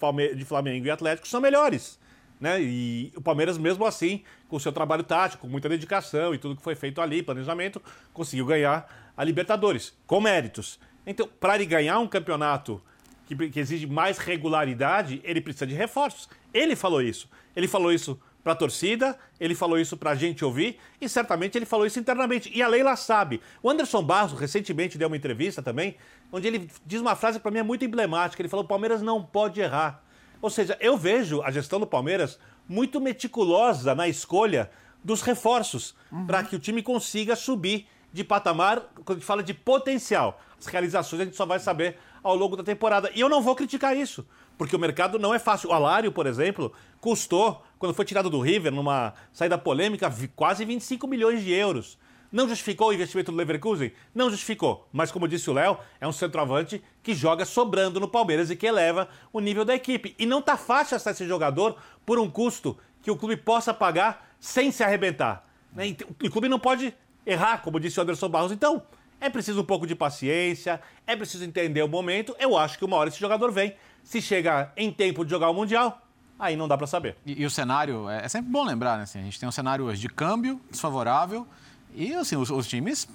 Flamengo 0.45 0.87
e 0.87 0.89
Atlético 0.89 1.27
são 1.27 1.41
melhores. 1.41 1.99
Né? 2.39 2.61
E 2.61 3.13
o 3.15 3.21
Palmeiras, 3.21 3.57
mesmo 3.57 3.85
assim, 3.85 4.23
com 4.47 4.55
o 4.55 4.59
seu 4.59 4.71
trabalho 4.71 5.03
tático, 5.03 5.41
com 5.41 5.47
muita 5.47 5.67
dedicação 5.67 6.33
e 6.33 6.37
tudo 6.37 6.55
que 6.55 6.61
foi 6.61 6.75
feito 6.75 7.01
ali, 7.01 7.21
planejamento, 7.21 7.81
conseguiu 8.13 8.45
ganhar 8.45 9.13
a 9.15 9.23
Libertadores, 9.23 9.93
com 10.07 10.21
méritos. 10.21 10.79
Então, 11.05 11.29
para 11.39 11.55
ele 11.55 11.65
ganhar 11.65 11.99
um 11.99 12.07
campeonato 12.07 12.81
que, 13.25 13.49
que 13.49 13.59
exige 13.59 13.87
mais 13.87 14.17
regularidade, 14.17 15.21
ele 15.23 15.41
precisa 15.41 15.65
de 15.65 15.73
reforços. 15.73 16.29
Ele 16.53 16.75
falou 16.75 17.01
isso. 17.01 17.29
Ele 17.55 17.67
falou 17.67 17.91
isso 17.91 18.19
para 18.43 18.53
a 18.53 18.55
torcida, 18.55 19.17
ele 19.39 19.55
falou 19.55 19.79
isso 19.79 19.97
para 19.97 20.11
a 20.11 20.15
gente 20.15 20.45
ouvir 20.45 20.77
e 21.01 21.09
certamente 21.09 21.57
ele 21.57 21.65
falou 21.65 21.85
isso 21.85 21.99
internamente. 21.99 22.51
E 22.53 22.61
a 22.61 22.67
Leila 22.67 22.95
sabe. 22.95 23.41
O 23.63 23.69
Anderson 23.69 24.03
Barros 24.03 24.39
recentemente 24.39 24.99
deu 24.99 25.07
uma 25.07 25.17
entrevista 25.17 25.63
também, 25.63 25.95
onde 26.31 26.47
ele 26.47 26.69
diz 26.85 27.01
uma 27.01 27.15
frase 27.15 27.39
para 27.39 27.49
mim 27.49 27.57
é 27.57 27.63
muito 27.63 27.83
emblemática. 27.83 28.39
Ele 28.39 28.49
falou: 28.49 28.63
o 28.63 28.67
Palmeiras 28.67 29.01
não 29.01 29.23
pode 29.23 29.59
errar. 29.59 30.03
Ou 30.41 30.49
seja, 30.51 30.77
eu 30.79 30.95
vejo 30.95 31.41
a 31.41 31.49
gestão 31.49 31.79
do 31.79 31.87
Palmeiras 31.87 32.37
muito 32.69 33.01
meticulosa 33.01 33.95
na 33.95 34.07
escolha 34.07 34.69
dos 35.03 35.21
reforços 35.21 35.95
uhum. 36.11 36.27
para 36.27 36.43
que 36.43 36.55
o 36.55 36.59
time 36.59 36.83
consiga 36.83 37.35
subir 37.35 37.87
de 38.13 38.23
patamar, 38.23 38.81
quando 39.03 39.11
a 39.11 39.13
gente 39.15 39.25
fala 39.25 39.43
de 39.43 39.53
potencial. 39.53 40.39
As 40.59 40.67
realizações 40.67 41.21
a 41.21 41.25
gente 41.25 41.35
só 41.35 41.45
vai 41.45 41.59
saber 41.59 41.97
ao 42.27 42.35
longo 42.35 42.57
da 42.57 42.63
temporada. 42.63 43.11
E 43.13 43.19
eu 43.21 43.29
não 43.29 43.41
vou 43.41 43.55
criticar 43.55 43.95
isso 43.95 44.25
porque 44.57 44.75
o 44.75 44.79
mercado 44.79 45.19
não 45.19 45.33
é 45.33 45.39
fácil. 45.39 45.69
O 45.69 45.73
Alário, 45.73 46.11
por 46.11 46.25
exemplo, 46.25 46.71
custou, 46.99 47.63
quando 47.77 47.93
foi 47.93 48.05
tirado 48.05 48.29
do 48.29 48.39
River, 48.39 48.71
numa 48.71 49.13
saída 49.31 49.57
polêmica, 49.57 50.11
quase 50.35 50.65
25 50.65 51.07
milhões 51.07 51.43
de 51.43 51.51
euros. 51.51 51.97
Não 52.31 52.49
justificou 52.49 52.89
o 52.89 52.93
investimento 52.93 53.31
do 53.31 53.37
Leverkusen? 53.37 53.93
Não 54.13 54.29
justificou. 54.29 54.87
Mas, 54.91 55.11
como 55.11 55.27
disse 55.27 55.49
o 55.49 55.53
Léo, 55.53 55.77
é 56.01 56.07
um 56.07 56.11
centroavante 56.11 56.83
que 57.01 57.13
joga 57.13 57.45
sobrando 57.45 57.99
no 57.99 58.07
Palmeiras 58.07 58.49
e 58.49 58.55
que 58.55 58.65
eleva 58.65 59.07
o 59.31 59.39
nível 59.39 59.63
da 59.63 59.75
equipe. 59.75 60.15
E 60.17 60.25
não 60.25 60.41
tá 60.41 60.57
fácil 60.57 60.97
achar 60.97 61.11
esse 61.11 61.27
jogador 61.27 61.77
por 62.05 62.19
um 62.19 62.29
custo 62.29 62.77
que 63.01 63.11
o 63.11 63.15
clube 63.15 63.37
possa 63.37 63.73
pagar 63.73 64.35
sem 64.39 64.71
se 64.71 64.83
arrebentar. 64.83 65.47
Né? 65.71 65.95
O 66.23 66.29
clube 66.29 66.49
não 66.49 66.59
pode 66.59 66.93
errar, 67.25 67.61
como 67.61 67.79
disse 67.79 67.99
o 67.99 68.03
Anderson 68.03 68.27
Barros. 68.27 68.51
Então, 68.51 68.83
é 69.25 69.29
preciso 69.29 69.61
um 69.61 69.65
pouco 69.65 69.87
de 69.87 69.95
paciência, 69.95 70.79
é 71.07 71.15
preciso 71.15 71.43
entender 71.43 71.81
o 71.81 71.87
momento. 71.87 72.35
Eu 72.39 72.55
acho 72.57 72.77
que 72.77 72.85
uma 72.85 72.95
hora 72.95 73.09
esse 73.09 73.19
jogador 73.19 73.51
vem. 73.51 73.75
Se 74.03 74.21
chega 74.21 74.71
em 74.77 74.91
tempo 74.91 75.25
de 75.25 75.31
jogar 75.31 75.49
o 75.49 75.53
Mundial, 75.53 75.99
aí 76.37 76.55
não 76.55 76.67
dá 76.67 76.77
para 76.77 76.85
saber. 76.85 77.17
E, 77.25 77.41
e, 77.41 77.45
o 77.45 77.49
cenário, 77.49 78.07
é, 78.07 78.25
é 78.25 78.29
sempre 78.29 78.51
bom 78.51 78.63
lembrar, 78.63 78.97
né? 78.97 79.03
Assim, 79.03 79.19
a 79.19 79.23
gente 79.23 79.39
tem 79.39 79.49
um 79.49 79.51
cenário 79.51 79.85
hoje 79.85 79.99
de 79.99 80.07
câmbio 80.07 80.61
desfavorável 80.69 81.47
e 81.95 82.13
assim, 82.13 82.35
os, 82.35 82.51
os 82.51 82.67
times 82.67 83.07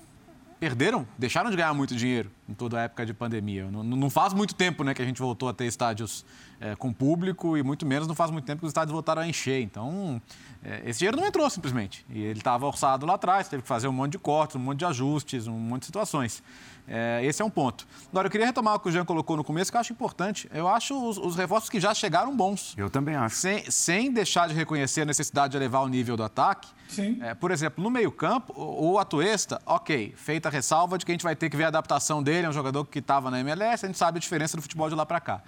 perderam, 0.60 1.08
deixaram 1.16 1.50
de 1.50 1.56
ganhar 1.56 1.72
muito 1.72 1.96
dinheiro 1.96 2.30
em 2.46 2.52
toda 2.52 2.78
a 2.78 2.82
época 2.82 3.06
de 3.06 3.14
pandemia. 3.14 3.70
Não, 3.70 3.82
não 3.82 4.10
faz 4.10 4.34
muito 4.34 4.54
tempo 4.54 4.84
né, 4.84 4.92
que 4.92 5.00
a 5.00 5.04
gente 5.04 5.18
voltou 5.18 5.48
a 5.48 5.54
ter 5.54 5.64
estádios 5.64 6.22
é, 6.60 6.76
com 6.76 6.92
público 6.92 7.56
e 7.56 7.62
muito 7.62 7.86
menos 7.86 8.06
não 8.06 8.14
faz 8.14 8.30
muito 8.30 8.44
tempo 8.44 8.60
que 8.60 8.66
os 8.66 8.70
estádios 8.70 8.92
voltaram 8.92 9.22
a 9.22 9.26
encher. 9.26 9.62
Então, 9.62 10.20
é, 10.62 10.82
esse 10.84 10.98
dinheiro 10.98 11.16
não 11.16 11.26
entrou 11.26 11.48
simplesmente. 11.48 12.04
E 12.10 12.20
ele 12.20 12.40
estava 12.40 12.66
orçado 12.66 13.06
lá 13.06 13.14
atrás, 13.14 13.48
teve 13.48 13.62
que 13.62 13.68
fazer 13.68 13.88
um 13.88 13.92
monte 13.92 14.12
de 14.12 14.18
cortes, 14.18 14.56
um 14.56 14.58
monte 14.58 14.80
de 14.80 14.84
ajustes, 14.84 15.46
um 15.46 15.58
monte 15.58 15.80
de 15.80 15.86
situações. 15.86 16.42
É, 16.86 17.20
esse 17.24 17.40
é 17.40 17.44
um 17.44 17.50
ponto. 17.50 17.86
Agora, 18.10 18.26
eu 18.26 18.30
queria 18.30 18.46
retomar 18.46 18.74
o 18.74 18.80
que 18.80 18.88
o 18.88 18.92
Jean 18.92 19.04
colocou 19.04 19.36
no 19.36 19.44
começo, 19.44 19.70
que 19.70 19.76
eu 19.76 19.80
acho 19.80 19.92
importante. 19.92 20.50
Eu 20.52 20.68
acho 20.68 20.94
os, 21.08 21.18
os 21.18 21.36
reforços 21.36 21.70
que 21.70 21.78
já 21.78 21.94
chegaram 21.94 22.36
bons. 22.36 22.74
Eu 22.76 22.90
também 22.90 23.14
acho. 23.14 23.36
Sem, 23.36 23.70
sem 23.70 24.12
deixar 24.12 24.48
de 24.48 24.54
reconhecer 24.54 25.02
a 25.02 25.04
necessidade 25.04 25.52
de 25.52 25.56
elevar 25.56 25.82
o 25.82 25.88
nível 25.88 26.16
do 26.16 26.24
ataque. 26.24 26.68
Sim. 26.88 27.18
É, 27.22 27.34
por 27.34 27.50
exemplo, 27.50 27.82
no 27.82 27.90
meio-campo, 27.90 28.52
o, 28.56 28.92
o 28.92 28.98
Atuesta, 28.98 29.60
ok, 29.64 30.12
feita 30.16 30.48
a 30.48 30.52
ressalva 30.52 30.98
de 30.98 31.06
que 31.06 31.12
a 31.12 31.14
gente 31.14 31.22
vai 31.22 31.36
ter 31.36 31.48
que 31.48 31.56
ver 31.56 31.64
a 31.64 31.68
adaptação 31.68 32.22
dele, 32.22 32.46
é 32.46 32.50
um 32.50 32.52
jogador 32.52 32.84
que 32.84 32.98
estava 32.98 33.30
na 33.30 33.38
MLS, 33.40 33.84
a 33.84 33.88
gente 33.88 33.98
sabe 33.98 34.18
a 34.18 34.20
diferença 34.20 34.56
do 34.56 34.62
futebol 34.62 34.88
de 34.88 34.94
lá 34.94 35.06
para 35.06 35.20
cá. 35.20 35.42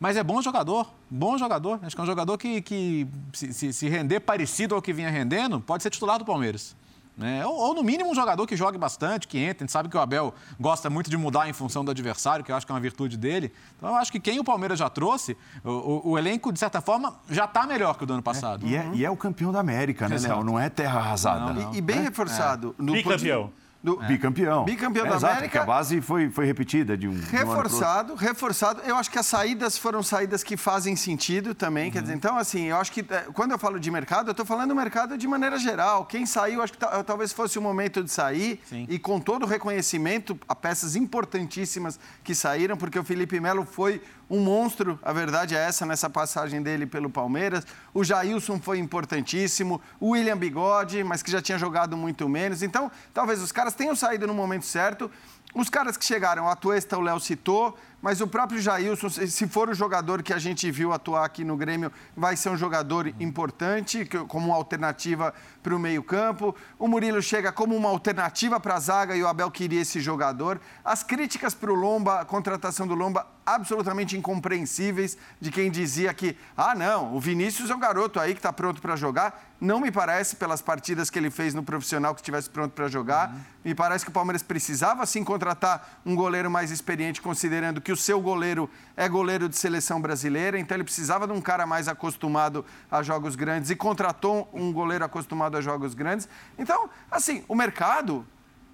Mas 0.00 0.16
é 0.16 0.22
bom 0.22 0.40
jogador, 0.40 0.92
bom 1.10 1.36
jogador. 1.36 1.80
Acho 1.82 1.96
que 1.96 2.00
é 2.00 2.04
um 2.04 2.06
jogador 2.06 2.38
que, 2.38 2.60
que 2.62 3.06
se, 3.32 3.52
se, 3.52 3.72
se 3.72 3.88
render 3.88 4.20
parecido 4.20 4.74
ao 4.74 4.82
que 4.82 4.92
vinha 4.92 5.10
rendendo, 5.10 5.60
pode 5.60 5.82
ser 5.82 5.90
titular 5.90 6.18
do 6.18 6.24
Palmeiras. 6.24 6.76
Né? 7.18 7.44
Ou, 7.44 7.52
ou, 7.52 7.74
no 7.74 7.82
mínimo, 7.82 8.08
um 8.08 8.14
jogador 8.14 8.46
que 8.46 8.56
jogue 8.56 8.78
bastante, 8.78 9.26
que 9.26 9.38
entre. 9.38 9.64
A 9.64 9.66
gente 9.66 9.72
sabe 9.72 9.88
que 9.88 9.96
o 9.96 10.00
Abel 10.00 10.32
gosta 10.58 10.88
muito 10.88 11.10
de 11.10 11.16
mudar 11.16 11.48
em 11.48 11.52
função 11.52 11.84
do 11.84 11.90
adversário, 11.90 12.44
que 12.44 12.52
eu 12.52 12.56
acho 12.56 12.64
que 12.64 12.70
é 12.70 12.74
uma 12.74 12.80
virtude 12.80 13.16
dele. 13.16 13.52
Então, 13.76 13.88
eu 13.88 13.96
acho 13.96 14.12
que 14.12 14.20
quem 14.20 14.38
o 14.38 14.44
Palmeiras 14.44 14.78
já 14.78 14.88
trouxe, 14.88 15.36
o, 15.64 15.70
o, 15.70 16.10
o 16.10 16.18
elenco, 16.18 16.52
de 16.52 16.60
certa 16.60 16.80
forma, 16.80 17.16
já 17.28 17.46
está 17.46 17.66
melhor 17.66 17.96
que 17.98 18.04
o 18.04 18.06
do 18.06 18.12
ano 18.12 18.22
passado. 18.22 18.64
É, 18.64 18.68
e, 18.68 18.76
é, 18.76 18.90
e, 18.94 19.04
é, 19.04 19.10
o 19.10 19.16
campeão 19.16 19.50
da 19.50 19.58
América, 19.58 20.08
né, 20.08 20.16
Léo? 20.16 20.44
Não 20.44 20.56
é 20.56 20.70
terra 20.70 21.00
arrasada. 21.00 21.52
Não, 21.52 21.62
não. 21.62 21.74
E, 21.74 21.78
e, 21.78 21.80
bem 21.80 21.98
é. 21.98 22.02
reforçado. 22.02 22.76
É. 22.78 22.82
No 22.82 22.92
Bicampeão. 22.92 23.50
Do... 23.96 24.02
É. 24.02 24.06
Bicampeão. 24.06 24.64
Bicampeão 24.64 25.06
é, 25.06 25.08
da 25.08 25.16
exato, 25.16 25.32
América. 25.34 25.62
a 25.62 25.64
base 25.64 26.00
foi, 26.00 26.30
foi 26.30 26.44
repetida 26.44 26.96
de 26.96 27.08
um. 27.08 27.18
Reforçado, 27.20 28.08
de 28.08 28.12
um 28.12 28.16
reforçado. 28.16 28.82
Eu 28.84 28.96
acho 28.96 29.10
que 29.10 29.18
as 29.18 29.26
saídas 29.26 29.78
foram 29.78 30.02
saídas 30.02 30.42
que 30.42 30.56
fazem 30.56 30.96
sentido 30.96 31.54
também. 31.54 31.86
Uhum. 31.86 31.92
Quer 31.92 32.02
dizer, 32.02 32.14
então, 32.14 32.36
assim, 32.36 32.64
eu 32.64 32.76
acho 32.76 32.92
que 32.92 33.00
é, 33.00 33.26
quando 33.32 33.52
eu 33.52 33.58
falo 33.58 33.78
de 33.80 33.90
mercado, 33.90 34.28
eu 34.28 34.32
estou 34.32 34.44
falando 34.46 34.68
do 34.68 34.74
mercado 34.74 35.16
de 35.16 35.26
maneira 35.26 35.58
geral. 35.58 36.04
Quem 36.04 36.26
saiu, 36.26 36.62
acho 36.62 36.72
que 36.72 36.78
talvez 37.04 37.32
fosse 37.32 37.58
o 37.58 37.62
momento 37.62 38.02
de 38.02 38.10
sair. 38.10 38.60
Sim. 38.68 38.86
E 38.88 38.98
com 38.98 39.18
todo 39.20 39.44
o 39.44 39.46
reconhecimento 39.46 40.38
a 40.48 40.54
peças 40.54 40.96
importantíssimas 40.96 41.98
que 42.22 42.34
saíram, 42.34 42.76
porque 42.76 42.98
o 42.98 43.04
Felipe 43.04 43.40
Melo 43.40 43.64
foi 43.64 44.02
um 44.30 44.40
monstro, 44.40 44.98
a 45.02 45.12
verdade 45.12 45.56
é 45.56 45.58
essa, 45.58 45.86
nessa 45.86 46.10
passagem 46.10 46.62
dele 46.62 46.86
pelo 46.86 47.08
Palmeiras. 47.08 47.66
O 47.94 48.04
Jailson 48.04 48.60
foi 48.60 48.78
importantíssimo, 48.78 49.80
o 49.98 50.10
William 50.10 50.36
Bigode, 50.36 51.02
mas 51.02 51.22
que 51.22 51.30
já 51.30 51.40
tinha 51.40 51.58
jogado 51.58 51.96
muito 51.96 52.28
menos. 52.28 52.62
Então, 52.62 52.90
talvez 53.14 53.40
os 53.40 53.50
caras 53.50 53.74
tenham 53.74 53.96
saído 53.96 54.26
no 54.26 54.34
momento 54.34 54.66
certo. 54.66 55.10
Os 55.54 55.70
caras 55.70 55.96
que 55.96 56.04
chegaram, 56.04 56.46
a 56.46 56.54
Tuesta, 56.54 56.98
o 56.98 57.00
Léo 57.00 57.18
citou, 57.18 57.76
mas 58.02 58.20
o 58.20 58.28
próprio 58.28 58.60
Jailson, 58.60 59.08
se 59.08 59.48
for 59.48 59.70
o 59.70 59.74
jogador 59.74 60.22
que 60.22 60.32
a 60.32 60.38
gente 60.38 60.70
viu 60.70 60.92
atuar 60.92 61.24
aqui 61.24 61.42
no 61.42 61.56
Grêmio, 61.56 61.90
vai 62.14 62.36
ser 62.36 62.50
um 62.50 62.56
jogador 62.56 63.08
importante, 63.18 64.04
como 64.28 64.46
uma 64.46 64.54
alternativa 64.54 65.34
para 65.62 65.74
o 65.74 65.78
meio-campo. 65.78 66.54
O 66.78 66.86
Murilo 66.86 67.20
chega 67.22 67.50
como 67.50 67.74
uma 67.74 67.88
alternativa 67.88 68.60
para 68.60 68.74
a 68.74 68.80
zaga 68.80 69.16
e 69.16 69.22
o 69.22 69.26
Abel 69.26 69.50
queria 69.50 69.80
esse 69.80 70.00
jogador. 70.00 70.60
As 70.84 71.02
críticas 71.02 71.54
para 71.54 71.72
o 71.72 71.74
Lomba, 71.74 72.20
a 72.20 72.24
contratação 72.24 72.86
do 72.86 72.94
Lomba, 72.94 73.26
absolutamente 73.44 74.16
incompreensíveis, 74.16 75.16
de 75.40 75.50
quem 75.50 75.70
dizia 75.70 76.12
que, 76.12 76.36
ah, 76.56 76.74
não, 76.74 77.16
o 77.16 77.18
Vinícius 77.18 77.70
é 77.70 77.74
um 77.74 77.80
garoto 77.80 78.20
aí 78.20 78.32
que 78.32 78.38
está 78.38 78.52
pronto 78.52 78.80
para 78.80 78.94
jogar. 78.94 79.47
Não 79.60 79.80
me 79.80 79.90
parece, 79.90 80.36
pelas 80.36 80.62
partidas 80.62 81.10
que 81.10 81.18
ele 81.18 81.30
fez 81.30 81.52
no 81.52 81.64
profissional, 81.64 82.14
que 82.14 82.20
estivesse 82.20 82.48
pronto 82.48 82.72
para 82.72 82.86
jogar. 82.86 83.30
Uhum. 83.30 83.40
Me 83.64 83.74
parece 83.74 84.04
que 84.04 84.10
o 84.10 84.14
Palmeiras 84.14 84.40
precisava 84.40 85.04
sim 85.04 85.24
contratar 85.24 86.00
um 86.06 86.14
goleiro 86.14 86.48
mais 86.48 86.70
experiente, 86.70 87.20
considerando 87.20 87.80
que 87.80 87.90
o 87.90 87.96
seu 87.96 88.20
goleiro 88.20 88.70
é 88.96 89.08
goleiro 89.08 89.48
de 89.48 89.56
seleção 89.56 90.00
brasileira, 90.00 90.60
então 90.60 90.76
ele 90.76 90.84
precisava 90.84 91.26
de 91.26 91.32
um 91.32 91.40
cara 91.40 91.66
mais 91.66 91.88
acostumado 91.88 92.64
a 92.88 93.02
jogos 93.02 93.34
grandes 93.34 93.68
e 93.68 93.74
contratou 93.74 94.48
um 94.52 94.72
goleiro 94.72 95.04
acostumado 95.04 95.56
a 95.56 95.60
jogos 95.60 95.92
grandes. 95.92 96.28
Então, 96.56 96.88
assim, 97.10 97.44
o 97.48 97.54
mercado, 97.56 98.24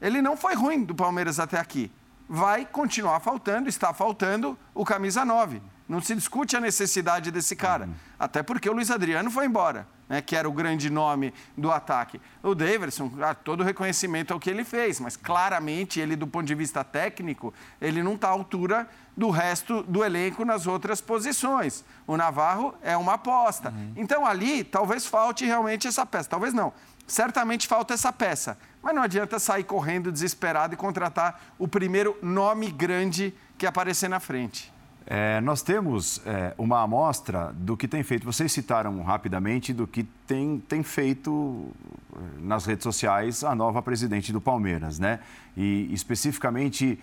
ele 0.02 0.20
não 0.20 0.36
foi 0.36 0.54
ruim 0.54 0.84
do 0.84 0.94
Palmeiras 0.94 1.40
até 1.40 1.58
aqui. 1.58 1.90
Vai 2.28 2.66
continuar 2.66 3.20
faltando, 3.20 3.70
está 3.70 3.94
faltando 3.94 4.56
o 4.74 4.84
camisa 4.84 5.24
9. 5.24 5.62
Não 5.88 6.02
se 6.02 6.14
discute 6.14 6.56
a 6.56 6.60
necessidade 6.60 7.30
desse 7.30 7.56
cara. 7.56 7.86
Uhum. 7.86 7.94
Até 8.18 8.42
porque 8.42 8.68
o 8.68 8.74
Luiz 8.74 8.90
Adriano 8.90 9.30
foi 9.30 9.46
embora 9.46 9.93
né, 10.08 10.20
que 10.20 10.36
era 10.36 10.48
o 10.48 10.52
grande 10.52 10.90
nome 10.90 11.32
do 11.56 11.70
ataque. 11.70 12.20
O 12.42 12.54
Davidson, 12.54 13.10
ah, 13.20 13.34
todo 13.34 13.62
reconhecimento 13.62 14.32
ao 14.32 14.40
que 14.40 14.50
ele 14.50 14.64
fez, 14.64 15.00
mas 15.00 15.16
claramente 15.16 16.00
ele, 16.00 16.16
do 16.16 16.26
ponto 16.26 16.46
de 16.46 16.54
vista 16.54 16.84
técnico, 16.84 17.52
ele 17.80 18.02
não 18.02 18.14
está 18.14 18.28
à 18.28 18.32
altura 18.32 18.88
do 19.16 19.30
resto 19.30 19.82
do 19.84 20.04
elenco 20.04 20.44
nas 20.44 20.66
outras 20.66 21.00
posições. 21.00 21.84
O 22.06 22.16
Navarro 22.16 22.74
é 22.82 22.96
uma 22.96 23.14
aposta. 23.14 23.70
Uhum. 23.70 23.92
Então 23.96 24.26
ali 24.26 24.64
talvez 24.64 25.06
falte 25.06 25.44
realmente 25.44 25.86
essa 25.86 26.04
peça. 26.04 26.28
Talvez 26.28 26.52
não. 26.52 26.72
Certamente 27.06 27.68
falta 27.68 27.94
essa 27.94 28.12
peça. 28.12 28.58
Mas 28.82 28.94
não 28.94 29.02
adianta 29.02 29.38
sair 29.38 29.64
correndo 29.64 30.10
desesperado 30.10 30.74
e 30.74 30.76
contratar 30.76 31.40
o 31.58 31.68
primeiro 31.68 32.16
nome 32.22 32.70
grande 32.70 33.34
que 33.56 33.66
aparecer 33.66 34.08
na 34.08 34.20
frente. 34.20 34.73
É, 35.06 35.40
nós 35.42 35.60
temos 35.60 36.20
é, 36.24 36.54
uma 36.56 36.82
amostra 36.82 37.52
do 37.54 37.76
que 37.76 37.86
tem 37.86 38.02
feito. 38.02 38.24
Vocês 38.24 38.50
citaram 38.50 39.02
rapidamente 39.02 39.72
do 39.72 39.86
que 39.86 40.04
tem, 40.26 40.58
tem 40.66 40.82
feito 40.82 41.68
é, 42.14 42.18
nas 42.40 42.64
redes 42.64 42.84
sociais 42.84 43.44
a 43.44 43.54
nova 43.54 43.82
presidente 43.82 44.32
do 44.32 44.40
Palmeiras, 44.40 44.98
né? 44.98 45.20
E 45.56 45.88
especificamente 45.92 46.98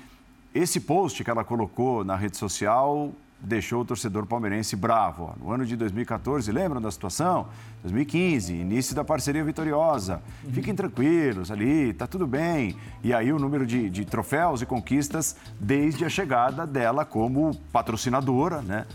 esse 0.53 0.79
post 0.79 1.23
que 1.23 1.29
ela 1.29 1.43
colocou 1.43 2.03
na 2.03 2.15
rede 2.15 2.37
social 2.37 3.11
deixou 3.41 3.81
o 3.81 3.85
torcedor 3.85 4.25
palmeirense 4.25 4.75
bravo. 4.75 5.35
No 5.41 5.51
ano 5.51 5.65
de 5.65 5.75
2014, 5.75 6.51
lembram 6.51 6.79
da 6.81 6.91
situação? 6.91 7.47
2015, 7.81 8.53
início 8.53 8.95
da 8.95 9.03
parceria 9.03 9.43
vitoriosa. 9.43 10.21
Fiquem 10.51 10.75
tranquilos 10.75 11.49
ali, 11.49 11.93
tá 11.93 12.05
tudo 12.05 12.27
bem. 12.27 12.75
E 13.03 13.13
aí 13.13 13.33
o 13.33 13.39
número 13.39 13.65
de, 13.65 13.89
de 13.89 14.05
troféus 14.05 14.61
e 14.61 14.65
conquistas 14.65 15.35
desde 15.59 16.05
a 16.05 16.09
chegada 16.09 16.67
dela 16.67 17.03
como 17.03 17.55
patrocinadora, 17.71 18.61
né? 18.61 18.85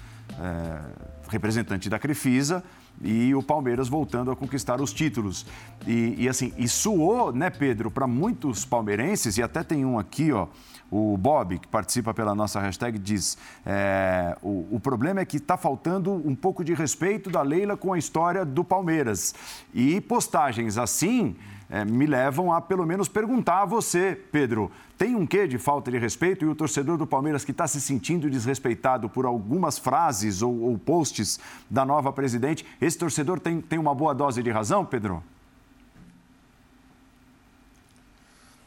É, 0.40 0.80
representante 1.28 1.88
da 1.88 1.98
Crefisa 1.98 2.62
e 3.02 3.34
o 3.34 3.42
Palmeiras 3.42 3.88
voltando 3.88 4.30
a 4.30 4.36
conquistar 4.36 4.80
os 4.80 4.92
títulos. 4.92 5.46
E, 5.86 6.14
e 6.18 6.28
assim, 6.28 6.52
e 6.56 6.68
suou, 6.68 7.32
né, 7.32 7.50
Pedro, 7.50 7.90
para 7.90 8.06
muitos 8.06 8.64
palmeirenses, 8.64 9.38
e 9.38 9.42
até 9.42 9.62
tem 9.62 9.84
um 9.84 9.98
aqui, 9.98 10.32
ó, 10.32 10.48
o 10.90 11.16
Bob, 11.16 11.58
que 11.58 11.66
participa 11.66 12.14
pela 12.14 12.34
nossa 12.34 12.60
hashtag, 12.60 12.98
diz: 12.98 13.36
é, 13.64 14.36
o, 14.40 14.68
o, 14.70 14.80
problema 14.80 15.20
é 15.20 15.24
que 15.24 15.38
está 15.38 15.56
faltando 15.56 16.12
um 16.12 16.34
pouco 16.34 16.64
de 16.64 16.74
respeito 16.74 17.28
da 17.28 17.42
Leila 17.42 17.76
com 17.76 17.92
a 17.92 17.98
história 17.98 18.44
do 18.44 18.62
Palmeiras. 18.62 19.34
E 19.74 20.00
postagens 20.00 20.78
assim 20.78 21.34
é, 21.68 21.84
me 21.84 22.06
levam 22.06 22.52
a 22.52 22.60
pelo 22.60 22.86
menos 22.86 23.08
perguntar 23.08 23.62
a 23.62 23.64
você, 23.64 24.18
Pedro. 24.30 24.70
Tem 24.96 25.14
um 25.14 25.26
quê 25.26 25.46
de 25.46 25.58
falta 25.58 25.90
de 25.90 25.98
respeito 25.98 26.44
e 26.44 26.48
o 26.48 26.54
torcedor 26.54 26.96
do 26.96 27.06
Palmeiras 27.06 27.44
que 27.44 27.50
está 27.50 27.66
se 27.66 27.80
sentindo 27.80 28.30
desrespeitado 28.30 29.08
por 29.08 29.26
algumas 29.26 29.78
frases 29.78 30.42
ou, 30.42 30.60
ou, 30.62 30.78
posts 30.78 31.38
da 31.68 31.84
nova 31.84 32.12
presidente, 32.12 32.64
esse 32.80 32.96
torcedor 32.96 33.40
tem, 33.40 33.60
tem 33.60 33.78
uma 33.78 33.94
boa 33.94 34.14
dose 34.14 34.42
de 34.42 34.50
razão, 34.50 34.84
Pedro? 34.84 35.22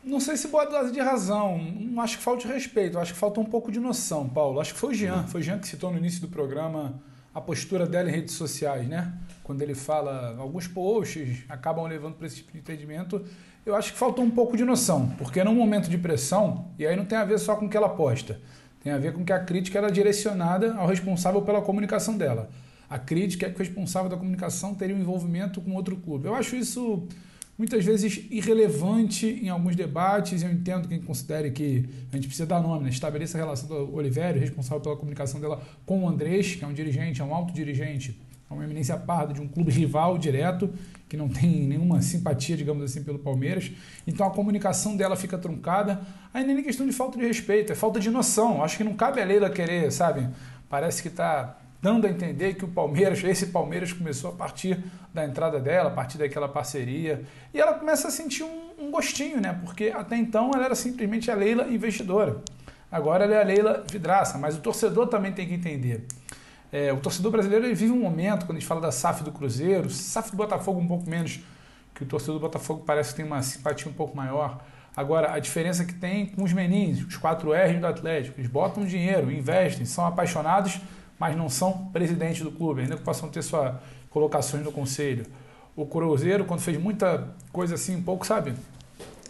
Não 0.04 0.20
sei 0.20 0.38
se 0.38 0.48
boa 0.48 0.66
dose 0.66 0.92
de 0.92 1.00
razão. 1.00 1.58
Não 1.58 2.02
acho 2.02 2.18
que 2.18 2.24
falte 2.24 2.48
respeito. 2.48 2.98
Acho 2.98 3.14
que 3.14 3.20
falta 3.20 3.40
um 3.40 3.46
pouco 3.46 3.72
de 3.72 3.80
noção, 3.80 4.28
Paulo. 4.28 4.60
Acho 4.60 4.74
que 4.74 4.80
foi 4.80 4.92
o 4.92 4.94
Jean. 4.94 5.28
Foi 5.28 5.42
o 5.42 5.44
Jean 5.44 5.60
que 5.60 5.68
citou 5.68 5.92
no 5.92 5.98
início 5.98 6.22
do 6.22 6.28
programa 6.28 7.00
a 7.34 7.42
postura 7.42 7.86
dela 7.86 8.10
em 8.10 8.12
redes 8.12 8.36
sociais, 8.36 8.88
né? 8.88 9.14
Quando 9.44 9.62
ele 9.62 9.76
fala, 9.76 10.36
alguns 10.38 10.68
posts 10.68 11.44
acabam 11.50 11.86
levando 11.86 12.16
para 12.16 12.28
esse 12.28 12.38
tipo 12.38 12.52
de 12.52 12.60
entendimento. 12.60 13.24
Eu 13.66 13.76
acho 13.76 13.94
que 13.94 14.00
faltou 14.00 14.24
um 14.24 14.32
pouco 14.32 14.58
de 14.58 14.64
noção, 14.64 15.10
porque 15.18 15.44
num 15.44 15.54
momento 15.54 15.90
de 15.90 15.98
pressão, 15.98 16.68
e 16.78 16.86
aí 16.86 16.96
não 16.96 17.06
tem 17.06 17.18
a 17.18 17.26
ver 17.26 17.40
só 17.40 17.56
com 17.56 17.66
o 17.66 17.70
que 17.70 17.78
ela 17.78 17.90
posta, 17.90 18.40
tem 18.84 18.92
a 18.92 18.98
ver 18.98 19.14
com 19.14 19.24
que 19.24 19.34
a 19.34 19.40
crítica 19.40 19.78
era 19.78 19.92
direcionada 19.92 20.74
ao 20.76 20.88
responsável 20.88 21.42
pela 21.42 21.62
comunicação 21.62 22.18
dela. 22.18 22.50
A 22.90 22.98
crítica 22.98 23.46
é 23.46 23.50
que 23.50 23.56
o 23.56 23.60
responsável 23.60 24.10
da 24.10 24.18
comunicação 24.18 24.74
teria 24.74 24.96
um 24.96 25.00
envolvimento 25.00 25.62
com 25.62 25.76
outro 25.76 25.96
clube. 25.98 26.26
Eu 26.26 26.34
acho 26.34 26.56
isso 26.56 27.08
muitas 27.60 27.84
vezes 27.84 28.26
irrelevante 28.32 29.28
em 29.28 29.50
alguns 29.50 29.76
debates. 29.76 30.42
Eu 30.42 30.50
entendo 30.50 30.88
quem 30.88 31.02
considere 31.02 31.52
que 31.52 31.90
a 32.10 32.16
gente 32.16 32.28
precisa 32.28 32.48
dar 32.48 32.62
nome, 32.62 32.86
né? 32.86 32.90
estabeleça 32.90 33.38
a 33.38 33.42
relação 33.42 33.68
do 33.68 33.94
Oliveira, 33.94 34.40
responsável 34.40 34.80
pela 34.80 34.96
comunicação 34.96 35.42
dela, 35.42 35.62
com 35.86 36.06
o 36.06 36.08
Andrés, 36.08 36.56
que 36.56 36.64
é 36.64 36.68
um 36.68 36.74
dirigente, 36.74 37.22
é 37.22 37.26
um 37.26 37.36
alto 37.36 37.54
dirigente, 37.54 38.18
é 38.50 38.54
uma 38.54 38.64
eminência 38.64 38.96
parda 38.96 39.34
de 39.34 39.42
um 39.42 39.48
clube 39.48 39.72
rival 39.72 40.18
direto, 40.18 40.74
que 41.10 41.18
não 41.18 41.28
tem 41.28 41.68
nenhuma 41.68 42.02
simpatia, 42.02 42.56
digamos 42.56 42.82
assim, 42.82 43.04
pelo 43.04 43.20
Palmeiras. 43.20 43.70
Então 44.08 44.26
a 44.26 44.32
comunicação 44.32 44.96
dela 44.96 45.18
fica 45.18 45.38
truncada. 45.38 46.00
Aí 46.34 46.46
nem 46.46 46.58
é 46.58 46.62
questão 46.62 46.88
de 46.88 46.94
falta 46.94 47.20
de 47.20 47.26
respeito, 47.26 47.74
é 47.74 47.76
falta 47.76 48.00
de 48.00 48.10
noção. 48.10 48.64
Acho 48.64 48.78
que 48.78 48.86
não 48.86 48.94
cabe 48.94 49.22
a 49.22 49.26
Leila 49.26 49.50
querer, 49.50 49.92
sabe? 49.92 50.30
Parece 50.70 51.02
que 51.02 51.10
está 51.10 51.60
dando 51.82 52.06
a 52.06 52.10
entender 52.10 52.56
que 52.56 52.66
o 52.66 52.68
Palmeiras, 52.68 53.24
esse 53.24 53.48
Palmeiras 53.48 53.94
começou 53.94 54.32
a 54.32 54.34
partir 54.34 54.84
da 55.14 55.26
entrada 55.26 55.60
dela, 55.60 55.90
a 55.90 55.94
partir 55.94 56.18
daquela 56.18 56.48
parceria. 56.48 57.24
E 57.54 57.60
ela 57.60 57.74
começa 57.74 58.10
a 58.10 58.12
sentir 58.12 58.44
um, 58.44 58.72
um, 58.78 58.92
gostinho, 58.92 59.40
né? 59.40 59.58
Porque 59.64 59.94
até 59.96 60.18
então 60.18 60.52
ela 60.54 60.66
era 60.66 60.76
simplesmente 60.76 61.32
a 61.32 61.36
Leila 61.36 61.68
investidora. 61.68 62.42
Agora 62.92 63.24
ela 63.24 63.36
é 63.36 63.42
a 63.42 63.46
Leila 63.46 63.86
vidraça, 63.90 64.38
mas 64.38 64.58
o 64.58 64.62
torcedor 64.62 65.08
também 65.08 65.32
tem 65.32 65.48
que 65.48 65.54
entender. 65.54 66.06
É, 66.72 66.92
o 66.92 66.98
torcedor 66.98 67.32
brasileiro 67.32 67.66
ele 67.66 67.74
vive 67.74 67.92
um 67.92 68.00
momento, 68.00 68.46
quando 68.46 68.58
a 68.58 68.60
gente 68.60 68.68
fala 68.68 68.82
da 68.82 68.92
SAF 68.92 69.24
do 69.24 69.32
Cruzeiro, 69.32 69.90
SAF 69.90 70.32
do 70.32 70.38
Botafogo 70.38 70.80
um 70.80 70.88
pouco 70.88 71.10
menos, 71.10 71.40
que 71.96 72.04
o 72.04 72.06
torcedor 72.06 72.36
do 72.36 72.42
Botafogo 72.42 72.84
parece 72.86 73.12
que 73.12 73.18
tem 73.18 73.26
uma 73.26 73.42
simpatia 73.42 73.90
um 73.90 73.94
pouco 73.94 74.16
maior. 74.16 74.62
Agora, 74.96 75.34
a 75.34 75.40
diferença 75.40 75.86
que 75.86 75.94
tem 75.94 76.26
com 76.26 76.44
os 76.44 76.52
meninhos, 76.52 77.06
os 77.06 77.18
4R 77.18 77.80
do 77.80 77.88
Atlético, 77.88 78.40
eles 78.40 78.50
botam 78.50 78.86
dinheiro, 78.86 79.32
investem, 79.32 79.86
são 79.86 80.06
apaixonados 80.06 80.80
mas 81.20 81.36
não 81.36 81.50
são 81.50 81.90
presidente 81.92 82.44
do 82.44 82.52
clube, 82.52 82.82
ainda 82.82 82.96
que 82.96 83.04
possam 83.04 83.30
ter 83.30 83.42
suas 83.42 83.76
colocações 84.10 84.64
no 84.64 84.72
conselho. 84.72 85.26
O 85.76 85.86
Cruzeiro, 85.86 86.46
quando 86.46 86.62
fez 86.62 86.80
muita 86.80 87.28
coisa 87.52 87.76
assim, 87.76 87.96
um 87.96 88.02
pouco, 88.02 88.26
sabe, 88.26 88.54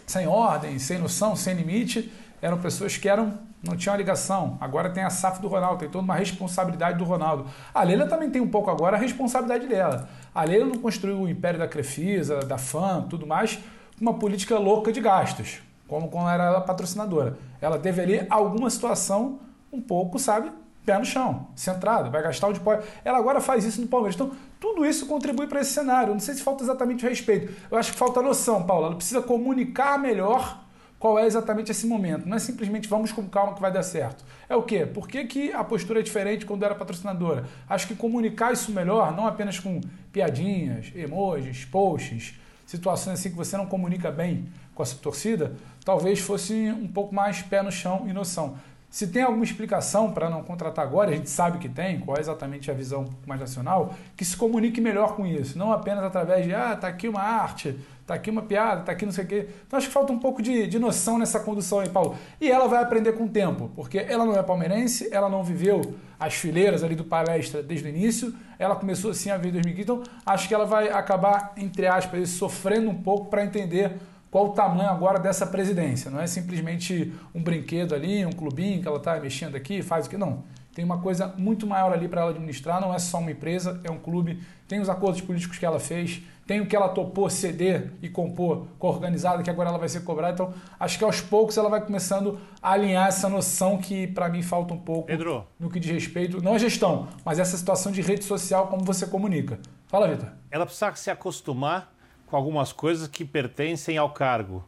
sem 0.06 0.26
ordem, 0.26 0.78
sem 0.78 0.98
noção, 0.98 1.36
sem 1.36 1.54
limite, 1.54 2.10
eram 2.40 2.58
pessoas 2.58 2.96
que 2.96 3.08
eram 3.08 3.50
não 3.62 3.76
tinham 3.76 3.96
ligação. 3.96 4.56
Agora 4.60 4.90
tem 4.90 5.02
a 5.02 5.10
SAF 5.10 5.40
do 5.40 5.48
Ronaldo, 5.48 5.80
tem 5.80 5.88
toda 5.88 6.02
uma 6.02 6.14
responsabilidade 6.14 6.98
do 6.98 7.04
Ronaldo. 7.04 7.46
A 7.74 7.82
Leila 7.82 8.06
também 8.06 8.30
tem 8.30 8.40
um 8.40 8.48
pouco 8.48 8.70
agora 8.70 8.96
a 8.96 9.00
responsabilidade 9.00 9.66
dela. 9.66 10.08
A 10.34 10.44
Leila 10.44 10.66
não 10.66 10.76
construiu 10.76 11.20
o 11.20 11.28
império 11.28 11.58
da 11.58 11.68
Crefisa, 11.68 12.40
da 12.40 12.56
FAM, 12.56 13.02
tudo 13.02 13.26
mais, 13.26 13.58
uma 14.00 14.14
política 14.14 14.58
louca 14.58 14.90
de 14.90 15.00
gastos, 15.00 15.60
como 15.86 16.08
quando 16.08 16.30
era 16.30 16.44
ela 16.44 16.60
patrocinadora. 16.62 17.36
Ela 17.60 17.78
teve 17.78 18.00
ali 18.00 18.26
alguma 18.30 18.70
situação 18.70 19.40
um 19.70 19.80
pouco, 19.80 20.18
sabe, 20.18 20.50
pé 20.84 20.98
no 20.98 21.04
chão, 21.04 21.48
centrada, 21.54 22.10
vai 22.10 22.22
gastar 22.22 22.48
o 22.48 22.52
de. 22.52 22.60
Ela 23.04 23.18
agora 23.18 23.40
faz 23.40 23.64
isso 23.64 23.80
no 23.80 23.86
Palmeiras. 23.86 24.14
Então, 24.14 24.32
tudo 24.58 24.84
isso 24.84 25.06
contribui 25.06 25.46
para 25.46 25.60
esse 25.60 25.72
cenário. 25.72 26.12
Não 26.12 26.20
sei 26.20 26.34
se 26.34 26.42
falta 26.42 26.64
exatamente 26.64 27.04
o 27.04 27.08
respeito. 27.08 27.52
Eu 27.70 27.78
acho 27.78 27.92
que 27.92 27.98
falta 27.98 28.22
noção, 28.22 28.62
Paulo. 28.64 28.86
Ela 28.86 28.96
precisa 28.96 29.22
comunicar 29.22 29.98
melhor 29.98 30.60
qual 31.00 31.18
é 31.18 31.24
exatamente 31.24 31.70
esse 31.70 31.86
momento. 31.86 32.28
Não 32.28 32.36
é 32.36 32.38
simplesmente 32.38 32.86
vamos 32.86 33.10
com 33.10 33.26
calma 33.26 33.54
que 33.54 33.60
vai 33.60 33.72
dar 33.72 33.82
certo. 33.82 34.22
É 34.48 34.54
o 34.54 34.62
quê? 34.62 34.84
Por 34.84 35.08
que, 35.08 35.24
que 35.24 35.50
a 35.50 35.64
postura 35.64 36.00
é 36.00 36.02
diferente 36.02 36.44
quando 36.44 36.62
era 36.62 36.74
patrocinadora? 36.74 37.46
Acho 37.68 37.88
que 37.88 37.94
comunicar 37.94 38.52
isso 38.52 38.70
melhor, 38.70 39.16
não 39.16 39.26
apenas 39.26 39.58
com 39.58 39.80
piadinhas, 40.12 40.92
emojis, 40.94 41.64
posts, 41.64 42.34
situações 42.66 43.18
assim 43.18 43.30
que 43.30 43.36
você 43.36 43.56
não 43.56 43.64
comunica 43.64 44.10
bem 44.10 44.46
com 44.74 44.82
a 44.82 44.86
sua 44.86 44.98
torcida, 44.98 45.56
talvez 45.84 46.20
fosse 46.20 46.54
um 46.70 46.86
pouco 46.86 47.14
mais 47.14 47.40
pé 47.40 47.62
no 47.62 47.72
chão 47.72 48.04
e 48.06 48.12
noção. 48.12 48.58
Se 48.90 49.06
tem 49.06 49.22
alguma 49.22 49.44
explicação 49.44 50.10
para 50.10 50.28
não 50.28 50.42
contratar 50.42 50.84
agora, 50.84 51.12
a 51.12 51.14
gente 51.14 51.30
sabe 51.30 51.58
que 51.58 51.68
tem, 51.68 52.00
qual 52.00 52.16
é 52.16 52.20
exatamente 52.20 52.72
a 52.72 52.74
visão 52.74 53.08
mais 53.24 53.40
nacional, 53.40 53.94
que 54.16 54.24
se 54.24 54.36
comunique 54.36 54.80
melhor 54.80 55.14
com 55.14 55.24
isso, 55.24 55.56
não 55.56 55.72
apenas 55.72 56.02
através 56.02 56.44
de, 56.44 56.52
ah, 56.52 56.74
tá 56.74 56.88
aqui 56.88 57.08
uma 57.08 57.20
arte, 57.20 57.78
tá 58.04 58.14
aqui 58.14 58.30
uma 58.30 58.42
piada, 58.42 58.82
tá 58.82 58.90
aqui 58.90 59.06
não 59.06 59.12
sei 59.12 59.24
o 59.24 59.28
quê. 59.28 59.48
Então 59.64 59.76
acho 59.76 59.86
que 59.86 59.92
falta 59.92 60.12
um 60.12 60.18
pouco 60.18 60.42
de, 60.42 60.66
de 60.66 60.76
noção 60.80 61.20
nessa 61.20 61.38
condução 61.38 61.78
aí, 61.78 61.88
Paulo. 61.88 62.16
E 62.40 62.50
ela 62.50 62.66
vai 62.66 62.82
aprender 62.82 63.12
com 63.12 63.26
o 63.26 63.28
tempo, 63.28 63.70
porque 63.76 63.98
ela 63.98 64.24
não 64.26 64.36
é 64.36 64.42
palmeirense, 64.42 65.08
ela 65.12 65.28
não 65.28 65.44
viveu 65.44 65.94
as 66.18 66.34
fileiras 66.34 66.82
ali 66.82 66.96
do 66.96 67.04
palestra 67.04 67.62
desde 67.62 67.86
o 67.86 67.88
início, 67.88 68.34
ela 68.58 68.74
começou 68.74 69.12
assim 69.12 69.30
a 69.30 69.36
ver 69.36 69.50
em 69.50 69.52
2015, 69.52 69.82
então 69.82 70.02
acho 70.26 70.48
que 70.48 70.54
ela 70.54 70.66
vai 70.66 70.90
acabar, 70.90 71.52
entre 71.56 71.86
aspas, 71.86 72.28
sofrendo 72.30 72.90
um 72.90 73.00
pouco 73.00 73.30
para 73.30 73.44
entender 73.44 74.00
qual 74.30 74.46
o 74.46 74.48
tamanho 74.50 74.90
agora 74.90 75.18
dessa 75.18 75.46
presidência. 75.46 76.10
Não 76.10 76.20
é 76.20 76.26
simplesmente 76.26 77.12
um 77.34 77.42
brinquedo 77.42 77.94
ali, 77.94 78.24
um 78.24 78.32
clubinho 78.32 78.80
que 78.80 78.88
ela 78.88 78.98
está 78.98 79.18
mexendo 79.18 79.56
aqui, 79.56 79.82
faz 79.82 80.06
o 80.06 80.10
que. 80.10 80.16
Não. 80.16 80.44
Tem 80.72 80.84
uma 80.84 81.00
coisa 81.00 81.34
muito 81.36 81.66
maior 81.66 81.92
ali 81.92 82.06
para 82.06 82.20
ela 82.20 82.30
administrar, 82.30 82.80
não 82.80 82.94
é 82.94 82.98
só 82.98 83.18
uma 83.18 83.32
empresa, 83.32 83.80
é 83.82 83.90
um 83.90 83.98
clube, 83.98 84.40
tem 84.68 84.80
os 84.80 84.88
acordos 84.88 85.20
políticos 85.20 85.58
que 85.58 85.66
ela 85.66 85.80
fez, 85.80 86.22
tem 86.46 86.60
o 86.60 86.66
que 86.66 86.76
ela 86.76 86.88
topou 86.88 87.28
ceder 87.28 87.92
e 88.00 88.08
compor 88.08 88.66
com 88.78 88.86
a 88.86 88.90
organizada, 88.90 89.42
que 89.42 89.50
agora 89.50 89.68
ela 89.68 89.78
vai 89.78 89.88
ser 89.88 90.04
cobrada. 90.04 90.32
Então, 90.34 90.54
acho 90.78 90.96
que 90.96 91.04
aos 91.04 91.20
poucos 91.20 91.56
ela 91.56 91.68
vai 91.68 91.80
começando 91.80 92.40
a 92.62 92.72
alinhar 92.72 93.08
essa 93.08 93.28
noção 93.28 93.78
que, 93.78 94.06
para 94.06 94.28
mim, 94.28 94.42
falta 94.42 94.72
um 94.72 94.78
pouco 94.78 95.08
Pedro. 95.08 95.44
no 95.58 95.68
que 95.68 95.80
diz 95.80 95.90
respeito, 95.90 96.40
não 96.40 96.54
a 96.54 96.58
gestão, 96.58 97.08
mas 97.24 97.40
essa 97.40 97.56
situação 97.56 97.90
de 97.90 98.00
rede 98.00 98.24
social, 98.24 98.68
como 98.68 98.84
você 98.84 99.06
comunica. 99.06 99.58
Fala, 99.88 100.08
Vitor. 100.08 100.28
Ela 100.52 100.64
precisa 100.64 100.94
se 100.94 101.10
acostumar 101.10 101.92
com 102.30 102.36
algumas 102.36 102.72
coisas 102.72 103.08
que 103.08 103.24
pertencem 103.24 103.98
ao 103.98 104.10
cargo. 104.10 104.64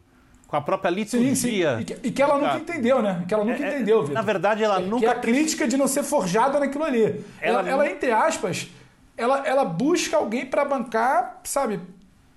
Com 0.48 0.56
a 0.56 0.60
própria 0.60 0.90
liturgia. 0.90 1.34
Sim, 1.34 1.34
sim. 1.34 1.80
E, 1.80 1.84
que, 1.84 2.08
e 2.08 2.10
que 2.10 2.20
ela 2.20 2.36
nunca 2.36 2.58
entendeu, 2.58 3.00
né? 3.00 3.24
Que 3.26 3.32
ela 3.32 3.44
nunca 3.44 3.64
é, 3.64 3.66
é 3.66 3.74
entendeu, 3.76 4.00
Vitor. 4.00 4.14
Na 4.14 4.20
verdade, 4.20 4.62
ela 4.62 4.80
é, 4.80 4.82
nunca. 4.82 4.98
Que 4.98 5.06
é 5.06 5.10
a 5.10 5.14
crítica 5.14 5.66
de 5.66 5.76
não 5.78 5.86
ser 5.86 6.02
forjada 6.02 6.60
naquilo 6.60 6.84
ali. 6.84 7.24
Ela, 7.40 7.60
ela, 7.60 7.70
ela 7.70 7.90
entre 7.90 8.10
aspas, 8.10 8.68
ela, 9.16 9.46
ela 9.46 9.64
busca 9.64 10.16
alguém 10.16 10.44
para 10.44 10.64
bancar, 10.64 11.40
sabe? 11.44 11.80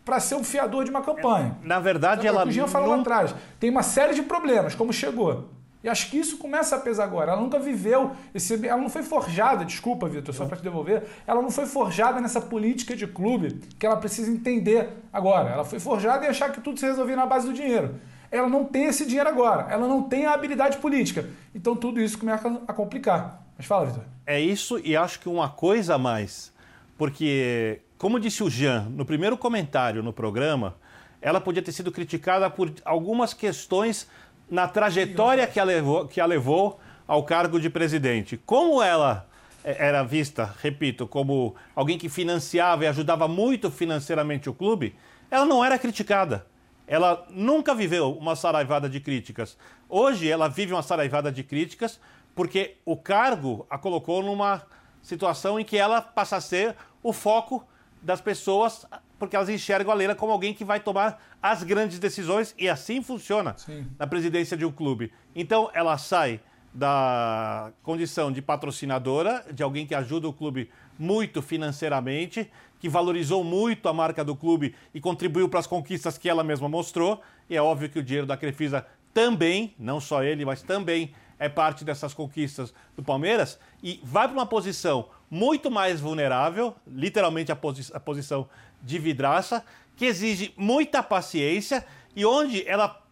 Para 0.05 0.19
ser 0.21 0.35
um 0.35 0.43
fiador 0.43 0.85
de 0.85 0.91
uma 0.91 1.01
campanha. 1.01 1.57
Na 1.61 1.79
verdade, 1.79 2.21
sabe? 2.21 2.27
ela. 2.27 2.45
O 2.45 2.51
Jean 2.51 2.67
falou 2.67 2.89
lá 2.89 3.01
atrás. 3.01 3.35
Tem 3.59 3.69
uma 3.69 3.83
série 3.83 4.13
de 4.13 4.21
problemas, 4.21 4.75
como 4.75 4.93
chegou. 4.93 5.49
E 5.85 5.87
acho 5.87 6.09
que 6.09 6.17
isso 6.17 6.39
começa 6.39 6.77
a 6.77 6.79
pesar 6.79 7.03
agora. 7.03 7.33
Ela 7.33 7.39
nunca 7.39 7.59
viveu, 7.59 8.09
esse, 8.33 8.65
ela 8.65 8.81
não 8.81 8.89
foi 8.89 9.03
forjada, 9.03 9.63
desculpa, 9.63 10.09
Vitor, 10.09 10.33
só 10.33 10.47
para 10.47 10.57
te 10.57 10.63
devolver, 10.63 11.03
ela 11.27 11.43
não 11.43 11.51
foi 11.51 11.67
forjada 11.67 12.19
nessa 12.19 12.41
política 12.41 12.95
de 12.95 13.05
clube 13.05 13.59
que 13.77 13.85
ela 13.85 13.95
precisa 13.95 14.31
entender 14.31 14.89
agora. 15.13 15.51
Ela 15.51 15.63
foi 15.63 15.79
forjada 15.79 16.25
em 16.25 16.29
achar 16.29 16.51
que 16.51 16.59
tudo 16.59 16.79
se 16.79 16.87
resolvia 16.87 17.15
na 17.15 17.27
base 17.27 17.45
do 17.45 17.53
dinheiro. 17.53 17.99
Ela 18.31 18.49
não 18.49 18.65
tem 18.65 18.85
esse 18.85 19.05
dinheiro 19.05 19.29
agora, 19.29 19.71
ela 19.71 19.87
não 19.87 20.01
tem 20.01 20.25
a 20.25 20.33
habilidade 20.33 20.77
política. 20.77 21.29
Então 21.53 21.75
tudo 21.75 22.01
isso 22.01 22.17
começa 22.17 22.47
a 22.67 22.73
complicar. 22.73 23.43
Mas 23.55 23.67
fala, 23.67 23.85
Vitor. 23.85 24.03
É 24.25 24.39
isso, 24.39 24.81
e 24.83 24.97
acho 24.97 25.19
que 25.19 25.29
uma 25.29 25.49
coisa 25.49 25.93
a 25.93 25.97
mais, 25.99 26.51
porque, 26.97 27.79
como 27.99 28.19
disse 28.19 28.43
o 28.43 28.49
Jean 28.49 28.87
no 28.89 29.05
primeiro 29.05 29.37
comentário 29.37 30.01
no 30.01 30.11
programa, 30.11 30.73
ela 31.21 31.39
podia 31.41 31.61
ter 31.61 31.71
sido 31.71 31.91
criticada 31.91 32.49
por 32.49 32.71
algumas 32.83 33.35
questões 33.35 34.07
na 34.49 34.67
trajetória 34.67 35.47
que 35.47 35.59
a 35.59 35.63
levou, 35.63 36.07
que 36.07 36.21
a 36.21 36.25
levou 36.25 36.79
ao 37.07 37.23
cargo 37.23 37.59
de 37.59 37.69
presidente. 37.69 38.37
Como 38.37 38.81
ela 38.81 39.27
é, 39.63 39.87
era 39.87 40.03
vista, 40.03 40.53
repito, 40.61 41.07
como 41.07 41.55
alguém 41.75 41.97
que 41.97 42.09
financiava 42.09 42.83
e 42.83 42.87
ajudava 42.87 43.27
muito 43.27 43.71
financeiramente 43.71 44.49
o 44.49 44.53
clube, 44.53 44.95
ela 45.29 45.45
não 45.45 45.63
era 45.63 45.77
criticada. 45.79 46.45
Ela 46.87 47.25
nunca 47.31 47.73
viveu 47.73 48.11
uma 48.11 48.35
saraivada 48.35 48.87
de 48.87 48.99
críticas. 48.99 49.57
Hoje 49.89 50.29
ela 50.29 50.47
vive 50.47 50.73
uma 50.73 50.83
saraivada 50.83 51.31
de 51.31 51.43
críticas 51.43 51.99
porque 52.35 52.77
o 52.85 52.95
cargo 52.95 53.65
a 53.69 53.77
colocou 53.77 54.21
numa 54.21 54.61
situação 55.01 55.59
em 55.59 55.63
que 55.63 55.77
ela 55.77 56.01
passa 56.01 56.35
a 56.35 56.41
ser 56.41 56.75
o 57.01 57.13
foco 57.13 57.65
das 58.01 58.21
pessoas 58.21 58.85
porque 59.17 59.35
elas 59.35 59.49
enxergam 59.49 59.91
a 59.91 59.95
Leila 59.95 60.15
como 60.15 60.31
alguém 60.31 60.53
que 60.53 60.65
vai 60.65 60.79
tomar 60.79 61.21
as 61.41 61.63
grandes 61.63 61.99
decisões 61.99 62.53
e 62.57 62.67
assim 62.67 63.01
funciona 63.01 63.55
Sim. 63.57 63.85
na 63.97 64.05
presidência 64.07 64.57
de 64.57 64.65
um 64.65 64.71
clube. 64.71 65.11
Então 65.35 65.69
ela 65.73 65.97
sai 65.97 66.39
da 66.73 67.71
condição 67.81 68.31
de 68.31 68.41
patrocinadora, 68.41 69.45
de 69.53 69.63
alguém 69.63 69.87
que 69.87 69.95
ajuda 69.95 70.27
o 70.27 70.33
clube 70.33 70.69
muito 70.99 71.41
financeiramente, 71.41 72.51
que 72.79 72.89
valorizou 72.89 73.43
muito 73.43 73.87
a 73.87 73.93
marca 73.93 74.23
do 74.23 74.35
clube 74.35 74.75
e 74.93 74.99
contribuiu 74.99 75.47
para 75.47 75.59
as 75.59 75.67
conquistas 75.67 76.17
que 76.17 76.29
ela 76.29 76.43
mesma 76.43 76.67
mostrou. 76.67 77.21
E 77.49 77.55
é 77.55 77.61
óbvio 77.61 77.89
que 77.89 77.99
o 77.99 78.03
dinheiro 78.03 78.27
da 78.27 78.35
Crefisa 78.35 78.85
também, 79.13 79.73
não 79.79 80.01
só 80.01 80.23
ele, 80.23 80.43
mas 80.43 80.61
também 80.61 81.13
é 81.39 81.47
parte 81.47 81.85
dessas 81.85 82.13
conquistas 82.13 82.73
do 82.95 83.03
Palmeiras 83.03 83.59
e 83.81 83.99
vai 84.03 84.27
para 84.27 84.37
uma 84.37 84.45
posição 84.45 85.07
muito 85.35 85.69
mais 85.69 85.99
vulnerável, 85.99 86.73
literalmente 86.87 87.51
a, 87.51 87.55
posi 87.57 87.91
a 87.93 87.99
posição 87.99 88.47
de 88.81 88.97
vidraça, 88.97 89.65
que 89.97 90.05
exige 90.05 90.53
muita 90.55 91.03
paciência 91.03 91.85
e 92.15 92.25
onde 92.25 92.65
ela 92.65 93.03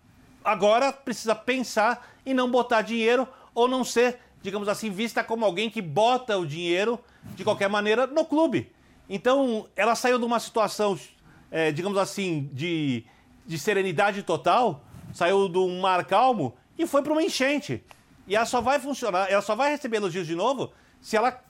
agora 0.41 0.93
precisa 0.93 1.35
pensar 1.35 2.09
em 2.25 2.33
não 2.33 2.49
botar 2.49 2.81
dinheiro 2.81 3.27
ou 3.53 3.67
não 3.67 3.83
ser, 3.83 4.19
digamos 4.41 4.69
assim, 4.69 4.89
vista 4.89 5.21
como 5.21 5.43
alguém 5.43 5.69
que 5.69 5.81
bota 5.81 6.37
o 6.37 6.47
dinheiro 6.47 6.97
de 7.35 7.43
qualquer 7.43 7.67
maneira 7.67 8.07
no 8.07 8.23
clube. 8.23 8.71
Então, 9.09 9.67
ela 9.75 9.93
saiu 9.93 10.17
de 10.17 10.23
uma 10.23 10.39
situação, 10.39 10.97
é, 11.51 11.73
digamos 11.73 11.97
assim, 11.97 12.49
de, 12.53 13.03
de 13.45 13.59
serenidade 13.59 14.23
total, 14.23 14.81
saiu 15.13 15.49
de 15.49 15.57
um 15.57 15.81
mar 15.81 16.05
calmo 16.05 16.55
e 16.79 16.87
foi 16.87 17.01
para 17.01 17.11
uma 17.11 17.21
enchente. 17.21 17.83
E 18.25 18.33
ela 18.33 18.45
só 18.45 18.61
vai 18.61 18.79
funcionar, 18.79 19.29
ela 19.29 19.41
só 19.41 19.57
vai 19.57 19.71
receber 19.71 19.97
elogios 19.97 20.25
de 20.25 20.35
novo 20.35 20.71
se 21.03 21.17
ela 21.17 21.43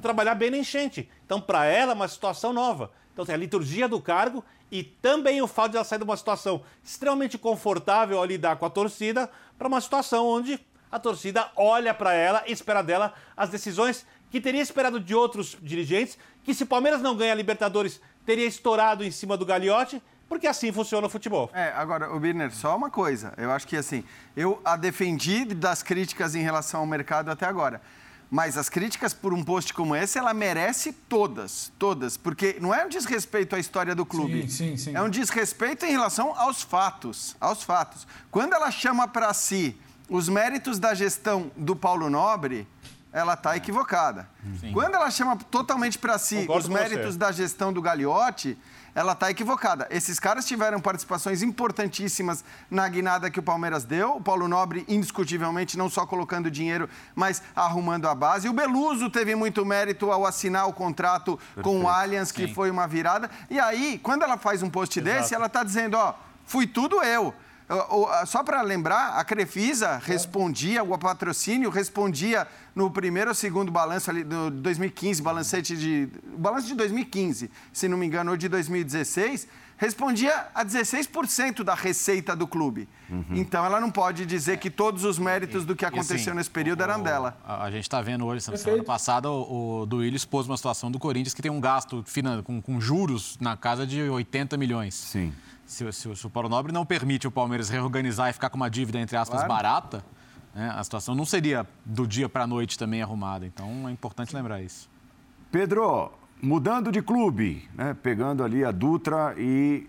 trabalhar 0.00 0.34
bem 0.34 0.50
na 0.50 0.58
enchente. 0.58 1.08
Então, 1.24 1.40
para 1.40 1.64
ela, 1.66 1.92
é 1.92 1.94
uma 1.94 2.08
situação 2.08 2.52
nova. 2.52 2.90
Então, 3.12 3.24
tem 3.24 3.34
a 3.34 3.38
liturgia 3.38 3.88
do 3.88 4.00
cargo 4.00 4.44
e 4.70 4.82
também 4.82 5.42
o 5.42 5.46
fato 5.46 5.72
de 5.72 5.76
ela 5.76 5.84
sair 5.84 5.98
de 5.98 6.04
uma 6.04 6.16
situação 6.16 6.62
extremamente 6.82 7.36
confortável 7.36 8.18
ao 8.18 8.24
lidar 8.24 8.56
com 8.56 8.66
a 8.66 8.70
torcida 8.70 9.30
para 9.58 9.68
uma 9.68 9.80
situação 9.80 10.26
onde 10.26 10.60
a 10.90 10.98
torcida 10.98 11.50
olha 11.56 11.92
para 11.94 12.12
ela 12.12 12.42
e 12.46 12.52
espera 12.52 12.82
dela 12.82 13.14
as 13.36 13.50
decisões 13.50 14.06
que 14.30 14.40
teria 14.40 14.62
esperado 14.62 15.00
de 15.00 15.14
outros 15.14 15.56
dirigentes, 15.60 16.16
que 16.44 16.54
se 16.54 16.62
o 16.62 16.66
Palmeiras 16.66 17.02
não 17.02 17.16
ganha 17.16 17.32
a 17.32 17.34
Libertadores, 17.34 18.00
teria 18.24 18.46
estourado 18.46 19.04
em 19.04 19.10
cima 19.10 19.36
do 19.36 19.44
Gagliotti, 19.44 20.00
porque 20.28 20.46
assim 20.46 20.70
funciona 20.70 21.08
o 21.08 21.10
futebol. 21.10 21.50
É, 21.52 21.72
agora, 21.74 22.14
o 22.14 22.20
Birner, 22.20 22.54
só 22.54 22.76
uma 22.76 22.88
coisa. 22.88 23.34
Eu 23.36 23.50
acho 23.50 23.66
que 23.66 23.76
assim, 23.76 24.04
eu 24.36 24.60
a 24.64 24.76
defendi 24.76 25.44
das 25.44 25.82
críticas 25.82 26.36
em 26.36 26.42
relação 26.42 26.80
ao 26.80 26.86
mercado 26.86 27.30
até 27.30 27.46
agora. 27.46 27.82
Mas 28.30 28.56
as 28.56 28.68
críticas 28.68 29.12
por 29.12 29.34
um 29.34 29.42
post 29.42 29.74
como 29.74 29.96
esse, 29.96 30.16
ela 30.16 30.32
merece 30.32 30.92
todas, 30.92 31.72
todas, 31.76 32.16
porque 32.16 32.56
não 32.60 32.72
é 32.72 32.84
um 32.84 32.88
desrespeito 32.88 33.56
à 33.56 33.58
história 33.58 33.92
do 33.92 34.06
clube. 34.06 34.42
Sim, 34.42 34.48
sim, 34.48 34.76
sim. 34.76 34.96
É 34.96 35.02
um 35.02 35.10
desrespeito 35.10 35.84
em 35.84 35.90
relação 35.90 36.32
aos 36.38 36.62
fatos, 36.62 37.34
aos 37.40 37.64
fatos. 37.64 38.06
Quando 38.30 38.52
ela 38.52 38.70
chama 38.70 39.08
para 39.08 39.34
si 39.34 39.76
os 40.08 40.28
méritos 40.28 40.78
da 40.78 40.94
gestão 40.94 41.50
do 41.56 41.74
Paulo 41.74 42.08
Nobre, 42.08 42.68
ela 43.12 43.34
está 43.34 43.56
equivocada. 43.56 44.28
Sim. 44.60 44.72
Quando 44.72 44.94
ela 44.94 45.10
chama 45.10 45.36
totalmente 45.36 45.98
para 45.98 46.16
si 46.16 46.42
Concordo 46.42 46.62
os 46.62 46.68
méritos 46.68 47.16
da 47.16 47.32
gestão 47.32 47.72
do 47.72 47.82
Gagliotti, 47.82 48.56
ela 48.94 49.12
está 49.12 49.30
equivocada. 49.30 49.86
Esses 49.90 50.18
caras 50.18 50.44
tiveram 50.44 50.80
participações 50.80 51.42
importantíssimas 51.42 52.44
na 52.70 52.88
guinada 52.88 53.30
que 53.30 53.38
o 53.38 53.42
Palmeiras 53.42 53.84
deu. 53.84 54.16
O 54.16 54.20
Paulo 54.20 54.48
Nobre, 54.48 54.84
indiscutivelmente, 54.88 55.78
não 55.78 55.88
só 55.88 56.06
colocando 56.06 56.50
dinheiro, 56.50 56.88
mas 57.14 57.42
arrumando 57.54 58.06
a 58.08 58.14
base. 58.14 58.48
O 58.48 58.52
Beluso 58.52 59.10
teve 59.10 59.34
muito 59.34 59.64
mérito 59.64 60.10
ao 60.10 60.26
assinar 60.26 60.68
o 60.68 60.72
contrato 60.72 61.36
Perfeito. 61.36 61.62
com 61.62 61.82
o 61.84 61.88
Allianz, 61.88 62.32
que 62.32 62.46
Sim. 62.46 62.54
foi 62.54 62.70
uma 62.70 62.86
virada. 62.86 63.30
E 63.48 63.58
aí, 63.58 64.00
quando 64.02 64.22
ela 64.22 64.36
faz 64.36 64.62
um 64.62 64.70
post 64.70 64.98
Exato. 64.98 65.16
desse, 65.16 65.34
ela 65.34 65.46
está 65.46 65.62
dizendo: 65.62 65.96
ó, 65.96 66.14
fui 66.44 66.66
tudo 66.66 67.02
eu. 67.02 67.34
Só 68.26 68.42
para 68.42 68.62
lembrar, 68.62 69.14
a 69.16 69.24
Crefisa 69.24 69.96
respondia, 69.98 70.82
o 70.82 70.98
patrocínio 70.98 71.70
respondia 71.70 72.46
no 72.74 72.90
primeiro 72.90 73.30
ou 73.30 73.34
segundo 73.34 73.70
balanço 73.70 74.10
ali 74.10 74.24
do 74.24 74.50
2015, 74.50 75.22
balancete 75.22 75.76
de. 75.76 76.08
balanço 76.36 76.66
de 76.66 76.74
2015, 76.74 77.48
se 77.72 77.88
não 77.88 77.96
me 77.96 78.06
engano, 78.06 78.32
ou 78.32 78.36
de 78.36 78.48
2016, 78.48 79.46
respondia 79.76 80.48
a 80.52 80.64
16% 80.64 81.62
da 81.62 81.74
receita 81.74 82.34
do 82.34 82.44
clube. 82.44 82.88
Uhum. 83.08 83.24
Então 83.30 83.64
ela 83.64 83.80
não 83.80 83.90
pode 83.90 84.26
dizer 84.26 84.58
que 84.58 84.68
todos 84.68 85.04
os 85.04 85.16
méritos 85.16 85.64
do 85.64 85.76
que 85.76 85.84
aconteceu 85.84 86.16
assim, 86.16 86.32
nesse 86.32 86.50
período 86.50 86.80
o, 86.80 86.82
eram 86.82 87.00
dela. 87.00 87.38
A, 87.44 87.64
a 87.64 87.70
gente 87.70 87.84
está 87.84 88.02
vendo 88.02 88.26
hoje, 88.26 88.42
semana 88.42 88.82
passada, 88.82 89.30
o, 89.30 89.82
o 89.82 89.86
Duílio 89.86 90.16
expôs 90.16 90.46
uma 90.46 90.56
situação 90.56 90.90
do 90.90 90.98
Corinthians 90.98 91.34
que 91.34 91.40
tem 91.40 91.52
um 91.52 91.60
gasto 91.60 92.04
com, 92.44 92.60
com 92.60 92.80
juros 92.80 93.38
na 93.40 93.56
casa 93.56 93.86
de 93.86 94.02
80 94.02 94.56
milhões. 94.56 94.94
Sim 94.94 95.32
se, 95.70 95.92
se, 95.92 96.16
se, 96.16 96.26
o 96.26 96.30
Paulo 96.30 96.48
Nobre 96.48 96.72
não 96.72 96.84
permite 96.84 97.28
o 97.28 97.30
Palmeiras 97.30 97.68
reorganizar 97.68 98.28
e 98.28 98.32
ficar 98.32 98.50
com 98.50 98.56
uma 98.56 98.68
dívida, 98.68 98.98
entre 98.98 99.16
aspas, 99.16 99.44
claro. 99.44 99.48
barata, 99.48 100.04
né, 100.52 100.68
a 100.76 100.82
situação 100.82 101.14
não 101.14 101.24
seria 101.24 101.64
do 101.84 102.08
dia 102.08 102.28
para 102.28 102.42
a 102.42 102.46
noite 102.46 102.76
também 102.76 103.00
arrumada. 103.00 103.46
Então 103.46 103.88
é 103.88 103.92
importante 103.92 104.34
lembrar 104.34 104.60
isso. 104.60 104.90
Pedro, 105.52 106.10
mudando 106.42 106.90
de 106.90 107.00
clube, 107.00 107.68
né, 107.74 107.96
pegando 108.02 108.42
ali 108.42 108.64
a 108.64 108.72
Dutra 108.72 109.32
e 109.38 109.88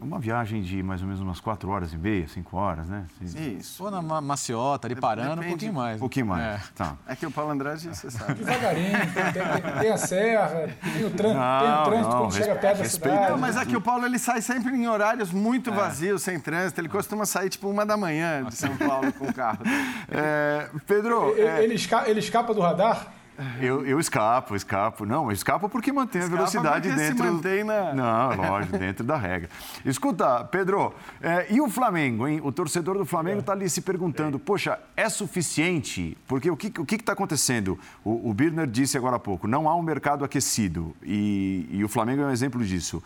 uma 0.00 0.18
viagem 0.18 0.62
de 0.62 0.82
mais 0.82 1.00
ou 1.00 1.06
menos 1.06 1.20
umas 1.20 1.40
4 1.40 1.68
horas 1.68 1.92
e 1.92 1.98
meia, 1.98 2.26
5 2.28 2.56
horas, 2.56 2.88
né? 2.88 3.04
Isso. 3.20 3.84
Ou 3.84 3.90
na 3.90 4.20
maciota, 4.20 4.86
ali 4.86 4.94
parando, 4.94 5.36
Depende. 5.36 5.46
um 5.46 5.50
pouquinho 5.50 5.74
mais. 5.74 5.96
Um 5.96 6.00
pouquinho 6.00 6.26
mais. 6.26 6.42
É, 6.42 6.60
tá. 6.74 6.96
é 7.06 7.16
que 7.16 7.26
o 7.26 7.30
Paulo 7.30 7.50
Andrade, 7.50 7.88
você 7.88 8.10
sabe. 8.10 8.34
Devagarinho, 8.34 8.92
tem, 9.12 9.32
tem, 9.32 9.72
tem, 9.80 9.90
a 9.90 9.96
serra, 9.96 10.68
tem 10.80 11.04
o, 11.04 11.10
trânsito, 11.10 11.40
não, 11.40 11.60
tem 11.60 11.70
o 11.70 11.84
trânsito 11.84 12.10
não, 12.10 12.18
quando 12.20 12.34
chega 12.34 12.54
perto 12.54 12.78
da 12.78 12.84
cidade. 12.84 13.30
Não, 13.30 13.38
mas 13.38 13.56
é 13.56 13.64
que 13.64 13.76
o 13.76 13.80
Paulo 13.80 14.06
ele 14.06 14.18
sai 14.18 14.40
sempre 14.40 14.72
em 14.74 14.86
horários 14.86 15.32
muito 15.32 15.70
é. 15.70 15.72
vazios, 15.72 16.22
sem 16.22 16.38
trânsito. 16.38 16.80
Ele 16.80 16.88
costuma 16.88 17.26
sair 17.26 17.48
tipo 17.48 17.68
uma 17.68 17.84
da 17.84 17.96
manhã 17.96 18.44
de 18.44 18.54
São 18.54 18.76
Paulo 18.76 19.12
com 19.12 19.26
o 19.26 19.34
carro. 19.34 19.58
É, 20.10 20.68
Pedro. 20.86 21.32
Ele, 21.32 21.42
é... 21.42 21.64
ele, 21.64 21.74
escapa, 21.74 22.08
ele 22.08 22.20
escapa 22.20 22.54
do 22.54 22.60
radar? 22.60 23.12
Eu, 23.60 23.86
eu 23.86 24.00
escapo, 24.00 24.56
escapo. 24.56 25.06
Não, 25.06 25.26
eu 25.26 25.32
escapo 25.32 25.68
porque 25.68 25.92
mantém 25.92 26.20
escapa 26.20 26.34
a 26.34 26.38
velocidade 26.38 26.90
dentro. 26.90 27.24
Se 27.24 27.30
mantém 27.30 27.64
na... 27.64 27.94
Não, 27.94 28.34
lógico, 28.34 28.78
dentro 28.78 29.04
da 29.04 29.16
regra. 29.16 29.48
Escuta, 29.84 30.44
Pedro, 30.44 30.92
é, 31.20 31.46
e 31.50 31.60
o 31.60 31.68
Flamengo, 31.68 32.26
hein? 32.26 32.40
O 32.42 32.50
torcedor 32.50 32.98
do 32.98 33.04
Flamengo 33.04 33.40
está 33.40 33.52
ali 33.52 33.68
se 33.68 33.80
perguntando: 33.80 34.38
poxa, 34.38 34.78
é 34.96 35.08
suficiente? 35.08 36.16
Porque 36.26 36.50
o 36.50 36.56
que 36.56 36.80
o 36.80 36.84
está 36.84 37.12
acontecendo? 37.12 37.78
O, 38.04 38.30
o 38.30 38.34
Birner 38.34 38.66
disse 38.66 38.96
agora 38.96 39.16
há 39.16 39.20
pouco: 39.20 39.46
não 39.46 39.68
há 39.68 39.76
um 39.76 39.82
mercado 39.82 40.24
aquecido. 40.24 40.94
E, 41.02 41.68
e 41.70 41.84
o 41.84 41.88
Flamengo 41.88 42.22
é 42.22 42.26
um 42.26 42.30
exemplo 42.30 42.64
disso. 42.64 43.02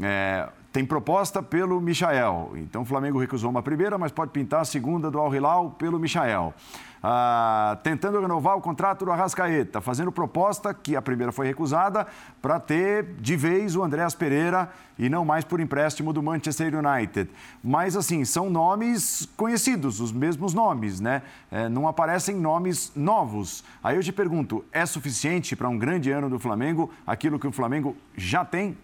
É, 0.00 0.48
tem 0.72 0.84
proposta 0.84 1.42
pelo 1.42 1.80
Michael. 1.80 2.52
Então 2.56 2.82
o 2.82 2.84
Flamengo 2.84 3.18
recusou 3.18 3.50
uma 3.50 3.62
primeira, 3.62 3.98
mas 3.98 4.12
pode 4.12 4.30
pintar 4.30 4.60
a 4.60 4.64
segunda 4.64 5.10
do 5.10 5.18
Al 5.18 5.34
Hilal 5.34 5.70
pelo 5.72 5.98
Michael 5.98 6.54
ah, 7.02 7.78
tentando 7.82 8.20
renovar 8.20 8.56
o 8.56 8.60
contrato 8.60 9.04
do 9.04 9.12
Arrascaeta, 9.12 9.80
fazendo 9.80 10.10
proposta, 10.10 10.74
que 10.74 10.96
a 10.96 11.02
primeira 11.02 11.32
foi 11.32 11.46
recusada, 11.46 12.06
para 12.42 12.58
ter 12.58 13.14
de 13.20 13.36
vez 13.36 13.76
o 13.76 13.82
Andréas 13.82 14.14
Pereira 14.14 14.70
e 14.98 15.08
não 15.08 15.24
mais 15.24 15.44
por 15.44 15.60
empréstimo 15.60 16.12
do 16.12 16.22
Manchester 16.22 16.74
United. 16.74 17.30
Mas, 17.62 17.96
assim, 17.96 18.24
são 18.24 18.50
nomes 18.50 19.28
conhecidos, 19.36 20.00
os 20.00 20.12
mesmos 20.12 20.52
nomes, 20.52 21.00
né? 21.00 21.22
É, 21.50 21.68
não 21.68 21.86
aparecem 21.86 22.36
nomes 22.36 22.92
novos. 22.96 23.64
Aí 23.82 23.96
eu 23.96 24.02
te 24.02 24.12
pergunto, 24.12 24.64
é 24.72 24.84
suficiente 24.84 25.54
para 25.54 25.68
um 25.68 25.78
grande 25.78 26.10
ano 26.10 26.28
do 26.28 26.38
Flamengo 26.38 26.90
aquilo 27.06 27.38
que 27.38 27.46
o 27.46 27.52
Flamengo 27.52 27.96
já 28.16 28.44
tem? 28.44 28.76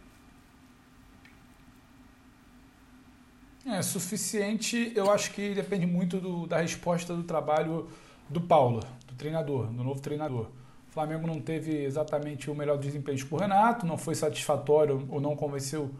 É 3.66 3.80
suficiente, 3.80 4.92
eu 4.94 5.10
acho 5.10 5.30
que 5.30 5.54
depende 5.54 5.86
muito 5.86 6.20
do, 6.20 6.46
da 6.46 6.60
resposta 6.60 7.14
do 7.14 7.22
trabalho 7.22 7.88
do 8.28 8.38
Paulo, 8.38 8.80
do 9.06 9.14
treinador, 9.14 9.68
do 9.68 9.82
novo 9.82 10.00
treinador. 10.00 10.48
O 10.86 10.92
Flamengo 10.92 11.26
não 11.26 11.40
teve 11.40 11.82
exatamente 11.82 12.50
o 12.50 12.54
melhor 12.54 12.76
desempenho 12.76 13.26
com 13.26 13.36
o 13.36 13.38
Renato, 13.38 13.86
não 13.86 13.96
foi 13.96 14.14
satisfatório 14.14 15.06
ou 15.08 15.18
não 15.18 15.34
convenceu 15.34 15.90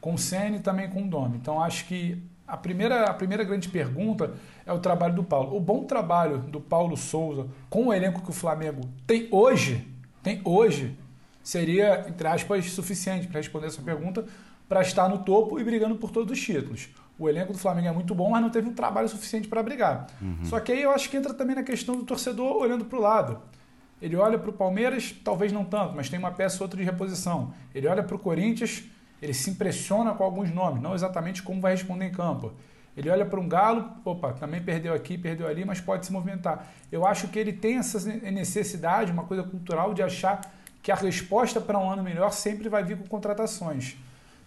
com 0.00 0.14
o 0.14 0.18
Senna 0.18 0.56
e 0.56 0.60
também 0.60 0.88
com 0.88 1.02
o 1.02 1.08
Domi. 1.08 1.36
Então 1.36 1.60
acho 1.60 1.84
que 1.86 2.22
a 2.46 2.56
primeira, 2.56 3.04
a 3.06 3.14
primeira 3.14 3.42
grande 3.42 3.68
pergunta 3.68 4.32
é 4.64 4.72
o 4.72 4.78
trabalho 4.78 5.16
do 5.16 5.24
Paulo. 5.24 5.56
O 5.56 5.60
bom 5.60 5.82
trabalho 5.82 6.38
do 6.38 6.60
Paulo 6.60 6.96
Souza 6.96 7.48
com 7.68 7.88
o 7.88 7.92
elenco 7.92 8.22
que 8.22 8.30
o 8.30 8.32
Flamengo 8.32 8.82
tem 9.04 9.26
hoje, 9.32 9.84
tem 10.22 10.40
hoje, 10.44 10.96
seria, 11.42 12.06
entre 12.08 12.28
aspas, 12.28 12.70
suficiente 12.70 13.26
para 13.26 13.38
responder 13.38 13.66
essa 13.66 13.82
pergunta 13.82 14.24
para 14.70 14.80
estar 14.80 15.06
no 15.06 15.18
topo 15.18 15.60
e 15.60 15.64
brigando 15.64 15.96
por 15.96 16.10
todos 16.10 16.32
os 16.32 16.42
títulos 16.42 16.88
o 17.20 17.28
elenco 17.28 17.52
do 17.52 17.58
Flamengo 17.58 17.86
é 17.86 17.92
muito 17.92 18.14
bom, 18.14 18.30
mas 18.30 18.40
não 18.40 18.48
teve 18.48 18.66
um 18.66 18.72
trabalho 18.72 19.06
suficiente 19.06 19.46
para 19.46 19.62
brigar. 19.62 20.06
Uhum. 20.22 20.42
Só 20.44 20.58
que 20.58 20.72
aí 20.72 20.82
eu 20.82 20.90
acho 20.90 21.10
que 21.10 21.18
entra 21.18 21.34
também 21.34 21.54
na 21.54 21.62
questão 21.62 21.94
do 21.94 22.02
torcedor 22.02 22.56
olhando 22.56 22.86
para 22.86 22.98
o 22.98 23.02
lado. 23.02 23.38
Ele 24.00 24.16
olha 24.16 24.38
para 24.38 24.48
o 24.48 24.52
Palmeiras, 24.54 25.14
talvez 25.22 25.52
não 25.52 25.62
tanto, 25.62 25.94
mas 25.94 26.08
tem 26.08 26.18
uma 26.18 26.30
peça 26.30 26.56
ou 26.56 26.62
outra 26.62 26.78
de 26.78 26.84
reposição. 26.84 27.52
Ele 27.74 27.86
olha 27.86 28.02
para 28.02 28.16
o 28.16 28.18
Corinthians, 28.18 28.84
ele 29.20 29.34
se 29.34 29.50
impressiona 29.50 30.14
com 30.14 30.24
alguns 30.24 30.50
nomes, 30.50 30.80
não 30.80 30.94
exatamente 30.94 31.42
como 31.42 31.60
vai 31.60 31.72
responder 31.72 32.06
em 32.06 32.10
campo. 32.10 32.54
Ele 32.96 33.10
olha 33.10 33.26
para 33.26 33.38
um 33.38 33.46
Galo, 33.46 33.90
opa, 34.02 34.32
também 34.32 34.62
perdeu 34.62 34.94
aqui, 34.94 35.18
perdeu 35.18 35.46
ali, 35.46 35.62
mas 35.62 35.78
pode 35.78 36.06
se 36.06 36.12
movimentar. 36.12 36.72
Eu 36.90 37.06
acho 37.06 37.28
que 37.28 37.38
ele 37.38 37.52
tem 37.52 37.76
essa 37.76 38.00
necessidade, 38.30 39.12
uma 39.12 39.24
coisa 39.24 39.42
cultural, 39.42 39.92
de 39.92 40.02
achar 40.02 40.40
que 40.82 40.90
a 40.90 40.94
resposta 40.94 41.60
para 41.60 41.78
um 41.78 41.90
ano 41.90 42.02
melhor 42.02 42.32
sempre 42.32 42.70
vai 42.70 42.82
vir 42.82 42.96
com 42.96 43.06
contratações. 43.06 43.98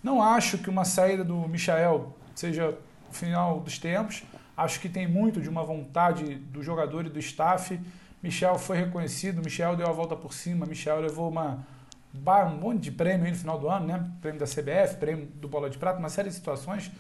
Não 0.04 0.22
acho 0.22 0.58
que 0.58 0.70
uma 0.70 0.84
saída 0.84 1.24
do 1.24 1.48
Michael 1.48 2.14
seja 2.36 2.78
o 3.10 3.14
final 3.14 3.62
dos 3.62 3.80
tempos. 3.80 4.24
Acho 4.56 4.80
que 4.82 4.90
tem 4.90 5.08
muito 5.08 5.40
de 5.42 5.48
uma 5.48 5.64
vontade 5.64 6.36
do 6.36 6.62
jogador 6.62 7.06
e 7.06 7.10
do 7.10 7.20
staff. 7.20 7.80
Michel 8.22 8.60
foi 8.60 8.78
reconhecido, 8.78 9.42
Michel 9.42 9.76
deu 9.76 9.88
a 9.88 9.92
volta 9.92 10.16
por 10.16 10.34
cima, 10.34 10.66
Michel 10.66 11.00
levou 11.00 11.30
uma, 11.30 11.66
um 12.14 12.58
monte 12.58 12.82
de 12.82 12.92
prêmio 12.92 13.30
no 13.30 13.36
final 13.36 13.58
do 13.58 13.70
ano, 13.70 13.88
né? 13.88 14.12
Prêmio 14.22 14.40
da 14.40 14.46
CBF, 14.46 14.98
prêmio 14.98 15.26
do 15.36 15.48
Bola 15.48 15.70
de 15.70 15.78
Prata, 15.78 16.00
uma 16.00 16.10
série 16.10 16.30
de 16.30 16.36
situações. 16.36 16.92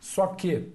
Só 0.00 0.28
que 0.28 0.72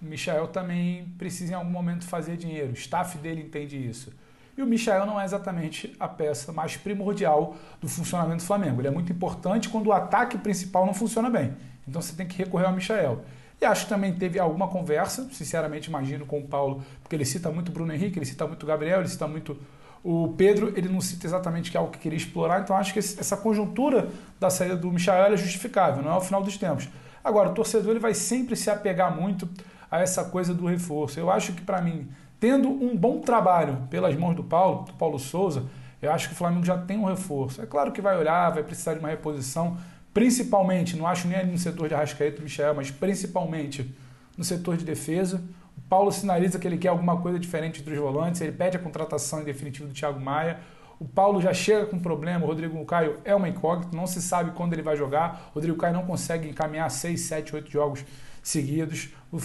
Michel 0.00 0.48
também 0.48 1.08
precisa 1.18 1.52
em 1.52 1.56
algum 1.56 1.70
momento 1.70 2.04
fazer 2.04 2.36
dinheiro. 2.36 2.70
O 2.70 2.74
staff 2.74 3.16
dele 3.18 3.42
entende 3.42 3.76
isso. 3.76 4.12
E 4.58 4.62
o 4.62 4.66
Michel 4.66 5.06
não 5.06 5.20
é 5.20 5.24
exatamente 5.24 5.94
a 6.00 6.08
peça 6.08 6.52
mais 6.52 6.76
primordial 6.76 7.54
do 7.80 7.86
funcionamento 7.86 8.38
do 8.38 8.46
Flamengo. 8.46 8.80
Ele 8.80 8.88
é 8.88 8.90
muito 8.90 9.12
importante 9.12 9.68
quando 9.68 9.86
o 9.86 9.92
ataque 9.92 10.36
principal 10.36 10.84
não 10.84 10.92
funciona 10.92 11.30
bem. 11.30 11.54
Então 11.86 12.02
você 12.02 12.12
tem 12.16 12.26
que 12.26 12.36
recorrer 12.36 12.66
ao 12.66 12.72
Michel. 12.72 13.20
E 13.60 13.64
acho 13.64 13.84
que 13.84 13.88
também 13.88 14.12
teve 14.12 14.36
alguma 14.36 14.66
conversa, 14.66 15.28
sinceramente 15.30 15.88
imagino, 15.88 16.26
com 16.26 16.40
o 16.40 16.42
Paulo, 16.42 16.82
porque 17.04 17.14
ele 17.14 17.24
cita 17.24 17.52
muito 17.52 17.70
Bruno 17.70 17.92
Henrique, 17.92 18.18
ele 18.18 18.26
cita 18.26 18.48
muito 18.48 18.66
Gabriel, 18.66 18.98
ele 18.98 19.08
cita 19.08 19.28
muito 19.28 19.56
o 20.02 20.34
Pedro, 20.36 20.72
ele 20.76 20.88
não 20.88 21.00
cita 21.00 21.24
exatamente 21.24 21.70
que 21.70 21.76
é 21.76 21.80
algo 21.80 21.92
que 21.92 21.98
queria 21.98 22.16
explorar, 22.16 22.60
então 22.60 22.76
acho 22.76 22.92
que 22.92 22.98
essa 22.98 23.36
conjuntura 23.36 24.08
da 24.40 24.50
saída 24.50 24.76
do 24.76 24.90
Michel 24.90 25.14
é 25.14 25.36
justificável, 25.36 26.02
não 26.02 26.12
é 26.12 26.16
o 26.16 26.20
final 26.20 26.42
dos 26.42 26.56
tempos. 26.56 26.88
Agora, 27.22 27.50
o 27.50 27.54
torcedor 27.54 27.92
ele 27.92 28.00
vai 28.00 28.14
sempre 28.14 28.56
se 28.56 28.70
apegar 28.70 29.14
muito 29.14 29.48
a 29.88 30.00
essa 30.00 30.24
coisa 30.24 30.52
do 30.52 30.66
reforço. 30.66 31.20
Eu 31.20 31.30
acho 31.30 31.52
que, 31.52 31.62
para 31.62 31.80
mim, 31.80 32.08
tendo 32.40 32.68
um 32.68 32.96
bom 32.96 33.20
trabalho 33.20 33.88
pelas 33.90 34.14
mãos 34.16 34.34
do 34.34 34.44
Paulo, 34.44 34.84
do 34.84 34.92
Paulo 34.94 35.18
Souza, 35.18 35.64
eu 36.00 36.12
acho 36.12 36.28
que 36.28 36.34
o 36.34 36.36
Flamengo 36.36 36.64
já 36.64 36.78
tem 36.78 36.98
um 36.98 37.04
reforço. 37.04 37.60
É 37.60 37.66
claro 37.66 37.90
que 37.90 38.00
vai 38.00 38.16
olhar, 38.16 38.50
vai 38.50 38.62
precisar 38.62 38.94
de 38.94 39.00
uma 39.00 39.08
reposição, 39.08 39.76
principalmente, 40.14 40.96
não 40.96 41.06
acho 41.06 41.26
nem 41.26 41.38
ali 41.38 41.50
no 41.50 41.58
setor 41.58 41.88
de 41.88 41.94
Arrascaeta 41.94 42.40
e 42.40 42.42
Michel, 42.42 42.74
mas 42.74 42.90
principalmente 42.90 43.94
no 44.36 44.44
setor 44.44 44.76
de 44.76 44.84
defesa. 44.84 45.42
O 45.76 45.80
Paulo 45.88 46.12
sinaliza 46.12 46.58
que 46.58 46.66
ele 46.66 46.78
quer 46.78 46.88
alguma 46.88 47.20
coisa 47.20 47.38
diferente 47.38 47.82
dos 47.82 47.96
volantes, 47.98 48.40
ele 48.40 48.52
pede 48.52 48.76
a 48.76 48.80
contratação 48.80 49.40
em 49.40 49.44
definitivo 49.44 49.88
do 49.88 49.94
Thiago 49.94 50.20
Maia. 50.20 50.60
O 51.00 51.04
Paulo 51.06 51.40
já 51.40 51.54
chega 51.54 51.86
com 51.86 51.98
problema, 51.98 52.44
o 52.44 52.48
Rodrigo 52.48 52.84
Caio 52.84 53.18
é 53.24 53.34
uma 53.34 53.48
incógnita, 53.48 53.96
não 53.96 54.06
se 54.06 54.20
sabe 54.20 54.50
quando 54.52 54.72
ele 54.72 54.82
vai 54.82 54.96
jogar. 54.96 55.50
O 55.52 55.54
Rodrigo 55.54 55.78
Caio 55.78 55.94
não 55.94 56.04
consegue 56.04 56.48
encaminhar 56.48 56.90
6, 56.90 57.20
7, 57.20 57.54
8 57.54 57.70
jogos 57.70 58.04
seguidos. 58.42 59.10
O, 59.30 59.36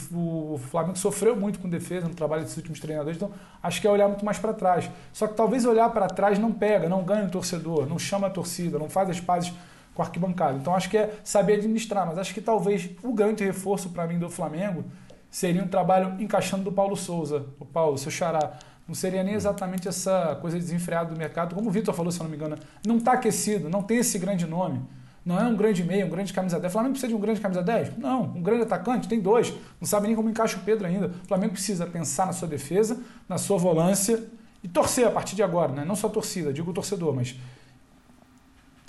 o, 0.53 0.57
Flamengo 0.69 0.97
sofreu 0.97 1.35
muito 1.35 1.59
com 1.59 1.67
defesa 1.67 2.07
no 2.07 2.15
trabalho 2.15 2.43
desses 2.43 2.55
últimos 2.55 2.79
treinadores, 2.79 3.17
então 3.17 3.31
acho 3.61 3.81
que 3.81 3.87
é 3.87 3.89
olhar 3.89 4.07
muito 4.07 4.23
mais 4.23 4.37
para 4.37 4.53
trás. 4.53 4.89
Só 5.11 5.27
que 5.27 5.33
talvez 5.33 5.65
olhar 5.65 5.89
para 5.89 6.07
trás 6.07 6.39
não 6.39 6.53
pega, 6.53 6.87
não 6.87 7.03
ganha 7.03 7.25
o 7.25 7.29
torcedor, 7.29 7.85
não 7.85 7.99
chama 7.99 8.27
a 8.27 8.29
torcida, 8.29 8.79
não 8.79 8.89
faz 8.89 9.09
as 9.09 9.19
pazes 9.19 9.53
com 9.93 10.01
a 10.01 10.05
arquibancada. 10.05 10.57
Então 10.57 10.73
acho 10.73 10.89
que 10.89 10.97
é 10.97 11.13
saber 11.23 11.55
administrar, 11.55 12.07
mas 12.07 12.17
acho 12.17 12.33
que 12.33 12.41
talvez 12.41 12.89
o 13.03 13.13
grande 13.13 13.43
reforço 13.43 13.89
para 13.89 14.07
mim 14.07 14.17
do 14.17 14.29
Flamengo 14.29 14.85
seria 15.29 15.61
um 15.61 15.67
trabalho 15.67 16.15
encaixando 16.21 16.63
do 16.63 16.71
Paulo 16.71 16.95
Souza. 16.95 17.45
O 17.59 17.65
Paulo, 17.65 17.97
seu 17.97 18.11
xará, 18.11 18.53
não 18.87 18.95
seria 18.95 19.23
nem 19.23 19.33
exatamente 19.33 19.87
essa 19.87 20.37
coisa 20.41 20.57
desenfreada 20.57 21.13
do 21.13 21.17
mercado, 21.17 21.55
como 21.55 21.69
o 21.69 21.71
Vitor 21.71 21.93
falou, 21.93 22.11
se 22.11 22.19
eu 22.19 22.23
não 22.23 22.29
me 22.29 22.35
engano, 22.37 22.57
não 22.85 22.97
está 22.97 23.13
aquecido, 23.13 23.69
não 23.69 23.81
tem 23.81 23.97
esse 23.97 24.17
grande 24.19 24.45
nome. 24.45 24.81
Não 25.25 25.39
é 25.39 25.43
um 25.45 25.55
grande 25.55 25.83
meio, 25.83 26.05
um 26.05 26.09
grande 26.09 26.33
camisa 26.33 26.59
10. 26.59 26.69
O 26.69 26.73
Flamengo 26.73 26.93
precisa 26.93 27.09
de 27.09 27.15
um 27.15 27.19
grande 27.19 27.39
camisa 27.39 27.61
10? 27.61 27.97
Não. 27.97 28.23
Um 28.23 28.41
grande 28.41 28.63
atacante? 28.63 29.07
Tem 29.07 29.21
dois. 29.21 29.53
Não 29.79 29.87
sabe 29.87 30.07
nem 30.07 30.15
como 30.15 30.29
encaixa 30.29 30.57
o 30.57 30.61
Pedro 30.61 30.85
ainda. 30.85 31.07
O 31.07 31.27
Flamengo 31.27 31.53
precisa 31.53 31.85
pensar 31.85 32.25
na 32.25 32.33
sua 32.33 32.47
defesa, 32.47 33.01
na 33.27 33.37
sua 33.37 33.57
volância 33.57 34.21
e 34.61 34.67
torcer 34.67 35.07
a 35.07 35.11
partir 35.11 35.35
de 35.35 35.43
agora, 35.43 35.71
né? 35.71 35.85
Não 35.85 35.95
só 35.95 36.09
torcida, 36.09 36.51
digo 36.51 36.71
o 36.71 36.73
torcedor, 36.73 37.15
mas 37.15 37.35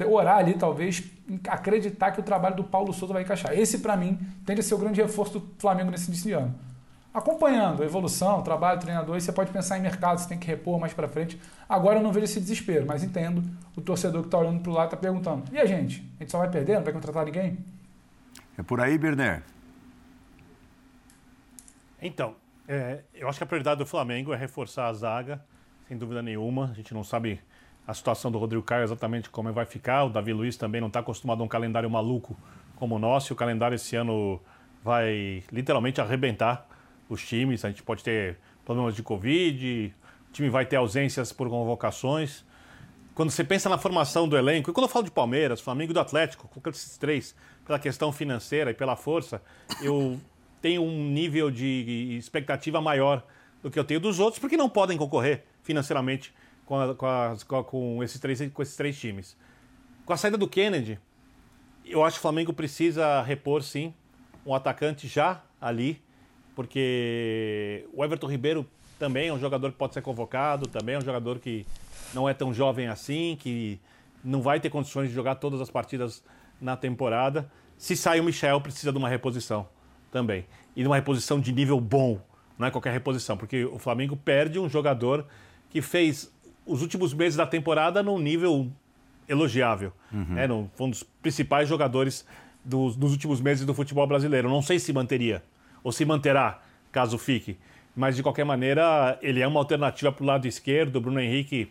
orar 0.09 0.39
ali, 0.39 0.55
talvez, 0.55 1.05
acreditar 1.49 2.11
que 2.11 2.19
o 2.19 2.23
trabalho 2.23 2.57
do 2.57 2.65
Paulo 2.65 2.93
Souza 2.93 3.13
vai 3.13 3.23
encaixar. 3.23 3.57
Esse, 3.57 3.79
para 3.79 3.97
mim, 3.97 4.19
tende 4.45 4.61
a 4.61 4.63
ser 4.63 4.75
o 4.75 4.79
grande 4.79 5.01
reforço 5.01 5.39
do 5.39 5.49
Flamengo 5.59 5.91
nesse 5.91 6.09
início 6.09 6.27
de 6.27 6.33
ano 6.33 6.55
acompanhando 7.15 7.85
a 7.85 7.87
evolução, 7.87 8.41
o 8.41 8.43
trabalho 8.43 8.81
do 8.81 8.83
treinador, 8.83 9.17
e 9.17 9.21
você 9.21 9.33
pode 9.33 9.53
pensar 9.53 9.79
em 9.79 9.81
mercado, 9.81 10.19
você 10.19 10.29
tem 10.29 10.37
que 10.37 10.49
repor 10.49 10.81
mais 10.81 10.93
para 10.93 11.07
frente. 11.07 11.41
Agora 11.69 12.01
eu 12.01 12.03
não 12.03 12.13
vejo 12.13 12.25
esse 12.25 12.41
desespero, 12.41 12.85
mas 12.85 13.05
entendo 13.05 13.41
o 13.77 13.81
torcedor 13.81 14.23
que 14.23 14.27
está 14.27 14.39
olhando 14.39 14.61
para 14.61 14.73
o 14.73 14.75
lado 14.75 14.87
está 14.87 14.97
perguntando: 14.97 15.45
e 15.53 15.59
a 15.59 15.65
gente? 15.65 16.05
A 16.19 16.25
gente 16.25 16.33
só 16.33 16.39
vai 16.39 16.51
perder? 16.51 16.75
Não 16.75 16.83
vai 16.83 16.93
contratar 16.93 17.25
ninguém? 17.25 17.57
É 18.59 18.63
por 18.65 18.81
aí, 18.81 18.99
Berner. 18.99 19.45
Então, 22.03 22.35
é, 22.67 23.03
eu 23.15 23.29
acho 23.29 23.39
que 23.39 23.45
a 23.45 23.47
prioridade 23.47 23.79
do 23.79 23.87
Flamengo 23.87 24.33
é 24.35 24.37
reforçar 24.37 24.89
a 24.89 24.93
zaga, 24.93 25.41
sem 25.87 25.97
dúvida 25.97 26.21
nenhuma. 26.21 26.71
A 26.73 26.75
gente 26.75 26.93
não 26.93 27.05
sabe 27.05 27.41
a 27.87 27.95
situação 27.95 28.31
do 28.31 28.39
Rodrigo 28.39 28.63
Caio 28.63 28.83
exatamente 28.83 29.31
como 29.31 29.53
vai 29.53 29.65
ficar. 29.65 30.05
O 30.05 30.11
Davi 30.11 30.33
Luiz 30.33 30.57
também 30.57 30.81
não 30.81 30.89
está 30.89 31.01
acostumado 31.01 31.43
a 31.43 31.45
um 31.45 31.49
calendário 31.49 31.89
maluco 31.89 32.37
como 32.77 32.97
o 32.97 32.99
nosso. 32.99 33.33
E 33.33 33.35
o 33.35 33.37
calendário 33.37 33.77
esse 33.77 33.95
ano 33.95 34.41
vai 34.83 35.43
literalmente 35.51 36.01
arrebentar 36.01 36.69
os 37.09 37.27
times. 37.27 37.65
A 37.65 37.69
gente 37.69 37.83
pode 37.83 38.03
ter 38.03 38.39
problemas 38.65 38.95
de 38.95 39.03
Covid, 39.03 39.95
o 40.29 40.33
time 40.33 40.49
vai 40.49 40.65
ter 40.65 40.77
ausências 40.77 41.33
por 41.33 41.49
convocações. 41.49 42.45
Quando 43.15 43.31
você 43.31 43.45
pensa 43.45 43.69
na 43.69 43.79
formação 43.79 44.29
do 44.29 44.37
elenco, 44.37 44.71
e 44.71 44.73
quando 44.73 44.87
eu 44.87 44.89
falo 44.89 45.05
de 45.05 45.11
Palmeiras, 45.11 45.61
Flamengo 45.61 45.93
e 45.93 45.95
do 45.95 46.01
Atlético, 46.01 46.49
colocando 46.49 46.75
esses 46.75 46.99
três, 46.99 47.35
pela 47.65 47.79
questão 47.79 48.13
financeira 48.13 48.71
e 48.71 48.75
pela 48.75 48.97
força, 48.97 49.41
eu 49.81 50.21
tenho 50.61 50.83
um 50.83 51.09
nível 51.11 51.51
de 51.51 52.17
expectativa 52.19 52.81
maior 52.81 53.25
do 53.63 53.71
que 53.71 53.79
eu 53.79 53.85
tenho 53.85 54.01
dos 54.01 54.19
outros, 54.19 54.41
porque 54.41 54.57
não 54.57 54.69
podem 54.69 54.99
concorrer 54.99 55.45
financeiramente 55.63 56.35
com, 56.67 56.79
a, 56.79 56.95
com, 56.95 57.07
a, 57.07 57.65
com, 57.65 58.03
esses, 58.03 58.21
três, 58.21 58.51
com 58.53 58.63
esses 58.63 58.77
três 58.77 58.99
times. 58.99 59.37
Com 60.05 60.13
a 60.13 60.17
saída 60.17 60.37
do 60.37 60.49
Kennedy, 60.49 60.99
eu 61.85 62.03
acho 62.03 62.17
que 62.17 62.21
o 62.21 62.23
Flamengo 62.23 62.53
precisa 62.53 63.23
repor, 63.23 63.63
sim, 63.63 63.95
um 64.45 64.55
atacante 64.55 65.07
já 65.07 65.43
ali 65.61 66.03
porque 66.55 67.87
o 67.93 68.05
Everton 68.05 68.27
Ribeiro 68.27 68.67
também 68.99 69.29
é 69.29 69.33
um 69.33 69.39
jogador 69.39 69.73
que 69.73 69.79
pode 69.79 69.95
ser 69.95 70.03
convocado, 70.03 70.67
também 70.67 70.95
é 70.95 70.99
um 70.99 71.05
jogador 71.05 71.39
que 71.39 71.67
não 72.13 72.29
é 72.29 72.35
tão 72.35 72.55
jovem 72.55 72.87
assim, 72.87 73.37
que 73.39 73.79
não 74.25 74.41
vai 74.41 74.61
ter 74.61 74.71
condições 74.71 75.09
de 75.09 75.15
jogar 75.15 75.35
todas 75.37 75.61
as 75.61 75.69
partidas 75.69 76.23
na 76.61 76.77
temporada. 76.77 77.51
Se 77.77 77.97
sai 77.97 78.21
o 78.21 78.25
Michel, 78.25 78.61
precisa 78.61 78.93
de 78.93 78.99
uma 78.99 79.09
reposição 79.09 79.69
também. 80.11 80.47
E 80.77 80.83
de 80.83 80.87
uma 80.87 80.97
reposição 80.97 81.41
de 81.41 81.53
nível 81.53 81.81
bom, 81.81 82.21
não 82.59 82.67
é 82.67 82.71
qualquer 82.71 82.93
reposição, 82.93 83.37
porque 83.37 83.65
o 83.65 83.79
Flamengo 83.79 84.17
perde 84.17 84.59
um 84.59 84.69
jogador 84.69 85.27
que 85.71 85.83
fez 85.83 86.33
os 86.65 86.83
últimos 86.83 87.13
meses 87.13 87.37
da 87.37 87.47
temporada 87.47 88.03
num 88.03 88.19
nível 88.19 88.71
elogiável. 89.29 89.93
Uhum. 90.13 90.39
É, 90.39 90.47
foi 90.75 90.87
um 90.87 90.91
dos 90.91 91.03
principais 91.03 91.69
jogadores 91.69 92.25
dos, 92.65 92.97
dos 92.97 93.13
últimos 93.13 93.41
meses 93.41 93.67
do 93.67 93.75
futebol 93.75 94.07
brasileiro. 94.07 94.49
Não 94.49 94.63
sei 94.63 94.79
se 94.79 94.93
manteria 94.93 95.43
ou 95.85 95.93
se 95.93 96.05
manterá, 96.05 96.63
caso 96.91 97.19
fique. 97.19 97.59
Mas, 97.95 98.17
de 98.17 98.23
qualquer 98.23 98.45
maneira, 98.45 99.19
ele 99.23 99.41
é 99.41 99.47
uma 99.47 99.61
alternativa 99.61 100.11
para 100.11 100.25
o 100.25 100.27
lado 100.27 100.49
esquerdo. 100.49 101.01
Bruno 101.01 101.21
Henrique, 101.21 101.71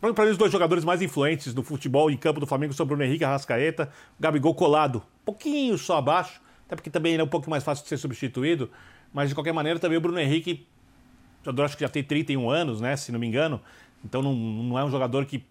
para 0.00 0.24
mim, 0.24 0.30
os 0.30 0.36
dois 0.36 0.52
jogadores 0.52 0.84
mais 0.84 1.02
influentes 1.02 1.52
do 1.52 1.62
futebol 1.62 2.08
em 2.10 2.16
campo 2.16 2.38
do 2.38 2.46
Flamengo 2.46 2.72
são 2.72 2.86
Bruno 2.86 3.02
Henrique 3.02 3.24
e 3.24 3.26
Arrascaeta. 3.26 3.90
Gabigol 4.20 4.54
colado, 4.54 5.02
pouquinho 5.24 5.76
só 5.76 5.96
abaixo, 5.96 6.40
até 6.66 6.76
porque 6.76 6.90
também 6.90 7.14
ele 7.14 7.22
é 7.22 7.24
um 7.24 7.28
pouco 7.28 7.50
mais 7.50 7.64
fácil 7.64 7.82
de 7.82 7.88
ser 7.88 7.96
substituído. 7.96 8.70
Mas, 9.12 9.30
de 9.30 9.34
qualquer 9.34 9.52
maneira, 9.52 9.80
também 9.80 9.98
o 9.98 10.00
Bruno 10.00 10.20
Henrique, 10.20 10.64
eu 11.44 11.64
acho 11.64 11.76
que 11.76 11.82
já 11.82 11.88
tem 11.88 12.04
31 12.04 12.48
anos, 12.48 12.80
né, 12.80 12.94
se 12.96 13.10
não 13.10 13.18
me 13.18 13.26
engano. 13.26 13.60
Então, 14.04 14.22
não, 14.22 14.34
não 14.34 14.78
é 14.78 14.84
um 14.84 14.90
jogador 14.90 15.24
que 15.24 15.42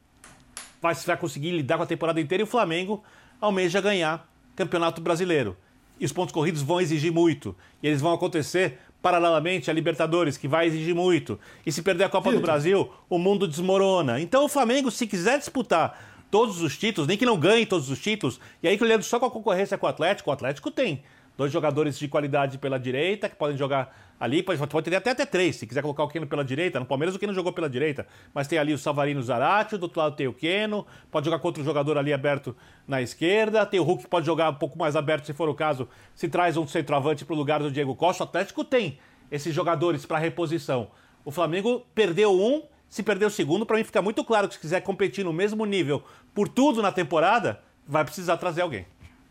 vai, 0.82 0.94
vai 0.94 1.18
conseguir 1.18 1.52
lidar 1.52 1.76
com 1.76 1.84
a 1.84 1.88
temporada 1.88 2.22
inteira. 2.22 2.42
E 2.42 2.46
o 2.46 2.48
Flamengo 2.48 3.04
almeja 3.42 3.82
ganhar 3.82 4.30
Campeonato 4.56 5.02
Brasileiro 5.02 5.58
e 6.00 6.06
os 6.06 6.12
pontos 6.12 6.34
corridos 6.34 6.62
vão 6.62 6.82
exigir 6.82 7.12
muito. 7.12 7.56
E 7.82 7.88
eles 7.88 8.02
vão 8.02 8.14
acontecer 8.14 8.80
paralelamente 9.02 9.70
a 9.70 9.74
Libertadores, 9.74 10.36
que 10.36 10.48
vai 10.48 10.66
exigir 10.66 10.96
muito. 10.96 11.40
E 11.66 11.72
se 11.72 11.82
perder 11.82 12.06
a 12.06 12.10
Copa 12.10 12.32
do 12.32 12.40
Brasil, 12.40 12.90
o 13.10 13.18
mundo 13.20 13.48
desmorona. 13.48 14.20
Então 14.20 14.46
o 14.46 14.50
Flamengo, 14.50 14.90
se 14.90 15.06
quiser 15.06 15.38
disputar 15.38 16.16
todos 16.32 16.62
os 16.62 16.78
títulos, 16.78 17.08
nem 17.08 17.18
que 17.18 17.26
não 17.26 17.38
ganhe 17.38 17.66
todos 17.66 17.90
os 17.90 18.00
títulos, 18.00 18.40
e 18.62 18.68
aí 18.68 18.78
que 18.78 18.84
olhando 18.84 19.04
só 19.04 19.20
com 19.20 19.26
a 19.26 19.32
concorrência 19.32 19.78
com 19.78 19.86
o 19.86 19.90
Atlético, 19.90 20.30
o 20.30 20.34
Atlético 20.34 20.72
tem 20.72 21.04
dois 21.38 21.52
jogadores 21.52 21.98
de 21.98 22.08
qualidade 22.08 22.58
pela 22.58 22.80
direita, 22.80 23.28
que 23.30 23.36
podem 23.36 23.58
jogar 23.58 24.16
ali, 24.20 24.42
pode, 24.42 24.60
pode 24.68 24.90
ter 24.90 24.96
até, 24.96 25.12
até 25.12 25.26
três, 25.26 25.58
se 25.58 25.68
quiser 25.68 25.82
colocar 25.82 26.04
o 26.04 26.08
Keno 26.08 26.26
pela 26.26 26.44
direita. 26.44 26.80
No 26.80 26.86
Palmeiras 26.86 27.16
o 27.16 27.20
Keno 27.20 27.34
jogou 27.34 27.52
pela 27.52 27.70
direita, 27.70 28.08
mas 28.34 28.48
tem 28.48 28.58
ali 28.58 28.74
o 28.74 28.78
Savarino 28.78 29.22
Zarate, 29.22 29.78
do 29.78 29.84
outro 29.84 30.00
lado 30.00 30.16
tem 30.16 30.28
o 30.28 30.34
Keno, 30.34 30.86
pode 31.12 31.26
jogar 31.26 31.40
contra 31.40 31.62
o 31.62 31.66
jogador 31.66 31.98
ali 31.98 32.14
aberto 32.14 32.56
na 32.88 33.02
esquerda, 33.02 33.66
tem 33.66 33.80
o 33.80 33.84
Hulk 33.84 34.04
que 34.04 34.10
pode 34.10 34.26
jogar 34.26 34.50
um 34.50 34.56
pouco 34.56 34.78
mais 34.78 34.96
aberto 34.96 35.26
se 35.26 35.34
for 35.34 35.50
o 35.50 35.54
caso, 35.54 35.88
se 36.14 36.30
traz 36.30 36.56
um 36.56 36.68
centroavante 36.68 37.26
para 37.26 37.34
o 37.34 37.38
lugar 37.38 37.62
do 37.62 37.72
Diego 37.72 37.96
Costa. 37.96 38.24
O 38.24 38.28
Atlético 38.28 38.64
tem 38.64 38.98
esses 39.30 39.54
jogadores 39.54 40.06
para 40.06 40.18
reposição. 40.18 40.90
O 41.26 41.32
Flamengo 41.32 41.86
perdeu 41.94 42.32
um, 42.32 42.64
se 42.88 43.04
perder 43.04 43.26
o 43.26 43.32
segundo, 43.32 43.66
para 43.66 43.78
mim 43.78 43.84
fica 43.84 44.02
muito 44.02 44.24
claro 44.24 44.48
que 44.48 44.54
se 44.54 44.60
quiser 44.60 44.82
competir 44.82 45.26
no 45.26 45.34
mesmo 45.34 45.66
nível 45.66 46.04
por 46.34 46.48
tudo 46.48 46.82
na 46.82 46.92
temporada, 46.92 47.60
vai 47.86 48.06
precisar 48.06 48.38
trazer 48.38 48.62
alguém. 48.62 48.86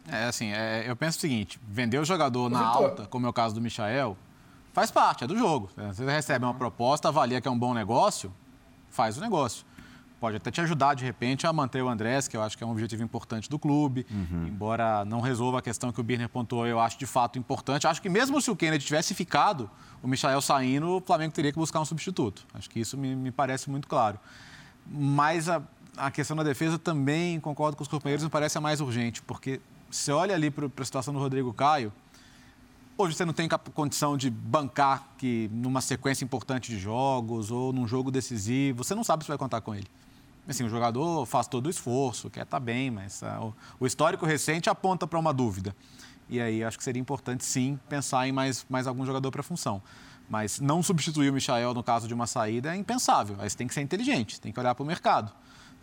É 0.08 0.24
assim, 0.24 0.52
é, 0.52 0.84
eu 0.86 0.94
penso 0.94 1.18
o 1.18 1.20
seguinte: 1.20 1.58
vender 1.68 1.98
o 1.98 2.04
jogador 2.04 2.50
na 2.50 2.60
alta, 2.60 3.06
como 3.06 3.26
é 3.26 3.28
o 3.28 3.32
caso 3.32 3.54
do 3.54 3.60
Michael, 3.60 4.16
faz 4.72 4.90
parte, 4.90 5.24
é 5.24 5.26
do 5.26 5.36
jogo. 5.36 5.70
Você 5.76 6.04
recebe 6.04 6.44
uma 6.44 6.54
proposta, 6.54 7.08
avalia 7.08 7.40
que 7.40 7.48
é 7.48 7.50
um 7.50 7.58
bom 7.58 7.72
negócio, 7.72 8.32
faz 8.90 9.16
o 9.16 9.20
negócio. 9.20 9.64
Pode 10.20 10.36
até 10.36 10.50
te 10.50 10.60
ajudar, 10.60 10.94
de 10.94 11.04
repente, 11.04 11.46
a 11.46 11.52
manter 11.52 11.82
o 11.82 11.88
Andrés, 11.88 12.26
que 12.26 12.34
eu 12.34 12.42
acho 12.42 12.56
que 12.56 12.64
é 12.64 12.66
um 12.66 12.70
objetivo 12.70 13.02
importante 13.02 13.50
do 13.50 13.58
clube. 13.58 14.06
Uhum. 14.10 14.46
Embora 14.46 15.04
não 15.04 15.20
resolva 15.20 15.58
a 15.58 15.62
questão 15.62 15.92
que 15.92 16.00
o 16.00 16.02
Birner 16.02 16.30
pontuou, 16.30 16.66
eu 16.66 16.80
acho 16.80 16.98
de 16.98 17.04
fato 17.04 17.38
importante. 17.38 17.86
Acho 17.86 18.00
que 18.00 18.08
mesmo 18.08 18.40
se 18.40 18.50
o 18.50 18.56
Kennedy 18.56 18.86
tivesse 18.86 19.12
ficado, 19.12 19.68
o 20.02 20.08
Michael 20.08 20.40
saindo, 20.40 20.96
o 20.96 21.00
Flamengo 21.00 21.34
teria 21.34 21.52
que 21.52 21.58
buscar 21.58 21.78
um 21.80 21.84
substituto. 21.84 22.46
Acho 22.54 22.70
que 22.70 22.80
isso 22.80 22.96
me, 22.96 23.14
me 23.14 23.30
parece 23.30 23.68
muito 23.68 23.86
claro. 23.86 24.18
Mas 24.86 25.46
a, 25.46 25.60
a 25.94 26.10
questão 26.10 26.34
da 26.34 26.42
defesa 26.42 26.78
também, 26.78 27.38
concordo 27.38 27.76
com 27.76 27.82
os 27.82 27.88
companheiros, 27.88 28.24
me 28.24 28.30
parece 28.30 28.56
a 28.56 28.62
mais 28.62 28.80
urgente, 28.80 29.20
porque 29.22 29.60
você 29.94 30.10
olha 30.10 30.34
ali 30.34 30.50
para 30.50 30.66
a 30.66 30.84
situação 30.84 31.14
do 31.14 31.20
Rodrigo 31.20 31.52
Caio, 31.52 31.92
hoje 32.98 33.14
você 33.14 33.24
não 33.24 33.32
tem 33.32 33.48
condição 33.48 34.16
de 34.16 34.28
bancar 34.28 35.08
que 35.16 35.48
numa 35.52 35.80
sequência 35.80 36.24
importante 36.24 36.70
de 36.70 36.78
jogos 36.78 37.50
ou 37.50 37.72
num 37.72 37.86
jogo 37.86 38.10
decisivo, 38.10 38.82
você 38.82 38.94
não 38.94 39.04
sabe 39.04 39.24
se 39.24 39.28
vai 39.28 39.38
contar 39.38 39.60
com 39.60 39.74
ele. 39.74 39.86
Assim, 40.48 40.64
o 40.64 40.68
jogador 40.68 41.24
faz 41.26 41.46
todo 41.46 41.66
o 41.66 41.70
esforço, 41.70 42.28
quer 42.28 42.42
estar 42.42 42.58
tá 42.58 42.60
bem, 42.60 42.90
mas 42.90 43.22
o, 43.80 43.86
histórico 43.86 44.26
recente 44.26 44.68
aponta 44.68 45.06
para 45.06 45.18
uma 45.18 45.32
dúvida. 45.32 45.74
E 46.28 46.40
aí 46.40 46.64
acho 46.64 46.76
que 46.76 46.84
seria 46.84 47.00
importante, 47.00 47.44
sim, 47.44 47.78
pensar 47.88 48.26
em 48.26 48.32
mais, 48.32 48.66
mais 48.68 48.86
algum 48.86 49.06
jogador 49.06 49.30
para 49.30 49.40
a 49.40 49.44
função. 49.44 49.80
Mas 50.28 50.58
não 50.58 50.82
substituir 50.82 51.30
o 51.30 51.32
Michael 51.32 51.72
no 51.72 51.82
caso 51.82 52.08
de 52.08 52.14
uma 52.14 52.26
saída 52.26 52.74
é 52.74 52.76
impensável. 52.76 53.36
Aí 53.38 53.48
você 53.48 53.56
tem 53.56 53.66
que 53.66 53.74
ser 53.74 53.80
inteligente, 53.80 54.40
tem 54.40 54.52
que 54.52 54.58
olhar 54.58 54.74
para 54.74 54.82
o 54.82 54.86
mercado. 54.86 55.32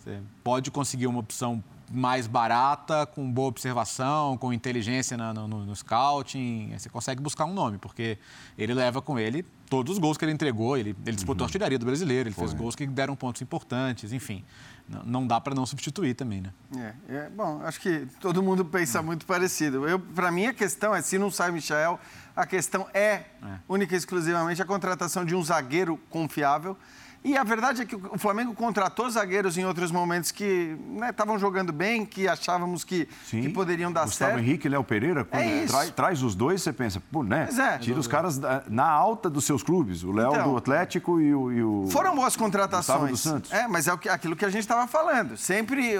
Você 0.03 0.19
pode 0.43 0.71
conseguir 0.71 1.05
uma 1.05 1.19
opção 1.19 1.63
mais 1.91 2.25
barata, 2.25 3.05
com 3.05 3.29
boa 3.29 3.49
observação, 3.49 4.37
com 4.37 4.51
inteligência 4.51 5.15
no, 5.17 5.47
no, 5.47 5.65
no 5.65 5.75
scouting. 5.75 6.73
Você 6.77 6.89
consegue 6.89 7.21
buscar 7.21 7.45
um 7.45 7.53
nome, 7.53 7.77
porque 7.77 8.17
ele 8.57 8.73
leva 8.73 9.01
com 9.01 9.19
ele 9.19 9.45
todos 9.69 9.93
os 9.93 9.99
gols 9.99 10.17
que 10.17 10.25
ele 10.25 10.31
entregou. 10.31 10.77
Ele, 10.77 10.95
ele 11.05 11.15
disputou 11.15 11.41
uhum. 11.41 11.45
a 11.45 11.47
artilharia 11.47 11.77
do 11.77 11.85
brasileiro, 11.85 12.29
ele 12.29 12.35
Foi. 12.35 12.47
fez 12.47 12.57
gols 12.57 12.75
que 12.75 12.87
deram 12.87 13.15
pontos 13.15 13.41
importantes, 13.41 14.11
enfim. 14.11 14.43
Não, 14.87 15.03
não 15.03 15.27
dá 15.27 15.39
para 15.39 15.53
não 15.53 15.65
substituir 15.65 16.15
também, 16.15 16.41
né? 16.41 16.51
É, 16.75 17.15
é, 17.15 17.29
bom, 17.29 17.61
acho 17.63 17.79
que 17.79 18.07
todo 18.19 18.41
mundo 18.41 18.65
pensa 18.65 19.01
muito 19.01 19.25
parecido. 19.25 19.83
Para 20.15 20.31
mim, 20.31 20.47
a 20.47 20.53
questão 20.53 20.95
é: 20.95 21.01
se 21.01 21.19
não 21.19 21.29
sai 21.29 21.51
Michel, 21.51 21.99
a 22.35 22.45
questão 22.47 22.87
é, 22.93 23.03
é 23.03 23.25
única 23.69 23.93
e 23.93 23.97
exclusivamente 23.97 24.61
a 24.61 24.65
contratação 24.65 25.23
de 25.23 25.35
um 25.35 25.43
zagueiro 25.43 25.97
confiável 26.09 26.75
e 27.23 27.37
a 27.37 27.43
verdade 27.43 27.83
é 27.83 27.85
que 27.85 27.95
o 27.95 28.17
Flamengo 28.17 28.53
contratou 28.55 29.07
zagueiros 29.09 29.55
em 29.55 29.63
outros 29.63 29.91
momentos 29.91 30.31
que 30.31 30.75
estavam 31.07 31.35
né, 31.35 31.39
jogando 31.39 31.71
bem, 31.71 32.03
que 32.03 32.27
achávamos 32.27 32.83
que, 32.83 33.07
que 33.29 33.49
poderiam 33.49 33.91
dar 33.91 34.05
Gustavo 34.05 34.17
certo. 34.17 34.31
Gustavo 34.31 34.49
Henrique 34.49 34.67
e 34.67 34.69
Léo 34.69 34.83
Pereira, 34.83 35.23
quando 35.23 35.43
é 35.43 35.65
traz, 35.65 35.89
traz, 35.91 36.23
os 36.23 36.33
dois, 36.33 36.63
você 36.63 36.73
pensa, 36.73 37.01
pô, 37.11 37.23
né? 37.23 37.47
É. 37.51 37.77
Tira 37.77 37.99
os 37.99 38.07
caras 38.07 38.39
da, 38.39 38.63
na 38.67 38.89
alta 38.89 39.29
dos 39.29 39.45
seus 39.45 39.61
clubes, 39.61 40.03
o 40.03 40.11
Léo 40.11 40.31
então, 40.31 40.51
do 40.51 40.57
Atlético 40.57 41.21
e 41.21 41.33
o, 41.33 41.51
e 41.51 41.63
o, 41.63 41.87
Foram 41.91 42.15
boas 42.15 42.35
contratações. 42.35 43.11
Do 43.11 43.17
Santos. 43.17 43.51
É, 43.51 43.67
mas 43.67 43.87
é 43.87 43.91
aquilo 43.91 44.35
que 44.35 44.45
a 44.45 44.49
gente 44.49 44.61
estava 44.61 44.87
falando. 44.87 45.37
Sempre 45.37 45.93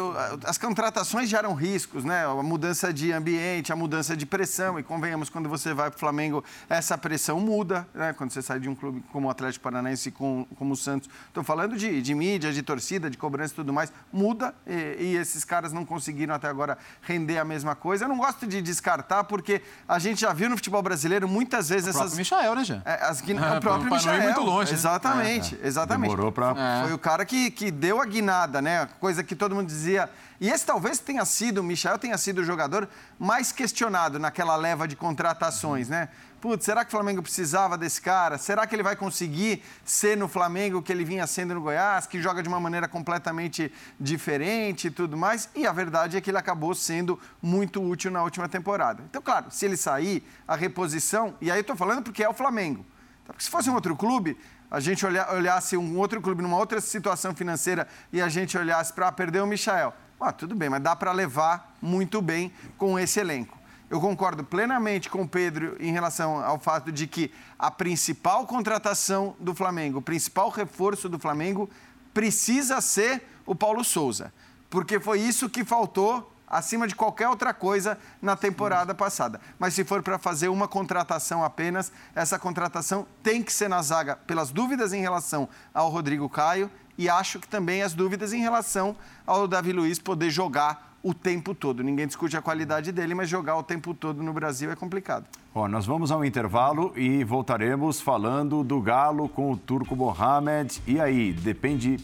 as 0.45 0.57
contratações 0.57 1.29
geram 1.29 1.53
riscos, 1.53 2.03
né? 2.03 2.25
A 2.25 2.41
mudança 2.41 2.91
de 2.91 3.11
ambiente, 3.11 3.71
a 3.71 3.75
mudança 3.75 4.17
de 4.17 4.25
pressão. 4.25 4.79
E 4.79 4.83
convenhamos, 4.83 5.29
quando 5.29 5.47
você 5.47 5.71
vai 5.71 5.91
para 5.91 5.97
o 5.97 5.99
Flamengo, 5.99 6.43
essa 6.67 6.97
pressão 6.97 7.39
muda, 7.39 7.87
né? 7.93 8.11
Quando 8.13 8.31
você 8.31 8.41
sai 8.41 8.59
de 8.59 8.67
um 8.67 8.73
clube 8.73 9.03
como 9.11 9.27
o 9.27 9.29
Atlético 9.29 9.63
Paranaense, 9.63 10.09
com, 10.09 10.47
como 10.57 10.73
o 10.73 10.75
Santos 10.75 11.10
Estou 11.27 11.43
falando 11.43 11.77
de, 11.77 12.01
de 12.01 12.13
mídia, 12.13 12.51
de 12.51 12.61
torcida, 12.61 13.09
de 13.09 13.17
cobrança 13.17 13.53
e 13.53 13.55
tudo 13.55 13.71
mais. 13.71 13.91
Muda 14.11 14.53
e, 14.65 14.97
e, 14.99 15.15
esses 15.15 15.43
caras 15.43 15.71
não 15.71 15.85
conseguiram 15.85 16.33
até 16.33 16.47
agora 16.47 16.77
render 17.01 17.37
a 17.37 17.45
mesma 17.45 17.75
coisa. 17.75 18.05
Eu 18.05 18.09
não 18.09 18.17
gosto 18.17 18.45
de 18.45 18.61
descartar, 18.61 19.23
porque 19.23 19.61
a 19.87 19.99
gente 19.99 20.21
já 20.21 20.33
viu 20.33 20.49
no 20.49 20.55
futebol 20.55 20.81
brasileiro 20.81 21.27
muitas 21.27 21.69
vezes 21.69 21.87
o 21.87 21.89
essas. 21.89 22.13
O 22.13 22.15
próprio 22.15 22.17
Michael, 22.17 22.55
né, 22.55 22.63
Jean? 22.63 22.81
É, 22.85 22.93
as, 23.05 23.21
é, 23.21 23.33
o 23.57 23.61
próprio 23.61 23.91
Michael. 23.91 24.23
muito 24.23 24.41
longe. 24.41 24.73
Exatamente, 24.73 25.55
né? 25.55 25.61
exatamente. 25.63 26.11
Demorou 26.11 26.31
para. 26.31 26.53
É. 26.57 26.83
Foi 26.83 26.93
o 26.93 26.97
cara 26.97 27.25
que, 27.25 27.51
que 27.51 27.71
deu 27.71 28.01
a 28.01 28.05
guinada, 28.05 28.61
né? 28.61 28.87
Coisa 28.99 29.23
que 29.23 29.35
todo 29.35 29.55
mundo 29.55 29.67
dizia. 29.67 30.09
E 30.39 30.49
esse 30.49 30.65
talvez 30.65 30.97
tenha 30.97 31.23
sido, 31.23 31.59
o 31.59 31.63
Michel 31.63 31.99
tenha 31.99 32.17
sido 32.17 32.39
o 32.39 32.43
jogador 32.43 32.89
mais 33.19 33.51
questionado 33.51 34.17
naquela 34.17 34.55
leva 34.55 34.87
de 34.87 34.95
contratações, 34.95 35.87
né? 35.87 36.09
Putz, 36.41 36.65
será 36.65 36.83
que 36.83 36.87
o 36.87 36.91
Flamengo 36.91 37.21
precisava 37.21 37.77
desse 37.77 38.01
cara? 38.01 38.35
Será 38.39 38.65
que 38.65 38.73
ele 38.73 38.81
vai 38.81 38.95
conseguir 38.95 39.63
ser 39.85 40.17
no 40.17 40.27
Flamengo 40.27 40.81
que 40.81 40.91
ele 40.91 41.05
vinha 41.05 41.27
sendo 41.27 41.53
no 41.53 41.61
Goiás, 41.61 42.07
que 42.07 42.19
joga 42.19 42.41
de 42.41 42.49
uma 42.49 42.59
maneira 42.59 42.87
completamente 42.87 43.71
diferente 43.99 44.87
e 44.87 44.91
tudo 44.91 45.15
mais? 45.15 45.49
E 45.53 45.67
a 45.67 45.71
verdade 45.71 46.17
é 46.17 46.21
que 46.21 46.31
ele 46.31 46.39
acabou 46.39 46.73
sendo 46.73 47.19
muito 47.39 47.79
útil 47.79 48.09
na 48.09 48.23
última 48.23 48.49
temporada. 48.49 49.03
Então, 49.07 49.21
claro, 49.21 49.51
se 49.51 49.65
ele 49.65 49.77
sair, 49.77 50.27
a 50.47 50.55
reposição, 50.55 51.35
e 51.39 51.51
aí 51.51 51.59
eu 51.59 51.61
estou 51.61 51.75
falando 51.75 52.01
porque 52.01 52.23
é 52.23 52.27
o 52.27 52.33
Flamengo. 52.33 52.83
Então, 53.21 53.35
se 53.37 53.47
fosse 53.47 53.69
um 53.69 53.75
outro 53.75 53.95
clube, 53.95 54.35
a 54.71 54.79
gente 54.79 55.05
olhasse 55.05 55.77
um 55.77 55.95
outro 55.99 56.19
clube 56.19 56.41
numa 56.41 56.57
outra 56.57 56.81
situação 56.81 57.35
financeira 57.35 57.87
e 58.11 58.19
a 58.19 58.27
gente 58.27 58.57
olhasse 58.57 58.91
para 58.91 59.11
perder 59.11 59.41
o 59.41 59.45
Michael. 59.45 59.93
Ah, 60.19 60.31
tudo 60.31 60.55
bem, 60.55 60.69
mas 60.69 60.81
dá 60.81 60.95
para 60.95 61.11
levar 61.11 61.75
muito 61.79 62.19
bem 62.19 62.51
com 62.79 62.97
esse 62.97 63.19
elenco. 63.19 63.60
Eu 63.91 63.99
concordo 63.99 64.41
plenamente 64.41 65.09
com 65.09 65.23
o 65.23 65.27
Pedro 65.27 65.75
em 65.77 65.91
relação 65.91 66.41
ao 66.41 66.57
fato 66.57 66.93
de 66.93 67.05
que 67.05 67.29
a 67.59 67.69
principal 67.69 68.47
contratação 68.47 69.35
do 69.37 69.53
Flamengo, 69.53 69.99
o 69.99 70.01
principal 70.01 70.49
reforço 70.49 71.09
do 71.09 71.19
Flamengo, 71.19 71.69
precisa 72.13 72.79
ser 72.79 73.21
o 73.45 73.53
Paulo 73.53 73.83
Souza. 73.83 74.31
Porque 74.69 74.97
foi 74.97 75.19
isso 75.19 75.49
que 75.49 75.65
faltou 75.65 76.33
acima 76.47 76.87
de 76.87 76.95
qualquer 76.95 77.27
outra 77.27 77.53
coisa 77.53 77.97
na 78.21 78.33
temporada 78.37 78.95
passada. 78.95 79.41
Mas 79.59 79.73
se 79.73 79.83
for 79.83 80.01
para 80.01 80.17
fazer 80.17 80.47
uma 80.47 80.69
contratação 80.69 81.43
apenas, 81.43 81.91
essa 82.15 82.39
contratação 82.39 83.05
tem 83.21 83.43
que 83.43 83.51
ser 83.51 83.67
na 83.67 83.81
zaga 83.81 84.15
pelas 84.15 84.51
dúvidas 84.51 84.93
em 84.93 85.01
relação 85.01 85.49
ao 85.73 85.89
Rodrigo 85.89 86.29
Caio 86.29 86.71
e 86.97 87.09
acho 87.09 87.39
que 87.41 87.47
também 87.47 87.83
as 87.83 87.93
dúvidas 87.93 88.31
em 88.31 88.39
relação 88.39 88.95
ao 89.27 89.49
Davi 89.49 89.73
Luiz 89.73 89.99
poder 89.99 90.29
jogar 90.29 90.90
o 91.03 91.13
tempo 91.13 91.53
todo. 91.53 91.83
Ninguém 91.83 92.07
discute 92.07 92.37
a 92.37 92.41
qualidade 92.41 92.91
dele, 92.91 93.13
mas 93.13 93.29
jogar 93.29 93.57
o 93.57 93.63
tempo 93.63 93.93
todo 93.93 94.21
no 94.21 94.33
Brasil 94.33 94.71
é 94.71 94.75
complicado. 94.75 95.25
Ó, 95.53 95.67
nós 95.67 95.85
vamos 95.85 96.11
ao 96.11 96.23
intervalo 96.23 96.93
e 96.95 97.23
voltaremos 97.23 97.99
falando 97.99 98.63
do 98.63 98.79
Galo 98.81 99.27
com 99.27 99.51
o 99.51 99.57
Turco 99.57 99.95
Mohamed. 99.95 100.81
E 100.85 100.99
aí, 100.99 101.33
depende 101.33 101.97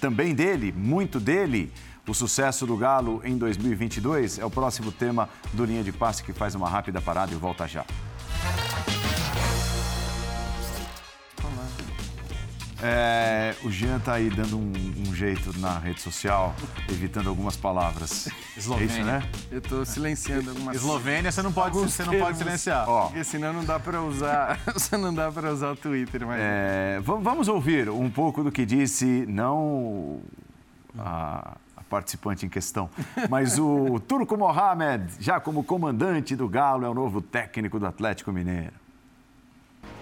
também 0.00 0.34
dele, 0.34 0.72
muito 0.76 1.18
dele, 1.18 1.72
o 2.06 2.12
sucesso 2.12 2.66
do 2.66 2.76
Galo 2.76 3.22
em 3.24 3.38
2022? 3.38 4.38
É 4.38 4.44
o 4.44 4.50
próximo 4.50 4.92
tema 4.92 5.28
do 5.52 5.64
Linha 5.64 5.82
de 5.82 5.92
Passe 5.92 6.22
que 6.22 6.32
faz 6.32 6.54
uma 6.54 6.68
rápida 6.68 7.00
parada 7.00 7.32
e 7.32 7.36
volta 7.36 7.66
já. 7.66 7.84
É, 12.86 13.54
o 13.64 13.70
Jean 13.70 13.98
tá 13.98 14.12
aí 14.12 14.28
dando 14.28 14.58
um, 14.58 14.72
um, 15.08 15.14
jeito 15.14 15.58
na 15.58 15.78
rede 15.78 16.02
social, 16.02 16.54
evitando 16.86 17.30
algumas 17.30 17.56
palavras. 17.56 18.28
Eslovênia. 18.54 18.92
É 18.92 18.98
isso, 18.98 19.06
né? 19.06 19.30
Eu 19.50 19.62
tô 19.62 19.86
silenciando 19.86 20.50
algumas 20.50 20.76
Eslovênia, 20.76 21.32
você 21.32 21.40
não 21.40 21.50
pode, 21.50 21.78
você 21.78 22.04
não 22.04 22.18
pode 22.18 22.36
silenciar. 22.36 22.86
Ó, 22.86 23.06
Porque 23.06 23.24
senão 23.24 23.54
não 23.54 23.64
dá 23.64 23.80
para 23.80 24.02
usar, 24.02 24.60
você 24.70 24.98
não 24.98 25.14
dá 25.14 25.32
para 25.32 25.50
usar 25.50 25.70
o 25.70 25.76
Twitter, 25.76 26.26
mas 26.26 26.38
é, 26.38 27.00
vamos 27.00 27.48
ouvir 27.48 27.88
um 27.88 28.10
pouco 28.10 28.44
do 28.44 28.52
que 28.52 28.66
disse 28.66 29.24
não 29.26 30.20
a, 30.98 31.56
a 31.78 31.82
participante 31.88 32.44
em 32.44 32.50
questão, 32.50 32.90
mas 33.30 33.58
o 33.58 33.98
Turco 34.06 34.36
Mohamed, 34.36 35.10
já 35.20 35.40
como 35.40 35.64
comandante 35.64 36.36
do 36.36 36.46
Galo, 36.50 36.84
é 36.84 36.88
o 36.90 36.94
novo 36.94 37.22
técnico 37.22 37.78
do 37.78 37.86
Atlético 37.86 38.30
Mineiro. 38.30 38.74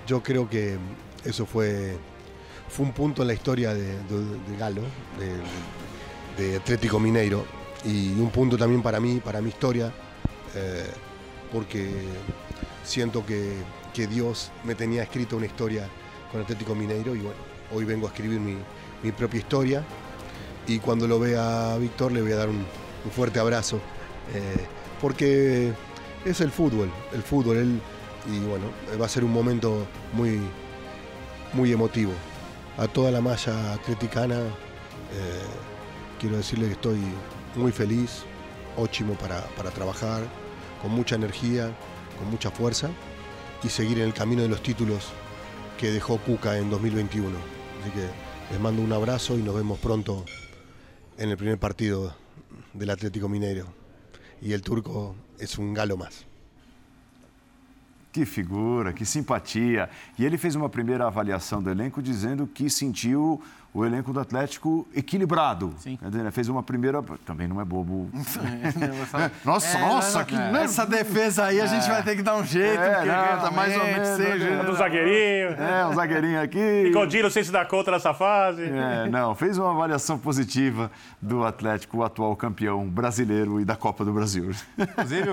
Eu 0.09 0.21
creio 0.21 0.45
que 0.47 0.77
isso 1.25 1.47
foi 1.47 1.97
fue 2.73 2.87
un 2.87 2.93
punto 2.93 3.21
en 3.21 3.29
la 3.29 3.35
historia 3.35 3.75
de, 3.75 3.99
Galo, 4.59 4.81
de, 6.39 6.57
Atlético 6.57 6.99
Mineiro, 6.99 7.45
y 7.85 8.13
un 8.19 8.31
punto 8.31 8.57
también 8.57 8.83
para 8.83 8.99
mí, 8.99 9.21
para 9.23 9.43
mi 9.43 9.51
historia, 9.51 9.93
eh, 10.55 10.87
porque 11.53 11.91
siento 12.83 13.25
que, 13.27 13.81
Dios 14.09 14.51
me 14.65 14.75
tenía 14.75 15.03
escrito 15.03 15.37
una 15.37 15.45
historia 15.45 15.87
con 16.33 16.41
Atlético 16.41 16.75
Mineiro 16.75 17.15
y 17.15 17.19
bueno, 17.19 17.37
hoy 17.75 17.85
vengo 17.85 18.07
a 18.07 18.11
escribir 18.11 18.41
mi, 18.41 18.57
propia 19.13 19.39
historia 19.39 19.85
y 20.67 20.79
cuando 20.79 21.07
lo 21.07 21.21
vea 21.21 21.77
Víctor 21.77 22.11
le 22.11 22.23
voy 22.23 22.33
a 22.33 22.37
dar 22.37 22.49
un, 22.49 22.65
fuerte 23.15 23.39
abrazo, 23.39 23.77
eh, 24.35 24.65
porque 24.99 25.73
es 26.25 26.41
el 26.41 26.51
fútbol, 26.51 26.91
el 27.13 27.23
fútbol, 27.23 27.81
y 28.27 28.39
bueno, 28.47 28.65
va 28.99 29.05
a 29.05 29.09
ser 29.11 29.25
un 29.25 29.33
momento 29.33 29.87
muy, 30.15 30.41
muy 31.53 31.71
emotivo 31.71 32.13
a 32.79 32.89
toda 32.89 33.11
la 33.11 33.21
malla 33.21 33.75
atleticana, 33.75 34.39
eh, 34.39 35.43
quiero 36.19 36.37
decirle 36.37 36.67
que 36.67 36.73
estoy 36.73 37.01
muy 37.55 37.73
feliz, 37.73 38.25
óchimo 38.77 39.15
para, 39.15 39.43
trabajar, 39.71 40.23
con 40.81 40.91
mucha 40.93 41.17
energía, 41.17 41.71
con 42.19 42.31
mucha 42.31 42.51
fuerza 42.51 42.91
y 43.63 43.69
seguir 43.69 43.99
en 43.99 44.05
el 44.05 44.15
camino 44.15 44.43
de 44.43 44.49
los 44.49 44.63
títulos 44.63 45.09
que 45.79 45.91
dejó 45.91 46.19
Cuca 46.19 46.59
en 46.59 46.71
2021. 46.71 47.29
Así 47.81 47.91
que 47.91 48.07
les 48.51 48.61
mando 48.61 48.83
un 48.83 48.93
abrazo 48.93 49.39
y 49.39 49.43
nos 49.43 49.55
vemos 49.55 49.79
pronto 49.79 50.25
en 51.19 51.31
el 51.31 51.37
primer 51.37 51.59
partido 51.59 52.15
del 52.73 52.91
Atlético 52.91 53.29
Mineiro. 53.29 53.67
Y 54.41 54.55
el 54.55 54.63
turco 54.63 55.15
es 55.39 55.59
un 55.59 55.75
galo 55.75 55.97
más. 55.97 56.27
Que 58.13 58.27
figura, 58.27 58.93
que 58.93 59.07
simpatia. 59.07 59.89
E 60.19 60.25
ele 60.25 60.37
fez 60.37 60.55
uma 60.55 60.69
primeira 60.69 61.07
avaliação 61.07 61.63
do 61.63 61.71
elenco 61.71 62.03
dizendo 62.03 62.47
que 62.47 62.69
sentiu 62.69 63.43
o 63.75 63.85
elenco 63.87 64.13
do 64.13 64.21
Atlético 64.21 64.87
equilibrado. 64.95 65.73
Sim. 65.79 65.97
Quer 65.97 66.11
dizer, 66.11 66.23
né, 66.25 66.31
fez 66.31 66.49
uma 66.49 66.63
primeira. 66.63 67.03
Também 67.25 67.49
não 67.49 67.61
é 67.61 67.65
bobo. 67.65 68.11
nossa, 69.45 69.79
É, 69.79 69.81
nossa, 69.81 70.19
não, 70.19 70.25
que. 70.27 70.35
não, 70.35 70.57
Essa 70.57 70.85
defesa 70.87 71.45
aí 71.47 71.61
a 71.61 71.67
gente 71.67 71.89
vai 71.89 72.03
ter 72.03 72.17
que 72.17 72.23
dar 72.23 72.37
um 72.37 72.45
jeito, 72.45 72.79
É, 72.81 72.95
porque 72.97 73.09
não, 73.09 73.41
tá 73.41 73.51
mais 73.51 73.75
ou 73.77 73.83
realmente, 73.83 74.09
menos, 74.09 74.17
seja- 74.17 74.51
né? 74.57 74.65
Do 74.65 74.75
zagueirinho. 74.75 75.57
É, 75.63 75.87
um 75.87 75.95
zagueirinho 75.95 76.43
aqui. 76.43 76.91
Godinho, 76.93 77.23
não 77.25 77.31
sei 77.31 77.45
se 77.45 77.51
dá 77.53 77.65
conta 77.65 77.91
nessa 77.93 78.13
fase. 78.13 78.63
É, 78.65 79.09
não, 79.09 79.35
fez 79.35 79.57
uma 79.59 79.71
avaliação 79.71 80.19
positiva 80.19 80.91
do 81.21 81.45
Atlético, 81.45 81.99
o 81.99 82.05
atual 82.05 82.35
campeão 82.37 82.87
brasileiro 82.89 83.61
e 83.61 83.65
da 83.65 83.77
Copa 83.77 84.05
do 84.05 84.13
Brasil. 84.13 84.51
Inclusive, 84.79 85.27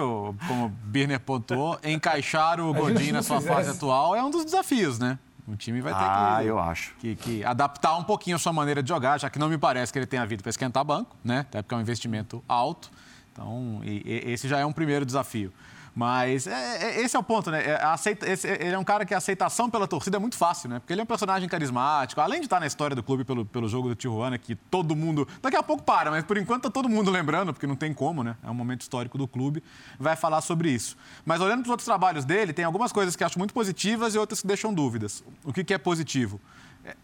como 0.47 0.65
o 0.65 0.69
Birner 0.69 1.19
pontuou, 1.19 1.77
encaixar 1.83 2.59
o 2.61 2.73
Godinho 2.73 3.13
na 3.13 3.21
sua 3.23 3.37
fizesse. 3.41 3.55
fase 3.55 3.69
atual 3.77 4.15
é 4.15 4.23
um 4.23 4.29
dos 4.29 4.45
desafios, 4.45 4.97
né? 4.99 5.17
O 5.51 5.55
time 5.55 5.81
vai 5.81 5.93
ter 5.93 5.99
Ah, 6.03 6.37
que, 6.41 6.47
eu 6.47 6.59
acho. 6.59 6.93
que, 6.99 7.15
que 7.15 7.43
adaptar 7.43 7.97
um 7.97 8.03
pouquinho 8.03 8.35
a 8.35 8.39
sua 8.39 8.53
maneira 8.53 8.83
de 8.83 8.89
jogar, 8.89 9.19
já 9.19 9.29
que 9.29 9.39
não 9.39 9.49
me 9.49 9.57
parece 9.57 9.91
que 9.91 9.97
ele 9.97 10.05
tenha 10.05 10.23
vindo 10.25 10.43
para 10.43 10.51
esquentar 10.51 10.83
banco, 10.85 11.15
né? 11.23 11.39
Até 11.39 11.61
porque 11.63 11.73
é 11.73 11.77
um 11.77 11.81
investimento 11.81 12.43
alto. 12.47 12.91
Então, 13.33 13.81
e- 13.83 14.03
e- 14.05 14.31
esse 14.31 14.47
já 14.47 14.59
é 14.59 14.65
um 14.65 14.71
primeiro 14.71 15.05
desafio. 15.05 15.51
Mas 15.99 16.47
é- 16.47 16.77
é- 16.81 17.01
esse 17.01 17.13
é 17.17 17.19
o 17.19 17.23
ponto, 17.23 17.51
né? 17.51 17.61
É, 17.61 17.83
aceita- 17.83 18.25
esse- 18.25 18.47
ele 18.47 18.69
é 18.73 18.79
um 18.79 18.85
cara 18.85 19.05
que 19.05 19.13
a 19.13 19.17
aceitação 19.17 19.69
pela 19.69 19.85
torcida 19.85 20.15
é 20.15 20.19
muito 20.19 20.37
fácil, 20.37 20.69
né? 20.69 20.79
Porque 20.79 20.93
ele 20.93 21.01
é 21.01 21.03
um 21.03 21.05
personagem 21.05 21.49
carismático. 21.49 22.21
Além 22.21 22.39
de 22.39 22.45
estar 22.45 22.57
na 22.57 22.65
história 22.65 22.95
do 22.95 23.03
clube 23.03 23.25
pelo, 23.25 23.45
pelo 23.45 23.67
jogo 23.67 23.89
do 23.89 23.95
Tijuana, 23.95 24.37
que 24.37 24.55
todo 24.55 24.95
mundo. 24.95 25.27
Daqui 25.41 25.57
a 25.57 25.61
pouco 25.63 25.83
para, 25.83 26.09
mas 26.09 26.23
por 26.23 26.37
enquanto 26.37 26.63
tá 26.63 26.69
todo 26.69 26.87
mundo 26.87 27.11
lembrando, 27.11 27.51
porque 27.51 27.67
não 27.67 27.75
tem 27.75 27.93
como, 27.93 28.23
né? 28.23 28.37
É 28.41 28.49
um 28.49 28.53
momento 28.53 28.79
histórico 28.79 29.17
do 29.17 29.27
clube. 29.27 29.61
Vai 29.99 30.15
falar 30.15 30.39
sobre 30.39 30.71
isso. 30.71 30.95
Mas 31.25 31.41
olhando 31.41 31.57
para 31.63 31.63
os 31.67 31.71
outros 31.71 31.85
trabalhos 31.85 32.23
dele, 32.23 32.53
tem 32.53 32.63
algumas 32.63 32.93
coisas 32.93 33.17
que 33.17 33.23
acho 33.25 33.37
muito 33.37 33.53
positivas 33.53 34.15
e 34.15 34.17
outras 34.17 34.39
que 34.39 34.47
deixam 34.47 34.73
dúvidas. 34.73 35.21
O 35.43 35.51
que, 35.51 35.65
que 35.65 35.73
é 35.73 35.77
positivo? 35.77 36.39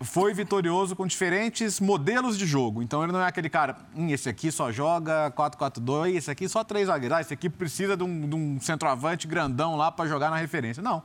Foi 0.02 0.34
vitorioso 0.34 0.96
com 0.96 1.06
diferentes 1.08 1.80
modelos 1.80 2.38
de 2.38 2.46
jogo. 2.46 2.82
Então 2.82 3.04
ele 3.04 3.12
não 3.12 3.22
é 3.22 3.28
aquele 3.28 3.50
cara, 3.50 3.78
hum, 3.96 4.10
esse 4.10 4.30
aqui 4.30 4.52
só 4.52 4.72
joga 4.72 5.32
4-4-2, 5.32 6.16
esse 6.16 6.32
aqui 6.32 6.48
só 6.48 6.64
três 6.64 6.88
zagueiros, 6.88 7.18
ah, 7.18 7.22
esse 7.22 7.34
aqui 7.34 7.50
precisa 7.50 7.96
de 7.96 8.04
um, 8.04 8.30
de 8.30 8.36
um 8.36 8.60
centroavante 8.60 9.28
grandão 9.28 9.76
lá 9.76 9.92
para 9.92 10.08
jogar 10.08 10.30
na 10.30 10.38
referência. 10.38 10.82
Não. 10.82 11.04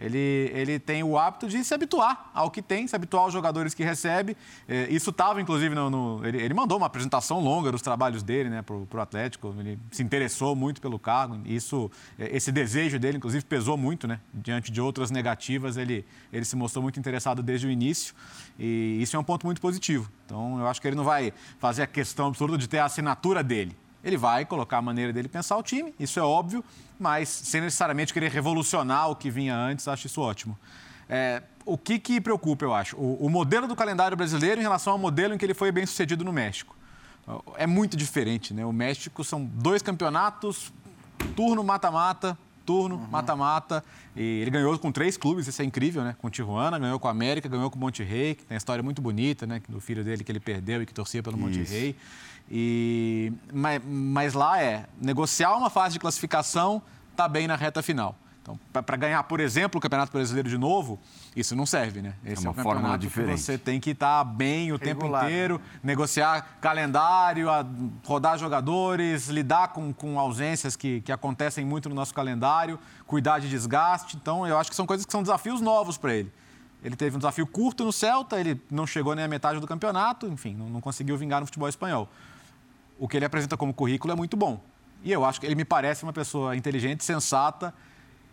Ele, 0.00 0.50
ele 0.54 0.78
tem 0.78 1.02
o 1.04 1.18
hábito 1.18 1.46
de 1.46 1.62
se 1.62 1.74
habituar 1.74 2.30
ao 2.32 2.50
que 2.50 2.62
tem, 2.62 2.86
se 2.86 2.96
habituar 2.96 3.24
aos 3.24 3.32
jogadores 3.32 3.74
que 3.74 3.84
recebe. 3.84 4.34
É, 4.66 4.88
isso 4.90 5.10
estava, 5.10 5.40
inclusive, 5.42 5.74
no. 5.74 5.90
no- 5.90 6.26
ele, 6.26 6.40
ele 6.42 6.54
mandou 6.54 6.78
uma 6.78 6.86
apresentação 6.86 7.38
longa 7.38 7.70
dos 7.70 7.82
trabalhos 7.82 8.22
dele 8.22 8.48
né, 8.48 8.62
para 8.62 8.74
o 8.74 9.00
Atlético. 9.00 9.54
Ele 9.58 9.78
se 9.90 10.02
interessou 10.02 10.56
muito 10.56 10.80
pelo 10.80 10.98
cargo. 10.98 11.38
Isso, 11.44 11.90
é, 12.18 12.34
esse 12.34 12.50
desejo 12.50 12.98
dele, 12.98 13.18
inclusive, 13.18 13.44
pesou 13.44 13.76
muito, 13.76 14.08
né? 14.08 14.18
Diante 14.32 14.72
de 14.72 14.80
outras 14.80 15.10
negativas, 15.10 15.76
ele, 15.76 16.04
ele 16.32 16.44
se 16.46 16.56
mostrou 16.56 16.82
muito 16.82 16.98
interessado 16.98 17.42
desde 17.42 17.66
o 17.66 17.70
início. 17.70 18.14
E 18.58 18.98
isso 19.02 19.14
é 19.14 19.18
um 19.18 19.24
ponto 19.24 19.44
muito 19.44 19.60
positivo. 19.60 20.10
Então, 20.24 20.58
eu 20.58 20.66
acho 20.66 20.80
que 20.80 20.88
ele 20.88 20.96
não 20.96 21.04
vai 21.04 21.32
fazer 21.58 21.82
a 21.82 21.86
questão 21.86 22.28
absurda 22.28 22.56
de 22.56 22.66
ter 22.68 22.78
a 22.78 22.86
assinatura 22.86 23.42
dele. 23.44 23.76
Ele 24.02 24.16
vai 24.16 24.44
colocar 24.44 24.78
a 24.78 24.82
maneira 24.82 25.12
dele 25.12 25.28
pensar 25.28 25.56
o 25.56 25.62
time, 25.62 25.94
isso 25.98 26.18
é 26.18 26.22
óbvio, 26.22 26.64
mas 26.98 27.28
sem 27.28 27.60
necessariamente 27.60 28.12
querer 28.12 28.30
revolucionar 28.30 29.10
o 29.10 29.16
que 29.16 29.30
vinha 29.30 29.54
antes, 29.56 29.86
acho 29.88 30.06
isso 30.06 30.20
ótimo. 30.20 30.58
É, 31.08 31.42
o 31.66 31.76
que, 31.76 31.98
que 31.98 32.20
preocupa, 32.20 32.64
eu 32.64 32.72
acho? 32.72 32.96
O, 32.96 33.26
o 33.26 33.28
modelo 33.28 33.66
do 33.66 33.76
calendário 33.76 34.16
brasileiro 34.16 34.60
em 34.60 34.62
relação 34.62 34.92
ao 34.92 34.98
modelo 34.98 35.34
em 35.34 35.38
que 35.38 35.44
ele 35.44 35.54
foi 35.54 35.70
bem 35.70 35.84
sucedido 35.84 36.24
no 36.24 36.32
México. 36.32 36.76
É 37.56 37.66
muito 37.66 37.96
diferente, 37.96 38.52
né? 38.52 38.64
O 38.64 38.72
México 38.72 39.22
são 39.22 39.44
dois 39.44 39.82
campeonatos, 39.82 40.72
turno 41.36 41.62
mata-mata, 41.62 42.36
turno 42.70 43.08
mata-mata. 43.10 43.82
E 44.14 44.40
ele 44.40 44.50
ganhou 44.50 44.78
com 44.78 44.92
três 44.92 45.16
clubes, 45.16 45.48
isso 45.48 45.60
é 45.60 45.64
incrível, 45.64 46.04
né? 46.04 46.14
Com 46.18 46.28
o 46.28 46.30
Tijuana, 46.30 46.78
ganhou 46.78 46.98
com 47.00 47.08
o 47.08 47.10
América, 47.10 47.48
ganhou 47.48 47.68
com 47.68 47.76
o 47.76 47.80
Monterrey, 47.80 48.36
que 48.36 48.44
tem 48.44 48.54
uma 48.54 48.58
história 48.58 48.82
muito 48.82 49.02
bonita, 49.02 49.46
né? 49.46 49.60
Do 49.68 49.80
filho 49.80 50.04
dele 50.04 50.22
que 50.22 50.30
ele 50.30 50.40
perdeu 50.40 50.82
e 50.82 50.86
que 50.86 50.94
torcia 50.94 51.22
pelo 51.22 51.36
Monterrey. 51.36 51.96
E, 52.50 53.32
mas, 53.52 53.82
mas 53.84 54.34
lá 54.34 54.62
é 54.62 54.86
negociar 55.00 55.56
uma 55.56 55.70
fase 55.70 55.94
de 55.94 55.98
classificação, 55.98 56.82
tá 57.16 57.26
bem 57.28 57.46
na 57.46 57.56
reta 57.56 57.82
final. 57.82 58.16
Então, 58.70 58.82
para 58.82 58.96
ganhar, 58.96 59.22
por 59.24 59.40
exemplo, 59.40 59.78
o 59.78 59.80
Campeonato 59.80 60.12
Brasileiro 60.12 60.48
de 60.48 60.58
novo, 60.58 60.98
isso 61.36 61.54
não 61.54 61.66
serve, 61.66 62.02
né? 62.02 62.14
Esse 62.24 62.46
uma 62.46 62.52
um 62.52 62.62
fórmula 62.62 62.96
diferente. 62.96 63.40
Você 63.40 63.58
tem 63.58 63.78
que 63.78 63.90
estar 63.90 64.24
bem 64.24 64.72
o 64.72 64.78
tempo 64.78 65.02
Regular, 65.02 65.24
inteiro, 65.24 65.60
negociar 65.82 66.58
calendário, 66.60 67.48
rodar 68.04 68.38
jogadores, 68.38 69.28
lidar 69.28 69.68
com, 69.68 69.92
com 69.92 70.18
ausências 70.18 70.76
que, 70.76 71.00
que 71.02 71.12
acontecem 71.12 71.64
muito 71.64 71.88
no 71.88 71.94
nosso 71.94 72.14
calendário, 72.14 72.78
cuidar 73.06 73.38
de 73.38 73.48
desgaste. 73.48 74.16
Então, 74.16 74.46
eu 74.46 74.58
acho 74.58 74.70
que 74.70 74.76
são 74.76 74.86
coisas 74.86 75.06
que 75.06 75.12
são 75.12 75.22
desafios 75.22 75.60
novos 75.60 75.96
para 75.96 76.14
ele. 76.14 76.32
Ele 76.82 76.96
teve 76.96 77.14
um 77.14 77.18
desafio 77.18 77.46
curto 77.46 77.84
no 77.84 77.92
Celta, 77.92 78.40
ele 78.40 78.60
não 78.70 78.86
chegou 78.86 79.14
nem 79.14 79.24
à 79.24 79.28
metade 79.28 79.60
do 79.60 79.66
campeonato, 79.66 80.26
enfim, 80.26 80.54
não, 80.54 80.66
não 80.68 80.80
conseguiu 80.80 81.16
vingar 81.16 81.40
no 81.40 81.46
futebol 81.46 81.68
espanhol. 81.68 82.08
O 82.98 83.06
que 83.06 83.16
ele 83.16 83.24
apresenta 83.24 83.56
como 83.56 83.72
currículo 83.74 84.12
é 84.12 84.16
muito 84.16 84.36
bom. 84.36 84.60
E 85.02 85.12
eu 85.12 85.24
acho 85.24 85.40
que 85.40 85.46
ele 85.46 85.54
me 85.54 85.64
parece 85.64 86.02
uma 86.02 86.12
pessoa 86.12 86.56
inteligente, 86.56 87.04
sensata 87.04 87.72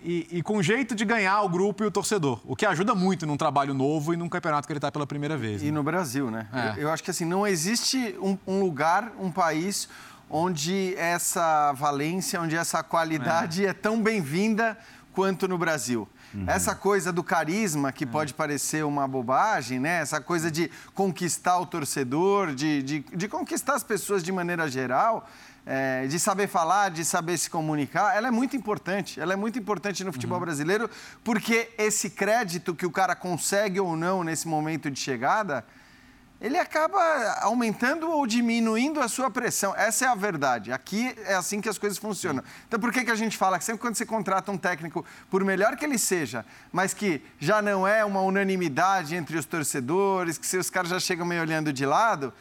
e, 0.04 0.28
e 0.32 0.42
com 0.42 0.62
jeito 0.62 0.96
de 0.96 1.04
ganhar 1.04 1.42
o 1.42 1.50
grupo 1.50 1.84
e 1.84 1.88
o 1.88 1.92
torcedor. 1.92 2.40
O 2.46 2.56
que 2.56 2.66
ajuda 2.66 2.94
muito 2.94 3.26
num 3.26 3.38
trabalho 3.38 3.74
novo 3.74 4.14
e 4.14 4.18
num 4.18 4.30
campeonato 4.30 4.68
que 4.68 4.74
ele 4.74 4.78
está 4.78 4.92
pela 4.92 5.08
primeira 5.08 5.38
vez. 5.38 5.62
E 5.62 5.66
né? 5.66 5.72
no 5.72 5.84
Brasil, 5.84 6.30
né? 6.30 6.48
É. 6.54 6.84
Eu, 6.84 6.92
acho 6.92 7.04
que 7.04 7.12
assim, 7.12 7.26
não 7.26 7.46
existe 7.46 8.16
um, 8.22 8.38
um 8.46 8.60
lugar, 8.62 9.12
um 9.20 9.32
país 9.32 9.90
onde 10.30 10.94
essa 10.96 11.72
valência, 11.74 12.40
onde 12.42 12.56
essa 12.56 12.84
qualidade 12.84 13.66
é, 13.66 13.74
tão 13.74 14.02
bem-vinda 14.02 14.78
quanto 15.14 15.48
no 15.48 15.58
Brasil. 15.58 16.08
Essa 16.46 16.76
coisa 16.76 17.12
do 17.12 17.24
carisma, 17.24 17.92
que 17.92 18.06
pode 18.06 18.34
parecer 18.34 18.86
uma 18.86 19.08
bobagem, 19.08 19.80
né? 19.80 20.02
Essa 20.02 20.22
coisa 20.22 20.52
de 20.52 20.70
conquistar 20.94 21.58
o 21.58 21.66
torcedor, 21.66 22.54
de, 22.54 22.84
de, 22.84 23.00
de 23.00 23.28
conquistar 23.28 23.76
as 23.76 23.84
pessoas 23.84 24.22
de 24.22 24.32
maneira 24.32 24.70
geral, 24.70 25.28
é, 25.70 26.08
de 26.08 26.18
saber 26.18 26.48
falar, 26.48 26.90
de 26.90 27.04
saber 27.04 27.38
se 27.38 27.50
comunicar, 27.50 28.16
ela 28.16 28.30
é 28.30 28.32
muito 28.32 28.56
importante. 28.56 29.20
Ela 29.20 29.34
é 29.34 29.36
muito 29.36 29.60
importante 29.60 30.02
no 30.02 30.14
futebol 30.14 30.40
brasileiro, 30.40 30.90
porque 31.26 31.70
esse 31.78 32.10
crédito 32.10 32.74
que 32.74 32.86
o 32.86 32.92
cara 32.92 33.14
consegue 33.14 33.78
ou 33.78 33.98
não 33.98 34.24
nesse 34.24 34.48
momento 34.48 34.90
de 34.90 34.98
chegada, 34.98 35.66
ele 36.40 36.58
acaba 36.58 37.00
aumentando 37.42 38.10
ou 38.10 38.26
diminuindo 38.26 39.02
a 39.02 39.10
sua 39.10 39.30
pressão. 39.30 39.76
Essa 39.76 40.06
é 40.06 40.08
a 40.08 40.16
verdade. 40.16 40.72
Aqui 40.72 41.14
é 41.26 41.34
assim 41.34 41.60
que 41.60 41.68
as 41.68 41.78
coisas 41.78 41.98
funcionam. 41.98 42.42
Então, 42.66 42.80
por 42.80 42.94
que, 42.94 43.04
que 43.04 43.12
a 43.12 43.16
gente 43.16 43.36
fala 43.36 43.58
que 43.58 43.66
sempre 43.66 43.82
quando 43.82 43.96
você 43.96 44.06
contrata 44.06 44.50
um 44.50 44.58
técnico, 44.58 45.04
por 45.30 45.44
melhor 45.44 45.76
que 45.76 45.84
ele 45.84 45.98
seja, 45.98 46.46
mas 46.72 46.94
que 46.94 47.22
já 47.40 47.62
não 47.62 47.86
é 47.86 48.06
uma 48.06 48.22
unanimidade 48.22 49.16
entre 49.16 49.38
os 49.38 49.46
torcedores, 49.46 50.38
que 50.38 50.48
se 50.48 50.58
os 50.58 50.70
caras 50.70 50.92
já 50.92 51.00
chegam 51.00 51.26
meio 51.26 51.42
olhando 51.42 51.74
de 51.74 51.86
lado, 51.86 52.32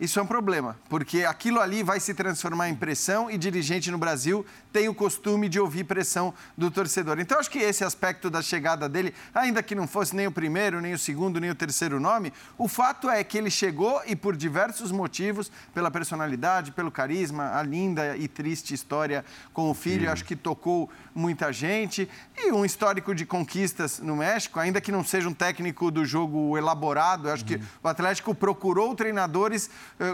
isso 0.00 0.18
é 0.18 0.22
um 0.22 0.26
problema, 0.26 0.78
porque 0.88 1.24
aquilo 1.24 1.60
ali 1.60 1.82
vai 1.82 2.00
se 2.00 2.14
transformar 2.14 2.70
em 2.70 2.74
pressão 2.74 3.30
e 3.30 3.36
dirigente 3.36 3.90
no 3.90 3.98
Brasil 3.98 4.46
tem 4.72 4.88
o 4.88 4.94
costume 4.94 5.48
de 5.48 5.60
ouvir 5.60 5.84
pressão 5.84 6.32
do 6.56 6.70
torcedor. 6.70 7.18
Então, 7.20 7.38
acho 7.38 7.50
que 7.50 7.58
esse 7.58 7.84
aspecto 7.84 8.30
da 8.30 8.40
chegada 8.40 8.88
dele, 8.88 9.12
ainda 9.34 9.62
que 9.62 9.74
não 9.74 9.86
fosse 9.86 10.16
nem 10.16 10.26
o 10.26 10.32
primeiro, 10.32 10.80
nem 10.80 10.94
o 10.94 10.98
segundo, 10.98 11.38
nem 11.38 11.50
o 11.50 11.54
terceiro 11.54 12.00
nome, 12.00 12.32
o 12.56 12.66
fato 12.66 13.10
é 13.10 13.22
que 13.22 13.36
ele 13.36 13.50
chegou 13.50 14.00
e 14.06 14.16
por 14.16 14.36
diversos 14.36 14.90
motivos, 14.90 15.52
pela 15.74 15.90
personalidade, 15.90 16.72
pelo 16.72 16.90
carisma, 16.90 17.58
a 17.58 17.62
linda 17.62 18.16
e 18.16 18.26
triste 18.26 18.72
história 18.72 19.24
com 19.52 19.70
o 19.70 19.74
filho, 19.74 20.10
acho 20.10 20.24
que 20.24 20.34
tocou 20.34 20.88
muita 21.14 21.52
gente 21.52 22.08
e 22.38 22.52
um 22.52 22.64
histórico 22.64 23.14
de 23.14 23.26
conquistas 23.26 23.98
no 23.98 24.16
México, 24.16 24.58
ainda 24.58 24.80
que 24.80 24.92
não 24.92 25.04
seja 25.04 25.28
um 25.28 25.34
técnico 25.34 25.90
do 25.90 26.04
jogo 26.04 26.56
elaborado, 26.56 27.28
acho 27.28 27.44
que 27.44 27.60
o 27.82 27.88
Atlético 27.88 28.34
procurou 28.34 28.94
treinadores 28.94 29.68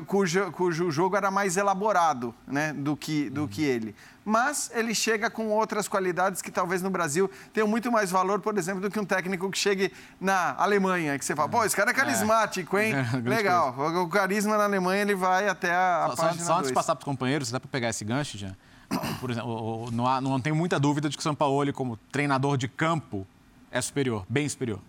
cujo, 0.06 0.50
cujo 0.52 0.90
jogo 0.90 1.16
era 1.16 1.30
mais 1.30 1.56
elaborado 1.56 2.34
né, 2.46 2.72
do, 2.72 2.96
que, 2.96 3.30
do 3.30 3.46
que 3.46 3.62
ele. 3.62 3.94
Mas 4.24 4.70
ele 4.74 4.92
chega 4.92 5.30
com 5.30 5.48
outras 5.50 5.86
qualidades 5.86 6.42
que 6.42 6.50
talvez 6.50 6.82
no 6.82 6.90
Brasil 6.90 7.30
tenham 7.52 7.68
muito 7.68 7.92
mais 7.92 8.10
valor, 8.10 8.40
por 8.40 8.58
exemplo, 8.58 8.80
do 8.80 8.90
que 8.90 8.98
um 8.98 9.04
técnico 9.04 9.48
que 9.48 9.56
chegue 9.56 9.92
na 10.20 10.54
Alemanha, 10.58 11.16
que 11.16 11.24
você 11.24 11.36
fala, 11.36 11.48
pô, 11.48 11.64
esse 11.64 11.76
cara 11.76 11.92
é 11.92 11.94
carismático, 11.94 12.76
hein? 12.76 12.94
É, 12.96 13.28
Legal. 13.28 13.74
O 14.02 14.08
carisma 14.08 14.56
na 14.56 14.64
Alemanha 14.64 15.02
ele 15.02 15.14
vai 15.14 15.48
até 15.48 15.72
a, 15.72 16.06
Só, 16.10 16.16
só, 16.16 16.22
página 16.22 16.44
só 16.44 16.58
antes 16.58 16.68
de 16.68 16.74
passar 16.74 16.96
para 16.96 17.02
os 17.02 17.04
companheiros, 17.04 17.50
dá 17.50 17.60
para 17.60 17.68
pegar 17.68 17.90
esse 17.90 18.04
gancho, 18.04 18.36
já. 18.36 18.52
Por 19.20 19.30
exemplo, 19.30 19.90
não, 19.92 20.06
há, 20.06 20.20
não 20.20 20.40
tenho 20.40 20.56
muita 20.56 20.78
dúvida 20.80 21.08
de 21.08 21.16
que 21.16 21.20
o 21.20 21.22
Sampaoli, 21.22 21.72
como 21.72 21.96
treinador 22.10 22.56
de 22.56 22.66
campo, 22.66 23.26
é 23.70 23.80
superior, 23.80 24.24
bem 24.28 24.48
superior. 24.48 24.80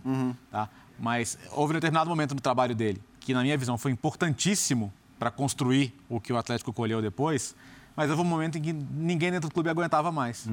Tá? 0.52 0.70
Mas 1.00 1.38
houve 1.52 1.74
um 1.74 1.76
determinado 1.76 2.10
momento 2.10 2.34
no 2.34 2.42
trabalho 2.42 2.74
dele, 2.74 3.02
que 3.28 3.34
na 3.34 3.42
minha 3.44 3.58
visão 3.58 3.78
foi 3.78 3.92
importantíssimo 3.92 4.90
para 5.20 5.30
construir 5.30 5.94
o 6.08 6.18
que 6.18 6.32
o 6.32 6.38
Atlético 6.38 6.72
colheu 6.72 7.02
depois, 7.02 7.54
mas 7.94 8.10
houve 8.10 8.22
um 8.22 8.26
momento 8.26 8.58
em 8.58 8.62
que 8.62 8.72
ninguém 8.72 9.30
dentro 9.32 9.50
do 9.50 9.54
clube 9.54 9.70
aguentava 9.70 10.14
mais. 10.14 10.48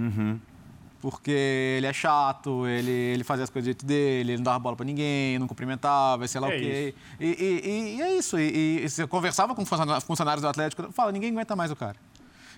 Porque 1.00 1.30
ele 1.76 1.86
é 1.86 1.92
chato, 1.92 2.66
ele, 2.66 2.90
ele 2.90 3.22
fazia 3.22 3.44
as 3.44 3.50
coisas 3.50 3.64
do 3.66 3.68
jeito 3.68 3.86
dele, 3.86 4.32
ele 4.32 4.36
não 4.38 4.42
dava 4.44 4.58
bola 4.58 4.74
pra 4.74 4.84
ninguém, 4.84 5.38
não 5.38 5.46
cumprimentava, 5.46 6.26
sei 6.26 6.40
lá 6.40 6.50
É 6.52 6.56
o 6.56 6.60
quê. 6.60 6.94
E, 7.20 7.26
e- 7.26 7.60
e- 7.70 7.96
e 7.98 8.02
é 8.02 8.16
isso. 8.18 8.36
E, 8.40 8.88
você 8.88 9.06
conversava 9.06 9.54
com 9.54 9.64
funcionários 9.64 10.02
funcionários 10.02 10.42
do 10.42 10.48
Atlético, 10.48 10.90
fala, 10.92 11.12
ninguém 11.12 11.30
aguenta 11.30 11.54
mais 11.54 11.70
o 11.70 11.76
cara. 11.76 11.96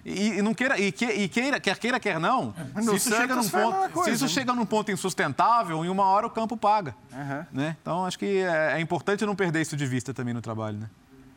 E, 0.09 0.39
e 0.39 0.43
não 0.43 0.55
queira, 0.55 0.79
e, 0.79 0.93
que, 0.93 1.05
e 1.05 1.29
queira, 1.29 1.59
quer 1.59 1.77
queira, 1.79 1.99
quer 1.99 2.21
não, 2.21 2.55
No 2.77 2.91
se 2.91 2.95
isso, 2.95 3.11
chega 3.11 3.35
num, 3.35 3.49
ponto, 3.49 3.91
coisa, 3.91 4.05
se 4.05 4.15
isso 4.15 4.25
né? 4.27 4.31
chega 4.31 4.53
num 4.53 4.65
ponto 4.65 4.93
insustentável, 4.93 5.85
em 5.85 5.89
uma 5.89 6.05
hora 6.05 6.29
o 6.29 6.31
campo 6.31 6.57
paga. 6.57 6.95
Aham. 7.13 7.47
Né? 7.53 7.77
Então, 7.83 8.07
acho 8.07 8.17
que 8.17 8.39
é, 8.39 8.75
é 8.75 8.81
importante 8.81 9.27
não 9.27 9.35
perder 9.35 9.63
isso 9.63 9.77
de 9.77 9.85
vista 9.85 10.15
também 10.15 10.33
no 10.33 10.41
trabalho. 10.41 10.79
Né? 10.79 10.89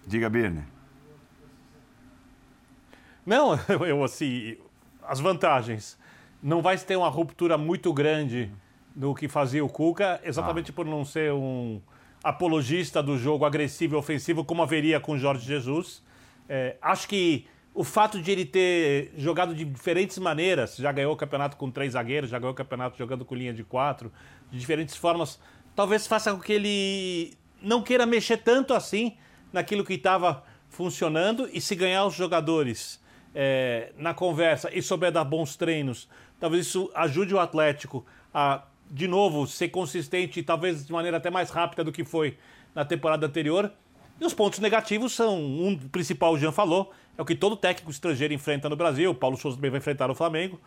Diga, 0.06 0.30
Birner. 0.30 0.66
Não, 3.26 3.60
eu 3.88 4.04
assim, 4.04 4.56
as 5.08 5.20
vantagens. 5.20 5.98
Não 6.42 6.62
vai 6.62 6.78
ter 6.78 6.96
uma 6.96 7.10
ruptura 7.10 7.58
muito 7.58 7.92
grande 7.92 8.52
do 8.96 9.16
que 9.16 9.28
fazia 9.28 9.66
o 9.66 9.68
Cuca, 9.68 10.22
exatamente 10.24 10.72
por 10.72 10.86
não 10.86 11.04
ser 11.04 11.34
um 11.34 11.82
apologista 12.24 13.02
do 13.02 13.18
jogo 13.18 13.46
agressivo 13.46 13.96
e 13.96 13.98
ofensivo, 13.98 14.46
como 14.46 14.62
haveria 14.62 15.00
com 15.00 15.14
o 15.14 15.18
Jorge 15.18 15.44
Jesus. 15.44 16.04
É, 16.48 16.78
acho 16.82 17.08
que 17.08 17.48
o 17.80 17.84
fato 17.86 18.22
de 18.22 18.30
ele 18.30 18.44
ter 18.44 19.10
jogado 19.16 19.56
de 19.56 19.64
diferentes 19.64 20.18
maneiras, 20.18 20.76
já 20.76 20.92
ganhou 20.92 21.14
o 21.14 21.16
campeonato 21.16 21.56
com 21.56 21.72
três 21.72 21.94
zagueiros, 21.94 22.30
já 22.30 22.38
ganhou 22.38 22.52
o 22.52 22.54
campeonato 22.54 22.98
jogando 22.98 23.24
com 23.24 23.34
linha 23.34 23.54
de 23.54 23.64
quatro, 23.64 24.12
de 24.52 24.60
diferentes 24.60 24.98
formas, 24.98 25.40
talvez 25.74 26.06
faça 26.06 26.34
com 26.34 26.42
que 26.42 26.52
ele 26.52 27.38
não 27.62 27.82
queira 27.82 28.06
mexer 28.06 28.36
tanto 28.36 28.74
assim 28.74 29.16
naquilo 29.54 29.86
que 29.86 29.94
estava 29.94 30.44
funcionando 30.68 31.50
e 31.54 31.62
se 31.62 31.74
ganhar 31.74 32.04
os 32.04 32.16
jogadores 32.16 33.02
é, 33.34 33.94
na 33.96 34.14
conversa 34.14 34.70
e 34.74 34.82
souber 34.82 35.14
dar 35.14 35.24
bons 35.24 35.56
treinos, 35.56 36.10
talvez 36.38 36.66
isso 36.68 36.92
ajude 36.94 37.34
o 37.34 37.40
Atlético 37.40 38.06
a, 38.34 38.62
de 38.92 39.08
novo, 39.08 39.48
ser 39.48 39.70
consistente 39.70 40.44
talvez 40.44 40.86
de 40.86 40.92
maneira 40.92 41.16
até 41.16 41.30
mais 41.30 41.50
rápida 41.50 41.86
do 41.86 41.94
que 41.94 42.04
foi 42.04 42.38
na 42.76 42.84
temporada 42.84 43.26
anterior. 43.26 43.72
E 44.20 44.26
os 44.26 44.34
pontos 44.34 44.60
negativos 44.60 45.14
são, 45.14 45.40
um 45.40 45.78
principal, 45.78 46.34
o 46.34 46.38
Jean 46.38 46.52
falou, 46.52 46.92
é 47.18 47.22
o 47.22 47.26
que 47.26 47.36
todo 47.36 47.56
técnico 47.56 47.90
estrangeiro 47.90 48.34
enfrenta 48.34 48.68
no 48.68 48.76
Brasil. 48.76 49.12
O 49.12 49.16
Paulo 49.16 49.38
Souza 49.38 49.58
também 49.58 49.72
vai 49.72 49.80
enfrentar 49.80 50.12
o 50.12 50.16
Flamengo. 50.16 50.60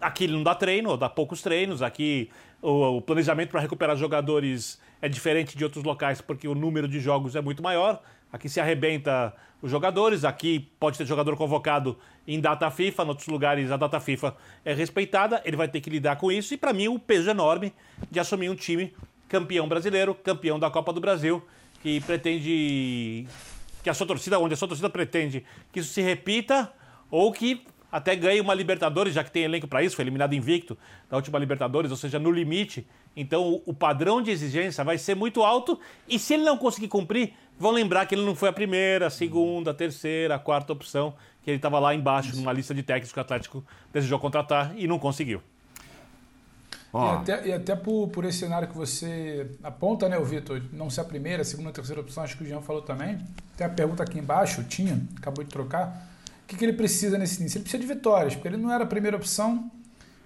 Aqui 0.00 0.24
ele 0.24 0.34
não 0.34 0.42
dá 0.42 0.54
treino, 0.54 0.96
dá 0.96 1.08
poucos 1.08 1.40
treinos. 1.40 1.80
Aqui 1.80 2.30
o, 2.60 2.98
o 2.98 3.00
planejamento 3.00 3.50
para 3.50 3.60
recuperar 3.60 3.96
jogadores 3.96 4.78
é 5.00 5.08
diferente 5.08 5.56
de 5.56 5.64
outros 5.64 5.82
locais 5.82 6.20
porque 6.20 6.46
o 6.46 6.54
número 6.54 6.86
de 6.86 7.00
jogos 7.00 7.34
é 7.36 7.40
muito 7.40 7.62
maior. 7.62 8.02
Aqui 8.30 8.48
se 8.48 8.60
arrebenta 8.60 9.32
os 9.62 9.70
jogadores, 9.70 10.24
aqui 10.24 10.68
pode 10.78 10.98
ter 10.98 11.06
jogador 11.06 11.36
convocado 11.36 11.96
em 12.26 12.38
data 12.40 12.70
FIFA, 12.70 13.04
em 13.04 13.08
outros 13.08 13.28
lugares 13.28 13.70
a 13.70 13.76
data 13.78 13.98
FIFA 13.98 14.36
é 14.64 14.74
respeitada, 14.74 15.40
ele 15.44 15.56
vai 15.56 15.68
ter 15.68 15.80
que 15.80 15.88
lidar 15.88 16.16
com 16.16 16.30
isso 16.30 16.52
e 16.52 16.56
para 16.56 16.72
mim 16.72 16.88
o 16.88 16.98
peso 16.98 17.30
enorme 17.30 17.72
de 18.10 18.20
assumir 18.20 18.50
um 18.50 18.54
time 18.54 18.92
campeão 19.28 19.66
brasileiro, 19.66 20.14
campeão 20.14 20.58
da 20.58 20.70
Copa 20.70 20.92
do 20.92 21.00
Brasil, 21.00 21.42
que 21.84 22.00
pretende 22.00 23.26
que 23.82 23.90
a 23.90 23.94
sua 23.94 24.06
torcida, 24.06 24.38
onde 24.38 24.54
a 24.54 24.56
sua 24.56 24.66
torcida 24.66 24.88
pretende 24.88 25.44
que 25.70 25.80
isso 25.80 25.92
se 25.92 26.00
repita 26.00 26.72
ou 27.10 27.30
que 27.30 27.62
até 27.92 28.16
ganhe 28.16 28.40
uma 28.40 28.54
Libertadores, 28.54 29.12
já 29.12 29.22
que 29.22 29.30
tem 29.30 29.42
elenco 29.44 29.68
para 29.68 29.82
isso, 29.82 29.94
foi 29.94 30.02
eliminado 30.02 30.34
invicto 30.34 30.78
da 31.10 31.16
última 31.18 31.38
Libertadores, 31.38 31.90
ou 31.90 31.96
seja, 31.98 32.18
no 32.18 32.30
limite. 32.30 32.86
Então 33.14 33.60
o- 33.66 33.74
padrão 33.74 34.22
de 34.22 34.30
exigência 34.30 34.82
vai 34.82 34.96
ser 34.96 35.14
muito 35.14 35.42
alto 35.42 35.78
e 36.08 36.18
se 36.18 36.32
ele 36.32 36.42
não 36.42 36.56
conseguir 36.56 36.88
cumprir, 36.88 37.34
vão 37.58 37.70
lembrar 37.70 38.06
que 38.06 38.14
ele 38.14 38.24
não 38.24 38.34
foi 38.34 38.48
a 38.48 38.52
primeira, 38.52 39.08
a 39.08 39.10
segunda, 39.10 39.72
a 39.72 39.74
terceira, 39.74 40.36
a 40.36 40.38
quarta 40.38 40.72
opção, 40.72 41.14
que 41.44 41.50
ele 41.50 41.56
estava 41.58 41.78
lá 41.78 41.94
embaixo 41.94 42.34
numa 42.34 42.50
lista 42.52 42.74
de 42.74 42.82
técnicos 42.82 43.12
que 43.12 43.18
o 43.18 43.20
Atlético 43.20 43.62
desejou 43.92 44.18
contratar 44.18 44.72
e 44.74 44.88
não 44.88 44.98
conseguiu. 44.98 45.42
Ó, 46.94 47.12
E 47.12 47.16
até, 47.16 47.48
e 47.48 47.52
até 47.52 47.74
por, 47.74 48.08
por 48.08 48.24
esse 48.24 48.38
cenário 48.38 48.68
que 48.68 48.76
você 48.76 49.50
aponta, 49.64 50.08
né, 50.08 50.16
o 50.16 50.24
Vitor, 50.24 50.62
não 50.72 50.88
ser 50.88 51.00
a 51.00 51.04
primeira, 51.04 51.42
a 51.42 51.44
segunda, 51.44 51.70
a 51.70 51.72
terceira 51.72 52.00
opção, 52.00 52.22
acho 52.22 52.36
que 52.38 52.44
o 52.44 52.46
Jean 52.46 52.60
falou 52.60 52.82
também. 52.82 53.18
Tem 53.56 53.66
a 53.66 53.70
pergunta 53.70 54.04
aqui 54.04 54.20
embaixo, 54.20 54.62
tinha, 54.62 55.02
acabou 55.16 55.42
de 55.42 55.50
trocar. 55.50 56.08
O 56.44 56.46
que, 56.46 56.56
que 56.56 56.64
ele 56.64 56.74
precisa 56.74 57.18
nesse 57.18 57.40
início? 57.40 57.58
Ele 57.58 57.64
precisa 57.64 57.82
de 57.82 57.92
vitórias, 57.92 58.34
porque 58.34 58.46
ele 58.46 58.56
não 58.56 58.72
era 58.72 58.84
a 58.84 58.86
primeira 58.86 59.16
opção. 59.16 59.68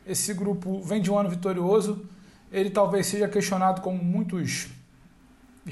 Esse 0.06 0.34
grupo 0.34 0.82
vem 0.82 1.00
de 1.00 1.10
um 1.10 1.18
ano 1.18 1.30
vitorioso. 1.30 2.04
Ele 2.52 2.68
talvez 2.68 3.06
seja 3.06 3.26
questionado 3.28 3.80
como 3.80 4.02
muitos 4.02 4.68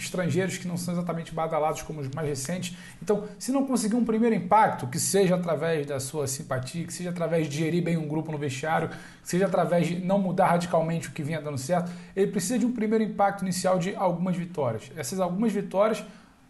estrangeiros 0.05 0.59
que 0.59 0.66
não 0.68 0.76
são 0.76 0.94
exatamente 0.94 1.32
badalados 1.32 1.82
como 1.82 2.01
os 2.01 2.09
mais 2.09 2.28
recentes. 2.28 2.76
Então, 3.03 3.24
se 3.38 3.53
não 3.53 3.66
conseguir 3.66 3.97
um 3.97 4.05
primeiro 4.05 4.34
impacto, 4.34 4.86
que 4.86 4.99
seja 4.99 5.34
através 5.34 5.86
da 5.86 5.99
sua 6.01 6.26
simpatia, 6.26 6.86
que 6.86 6.92
seja 6.92 7.11
através 7.11 7.49
de 7.49 7.57
gerir 7.57 7.82
bem 7.82 7.97
um 7.97 8.07
grupo 8.07 8.32
no 8.32 8.38
vestiário, 8.38 8.88
que 8.88 8.97
seja 9.22 9.47
através 9.47 9.86
de 9.88 9.99
não 9.99 10.18
mudar 10.18 10.49
radicalmente 10.49 11.09
o 11.09 11.12
que 11.12 11.22
vinha 11.22 11.40
dando 11.40 11.59
certo, 11.59 11.90
ele 12.14 12.30
precisa 12.30 12.59
de 12.59 12.66
um 12.66 12.72
primeiro 12.72 13.05
impacto 13.05 13.42
inicial 13.42 13.78
de 13.78 13.94
algumas 13.97 14.36
vitórias. 14.36 14.90
Essas 14.97 15.20
algumas 15.20 15.53
vitórias 15.53 16.05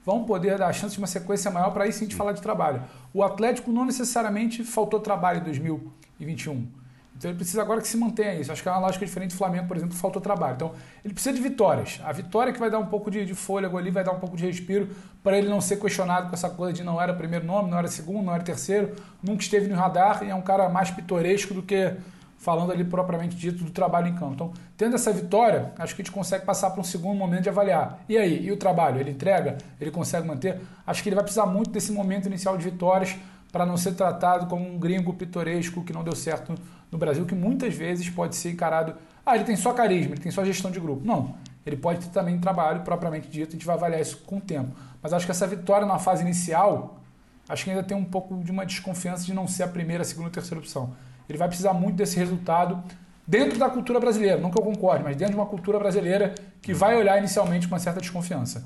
vão 0.04 0.24
poder 0.24 0.56
dar 0.56 0.68
a 0.68 0.72
chance 0.72 0.94
de 0.94 0.98
uma 1.00 1.08
sequência 1.08 1.50
maior 1.50 1.70
para 1.70 1.84
aí 1.84 1.92
sim 1.92 2.04
gente 2.04 2.14
falar 2.14 2.32
de 2.32 2.40
trabalho. 2.40 2.82
O 3.12 3.24
Atlético 3.24 3.72
não 3.72 3.84
necessariamente 3.84 4.62
faltou 4.62 5.00
trabalho 5.00 5.40
em 5.40 5.44
2021. 5.44 6.85
Então 7.16 7.30
ele 7.30 7.36
precisa 7.36 7.62
agora 7.62 7.80
que 7.80 7.88
se 7.88 7.96
mantenha 7.96 8.34
isso. 8.34 8.52
Acho 8.52 8.62
que 8.62 8.68
é 8.68 8.72
uma 8.72 8.80
lógica 8.80 9.04
diferente 9.04 9.30
do 9.30 9.36
Flamengo, 9.36 9.66
por 9.66 9.76
exemplo, 9.76 9.96
faltou 9.96 10.20
trabalho. 10.20 10.54
Então 10.54 10.72
ele 11.04 11.14
precisa 11.14 11.34
de 11.34 11.40
vitórias. 11.40 12.00
A 12.04 12.12
vitória 12.12 12.52
que 12.52 12.58
vai 12.58 12.70
dar 12.70 12.78
um 12.78 12.86
pouco 12.86 13.10
de, 13.10 13.24
de 13.24 13.34
fôlego 13.34 13.78
ali, 13.78 13.90
vai 13.90 14.04
dar 14.04 14.12
um 14.12 14.20
pouco 14.20 14.36
de 14.36 14.44
respiro 14.44 14.88
para 15.22 15.38
ele 15.38 15.48
não 15.48 15.60
ser 15.60 15.78
questionado 15.78 16.28
com 16.28 16.34
essa 16.34 16.50
coisa 16.50 16.72
de 16.72 16.84
não 16.84 17.00
era 17.00 17.12
primeiro 17.14 17.44
nome, 17.44 17.70
não 17.70 17.78
era 17.78 17.88
segundo, 17.88 18.24
não 18.24 18.34
era 18.34 18.42
terceiro, 18.42 18.94
nunca 19.22 19.42
esteve 19.42 19.66
no 19.66 19.74
radar 19.74 20.22
e 20.22 20.30
é 20.30 20.34
um 20.34 20.42
cara 20.42 20.68
mais 20.68 20.90
pitoresco 20.90 21.54
do 21.54 21.62
que 21.62 21.94
falando 22.38 22.70
ali 22.70 22.84
propriamente 22.84 23.34
dito 23.34 23.64
do 23.64 23.70
trabalho 23.70 24.08
em 24.08 24.14
campo. 24.14 24.34
Então, 24.34 24.52
tendo 24.76 24.94
essa 24.94 25.10
vitória, 25.12 25.72
acho 25.78 25.96
que 25.96 26.02
a 26.02 26.04
gente 26.04 26.12
consegue 26.12 26.44
passar 26.44 26.70
para 26.70 26.80
um 26.80 26.84
segundo 26.84 27.16
momento 27.16 27.42
de 27.42 27.48
avaliar. 27.48 28.04
E 28.08 28.16
aí, 28.16 28.44
e 28.44 28.52
o 28.52 28.56
trabalho? 28.56 29.00
Ele 29.00 29.10
entrega? 29.10 29.56
Ele 29.80 29.90
consegue 29.90 30.28
manter? 30.28 30.60
Acho 30.86 31.02
que 31.02 31.08
ele 31.08 31.16
vai 31.16 31.24
precisar 31.24 31.46
muito 31.46 31.70
desse 31.70 31.90
momento 31.90 32.26
inicial 32.26 32.56
de 32.56 32.64
vitórias 32.64 33.16
para 33.50 33.64
não 33.64 33.76
ser 33.76 33.94
tratado 33.94 34.46
como 34.46 34.68
um 34.68 34.78
gringo 34.78 35.14
pitoresco 35.14 35.82
que 35.82 35.92
não 35.92 36.04
deu 36.04 36.14
certo 36.14 36.54
no 36.90 36.98
Brasil, 36.98 37.24
que 37.24 37.34
muitas 37.34 37.74
vezes 37.74 38.08
pode 38.08 38.36
ser 38.36 38.52
encarado. 38.52 38.94
Ah, 39.24 39.34
ele 39.34 39.44
tem 39.44 39.56
só 39.56 39.72
carisma, 39.72 40.14
ele 40.14 40.20
tem 40.20 40.32
só 40.32 40.44
gestão 40.44 40.70
de 40.70 40.80
grupo. 40.80 41.04
Não. 41.04 41.34
Ele 41.64 41.76
pode 41.76 42.00
ter 42.06 42.10
também 42.10 42.38
trabalho 42.38 42.82
propriamente 42.82 43.28
dito, 43.28 43.48
a 43.48 43.52
gente 43.52 43.66
vai 43.66 43.74
avaliar 43.74 44.00
isso 44.00 44.18
com 44.18 44.36
o 44.36 44.40
tempo. 44.40 44.70
Mas 45.02 45.12
acho 45.12 45.26
que 45.26 45.32
essa 45.32 45.46
vitória 45.46 45.86
na 45.86 45.98
fase 45.98 46.22
inicial, 46.22 47.00
acho 47.48 47.64
que 47.64 47.70
ainda 47.70 47.82
tem 47.82 47.96
um 47.96 48.04
pouco 48.04 48.36
de 48.42 48.52
uma 48.52 48.64
desconfiança 48.64 49.24
de 49.24 49.34
não 49.34 49.48
ser 49.48 49.64
a 49.64 49.68
primeira, 49.68 50.02
a 50.02 50.04
segunda 50.06 50.28
ou 50.28 50.32
terceira 50.32 50.60
opção. 50.60 50.94
Ele 51.28 51.36
vai 51.36 51.48
precisar 51.48 51.72
muito 51.72 51.96
desse 51.96 52.16
resultado 52.16 52.82
dentro 53.26 53.58
da 53.58 53.68
cultura 53.68 53.98
brasileira, 53.98 54.38
não 54.38 54.50
que 54.50 54.58
eu 54.58 54.62
concorde, 54.62 55.02
mas 55.02 55.16
dentro 55.16 55.34
de 55.34 55.40
uma 55.40 55.46
cultura 55.46 55.78
brasileira 55.78 56.34
que 56.62 56.72
vai 56.72 56.96
olhar 56.96 57.18
inicialmente 57.18 57.66
com 57.66 57.74
uma 57.74 57.80
certa 57.80 58.00
desconfiança. 58.00 58.64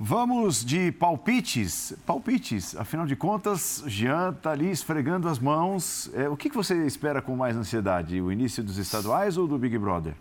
Vamos 0.00 0.64
de 0.64 0.92
palpites. 0.92 1.92
Palpites, 2.06 2.76
afinal 2.76 3.04
de 3.04 3.16
contas, 3.16 3.82
Jean 3.86 4.30
está 4.30 4.52
ali 4.52 4.70
esfregando 4.70 5.28
as 5.28 5.38
mãos. 5.40 6.08
É, 6.14 6.28
o 6.28 6.36
que, 6.36 6.48
que 6.48 6.56
você 6.56 6.86
espera 6.86 7.20
com 7.20 7.34
mais 7.36 7.56
ansiedade? 7.56 8.20
O 8.20 8.30
início 8.30 8.62
dos 8.62 8.78
estaduais 8.78 9.36
ou 9.36 9.48
do 9.48 9.58
Big 9.58 9.76
Brother? 9.76 10.14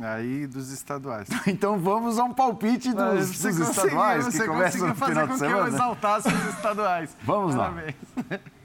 Aí 0.00 0.46
dos 0.46 0.72
estaduais. 0.72 1.28
Então 1.46 1.78
vamos 1.78 2.18
a 2.18 2.24
um 2.24 2.32
palpite 2.32 2.92
dos, 2.92 3.28
dos 3.28 3.36
você 3.36 3.48
conseguiu- 3.50 3.70
estaduais 3.70 4.26
que 4.26 4.32
você 4.32 4.46
começam 4.46 4.64
conseguiu 4.64 4.88
no 4.88 4.94
fazer 4.94 5.12
final 5.12 5.28
com 5.28 5.38
que 5.38 5.44
eu 5.44 5.66
exaltasse 5.68 6.28
os 6.28 6.54
estaduais. 6.54 7.16
Vamos 7.22 7.54
lá. 7.54 7.72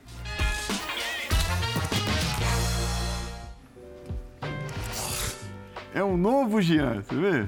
É 5.93 6.03
um 6.03 6.15
novo 6.17 6.61
Jean, 6.61 7.01
você 7.01 7.15
vê? 7.15 7.45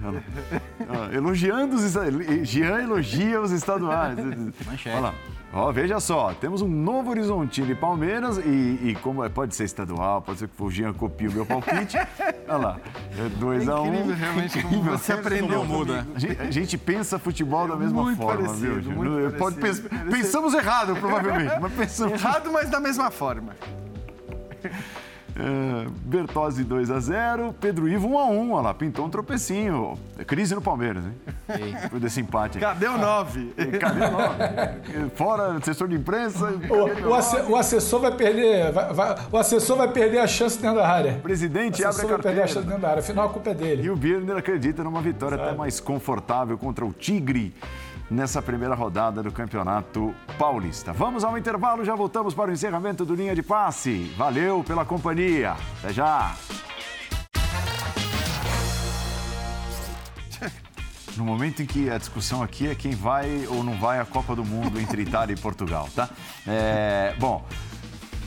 Ó, 0.90 1.14
elogiando 1.16 1.76
os 1.76 1.84
estaduais. 1.84 2.48
Jean 2.48 2.80
elogia 2.82 3.40
os 3.42 3.52
estaduais. 3.52 4.18
Manchete. 4.66 4.90
Olha 4.90 5.00
lá. 5.00 5.14
Ó, 5.52 5.72
veja 5.72 6.00
só, 6.00 6.32
temos 6.34 6.62
um 6.62 6.68
novo 6.68 7.10
Horizontino 7.10 7.72
e 7.72 7.76
Palmeiras, 7.76 8.38
e, 8.38 8.42
e 8.90 8.98
como 9.02 9.24
é- 9.24 9.30
pode 9.30 9.56
ser 9.56 9.64
estadual, 9.64 10.22
pode 10.22 10.38
ser 10.38 10.48
que 10.48 10.62
o 10.64 10.70
Jean 10.70 10.94
copie 10.94 11.28
o 11.28 11.32
meu 11.32 11.44
palpite. 11.46 11.98
Olha 12.48 12.58
lá, 12.58 12.78
2 13.40 13.68
a 13.68 13.82
1 13.82 13.84
um. 13.84 13.88
Incrível, 13.96 14.16
realmente, 14.16 14.62
como 14.62 14.76
Incrível. 14.76 14.98
você 15.00 15.14
aprendeu. 15.14 15.66
Muda. 15.66 16.08
A 16.16 16.20
gente, 16.20 16.42
a 16.42 16.52
gente 16.52 16.78
pensa 16.78 17.18
futebol 17.18 17.68
da 17.68 17.76
mesma 17.76 18.04
Muito 18.04 18.18
forma, 18.22 18.44
parecido, 18.48 18.80
viu, 18.80 18.92
muito 18.92 19.38
pode 19.40 19.56
parecido. 19.60 19.90
pens- 19.90 20.10
pensamos 20.12 20.54
errado, 20.54 20.96
provavelmente, 20.96 21.60
mas 21.60 21.74
pensamos. 21.74 22.14
Errado, 22.22 22.52
mas 22.52 22.70
da 22.70 22.80
mesma 22.80 23.10
forma. 23.10 23.54
É, 25.42 25.88
Bertozzi 26.04 26.66
2 26.66 26.92
a 26.92 27.00
0 27.00 27.56
Pedro 27.62 27.88
Ivo 27.88 28.10
1 28.10 28.20
a 28.20 28.26
1 28.26 28.52
olha 28.52 28.62
lá, 28.62 28.74
pintou 28.74 29.06
um 29.06 29.10
tropecinho. 29.10 29.98
É 30.18 30.26
Crise 30.26 30.54
no 30.54 30.62
Palmeiras, 30.62 31.06
hein? 31.06 31.14
Depois 31.82 32.02
desse 32.02 32.20
empate. 32.20 32.58
aí. 32.58 32.62
Cadê 32.62 32.88
o 32.88 32.98
9? 32.98 33.54
Cadê 33.80 34.06
o 34.06 34.12
nome? 34.12 35.10
Fora 35.16 35.54
assessor 35.58 35.88
de 35.88 35.96
imprensa. 35.96 36.46
O, 36.70 37.10
o 37.10 37.14
asse- 37.14 37.42
o 37.50 37.56
assessor 37.56 38.02
vai 38.02 38.12
perder. 38.16 38.72
vai- 38.74 38.94
vai- 38.94 39.16
o 39.32 39.38
assessor 39.38 39.78
vai 39.78 39.88
perder 39.88 40.20
a 40.20 40.28
chance 40.28 40.60
dentro 40.62 40.78
da 40.78 40.88
área. 40.88 41.14
Presidente 41.24 41.82
O 41.82 41.86
abre 41.86 41.86
a 41.86 41.90
assessor 41.90 42.10
vai 42.10 42.20
perder 42.20 42.42
a 42.42 42.48
chance 42.48 42.54
carteira. 42.56 42.70
dentro 42.72 42.82
da 42.82 42.90
área. 42.90 43.00
Afinal, 43.00 43.26
a 43.28 43.30
culpa 43.30 43.50
é 43.52 43.54
dele. 43.54 43.84
E 43.84 43.90
o 43.90 43.96
Birner 43.96 44.36
acredita 44.36 44.84
numa 44.84 45.02
vitória 45.02 45.36
até 45.42 45.56
mais 45.56 45.80
confortável 45.80 46.58
contra 46.58 46.86
o 46.86 46.92
Tigre 46.92 47.56
nessa 48.10 48.42
primeira 48.42 48.76
rodada 48.76 49.22
do 49.22 49.32
Campeonato 49.32 50.14
Paulista. 50.38 50.92
Vamos 50.94 51.24
ao 51.24 51.38
intervalo, 51.38 51.86
já 51.86 51.96
voltamos 51.96 52.34
para 52.34 52.50
o 52.50 52.54
encerramento 52.54 53.06
do 53.06 53.16
Linha 53.16 53.36
de 53.36 53.44
Passe. 53.44 54.14
Valeu 54.18 54.64
pela 54.64 54.84
companhia. 54.86 55.56
Até 55.80 55.94
já. 55.94 56.36
No 61.18 61.26
momento 61.26 61.62
em 61.62 61.66
que 61.66 61.90
a 61.90 61.98
discussão 61.98 62.42
aqui 62.42 62.70
é 62.70 62.76
quem 62.76 62.92
vai 62.92 63.46
ou 63.48 63.62
não 63.62 63.78
vai 63.78 64.00
à 64.00 64.06
Copa 64.06 64.34
do 64.36 64.46
Mundo 64.46 64.80
entre 64.80 65.02
Itália 65.02 65.34
e 65.34 65.38
Portugal, 65.38 65.90
tá? 65.94 66.10
É, 66.48 67.14
bom, 67.20 67.46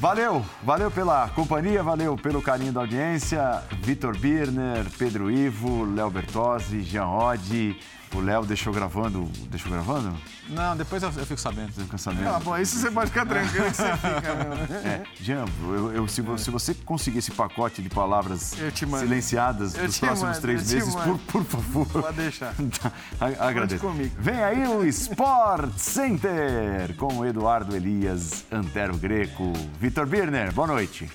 Valeu, 0.02 0.44
valeu 0.64 0.90
pela 0.90 1.28
companhia, 1.28 1.80
valeu 1.80 2.16
pelo 2.16 2.42
carinho 2.42 2.72
da 2.72 2.80
audiência. 2.80 3.62
Vitor 3.82 4.18
Birner, 4.18 4.84
Pedro 4.98 5.30
Ivo, 5.30 5.84
Léo 5.84 6.10
Bertozzi, 6.10 6.82
Jean 6.82 7.08
Oddi. 7.08 7.78
O 8.14 8.20
Léo 8.20 8.44
deixou 8.44 8.72
gravando. 8.72 9.24
Deixou 9.50 9.72
gravando? 9.72 10.14
Não, 10.50 10.76
depois 10.76 11.02
eu, 11.02 11.08
eu 11.16 11.24
fico 11.24 11.40
sabendo. 11.40 11.72
Você 11.72 11.82
fica 11.82 11.96
sabendo? 11.96 12.28
Ah, 12.28 12.38
bom, 12.40 12.56
isso 12.58 12.76
você 12.78 12.90
pode 12.90 13.10
ficar 13.10 13.24
tranquilo 13.24 13.64
que 13.70 13.76
você 13.76 13.96
fica 13.96 14.34
mesmo. 14.34 14.52
É, 14.84 15.02
Jean, 15.20 15.44
eu, 15.62 15.92
eu- 15.92 16.08
se, 16.08 16.22
se 16.38 16.50
você 16.50 16.74
conseguir 16.74 17.18
esse 17.18 17.30
pacote 17.30 17.80
de 17.80 17.88
palavras 17.88 18.54
silenciadas 18.98 19.74
Eu 19.76 19.84
nos 19.84 19.98
próximos 19.98 20.28
mando, 20.30 20.40
três 20.40 20.72
meses, 20.72 20.94
por, 20.94 21.18
por 21.18 21.44
favor. 21.44 21.86
Pode 21.86 22.16
deixar. 22.16 22.54
Tá, 22.80 22.92
a- 23.20 23.48
agradeço. 23.48 23.80
comigo. 23.80 24.14
Vem 24.18 24.42
aí 24.42 24.66
o 24.66 24.84
Sport 24.86 25.72
Center 25.78 26.94
com 26.96 27.18
o 27.18 27.24
Eduardo 27.24 27.74
Elias, 27.74 28.44
Antero 28.52 28.96
Greco, 28.96 29.52
Vitor 29.80 30.06
Birner. 30.06 30.52
Boa 30.52 30.66
noite. 30.66 31.08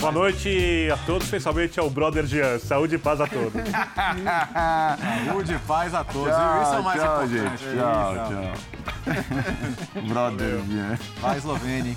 Boa 0.00 0.12
noite 0.12 0.88
a 0.92 0.96
todos, 0.98 1.24
especialmente 1.24 1.78
ao 1.80 1.90
brother 1.90 2.24
Jean. 2.24 2.58
Saúde 2.60 2.94
e 2.94 2.98
paz 2.98 3.20
a 3.20 3.26
todos. 3.26 3.52
Saúde 5.26 5.54
e 5.54 5.58
paz 5.58 5.94
a 5.94 6.04
todos. 6.04 6.34
viu? 6.36 6.62
Isso 6.62 6.74
é 6.74 6.78
o 6.78 6.82
mais 6.84 7.00
tchau, 7.00 7.24
importante. 7.24 7.64
gente. 7.64 7.76
Tchau, 7.76 8.14
tchau. 8.28 10.02
Brother, 10.08 10.60
Jean. 10.70 10.98
Vai, 11.20 11.36
Eslovênia. 11.38 11.96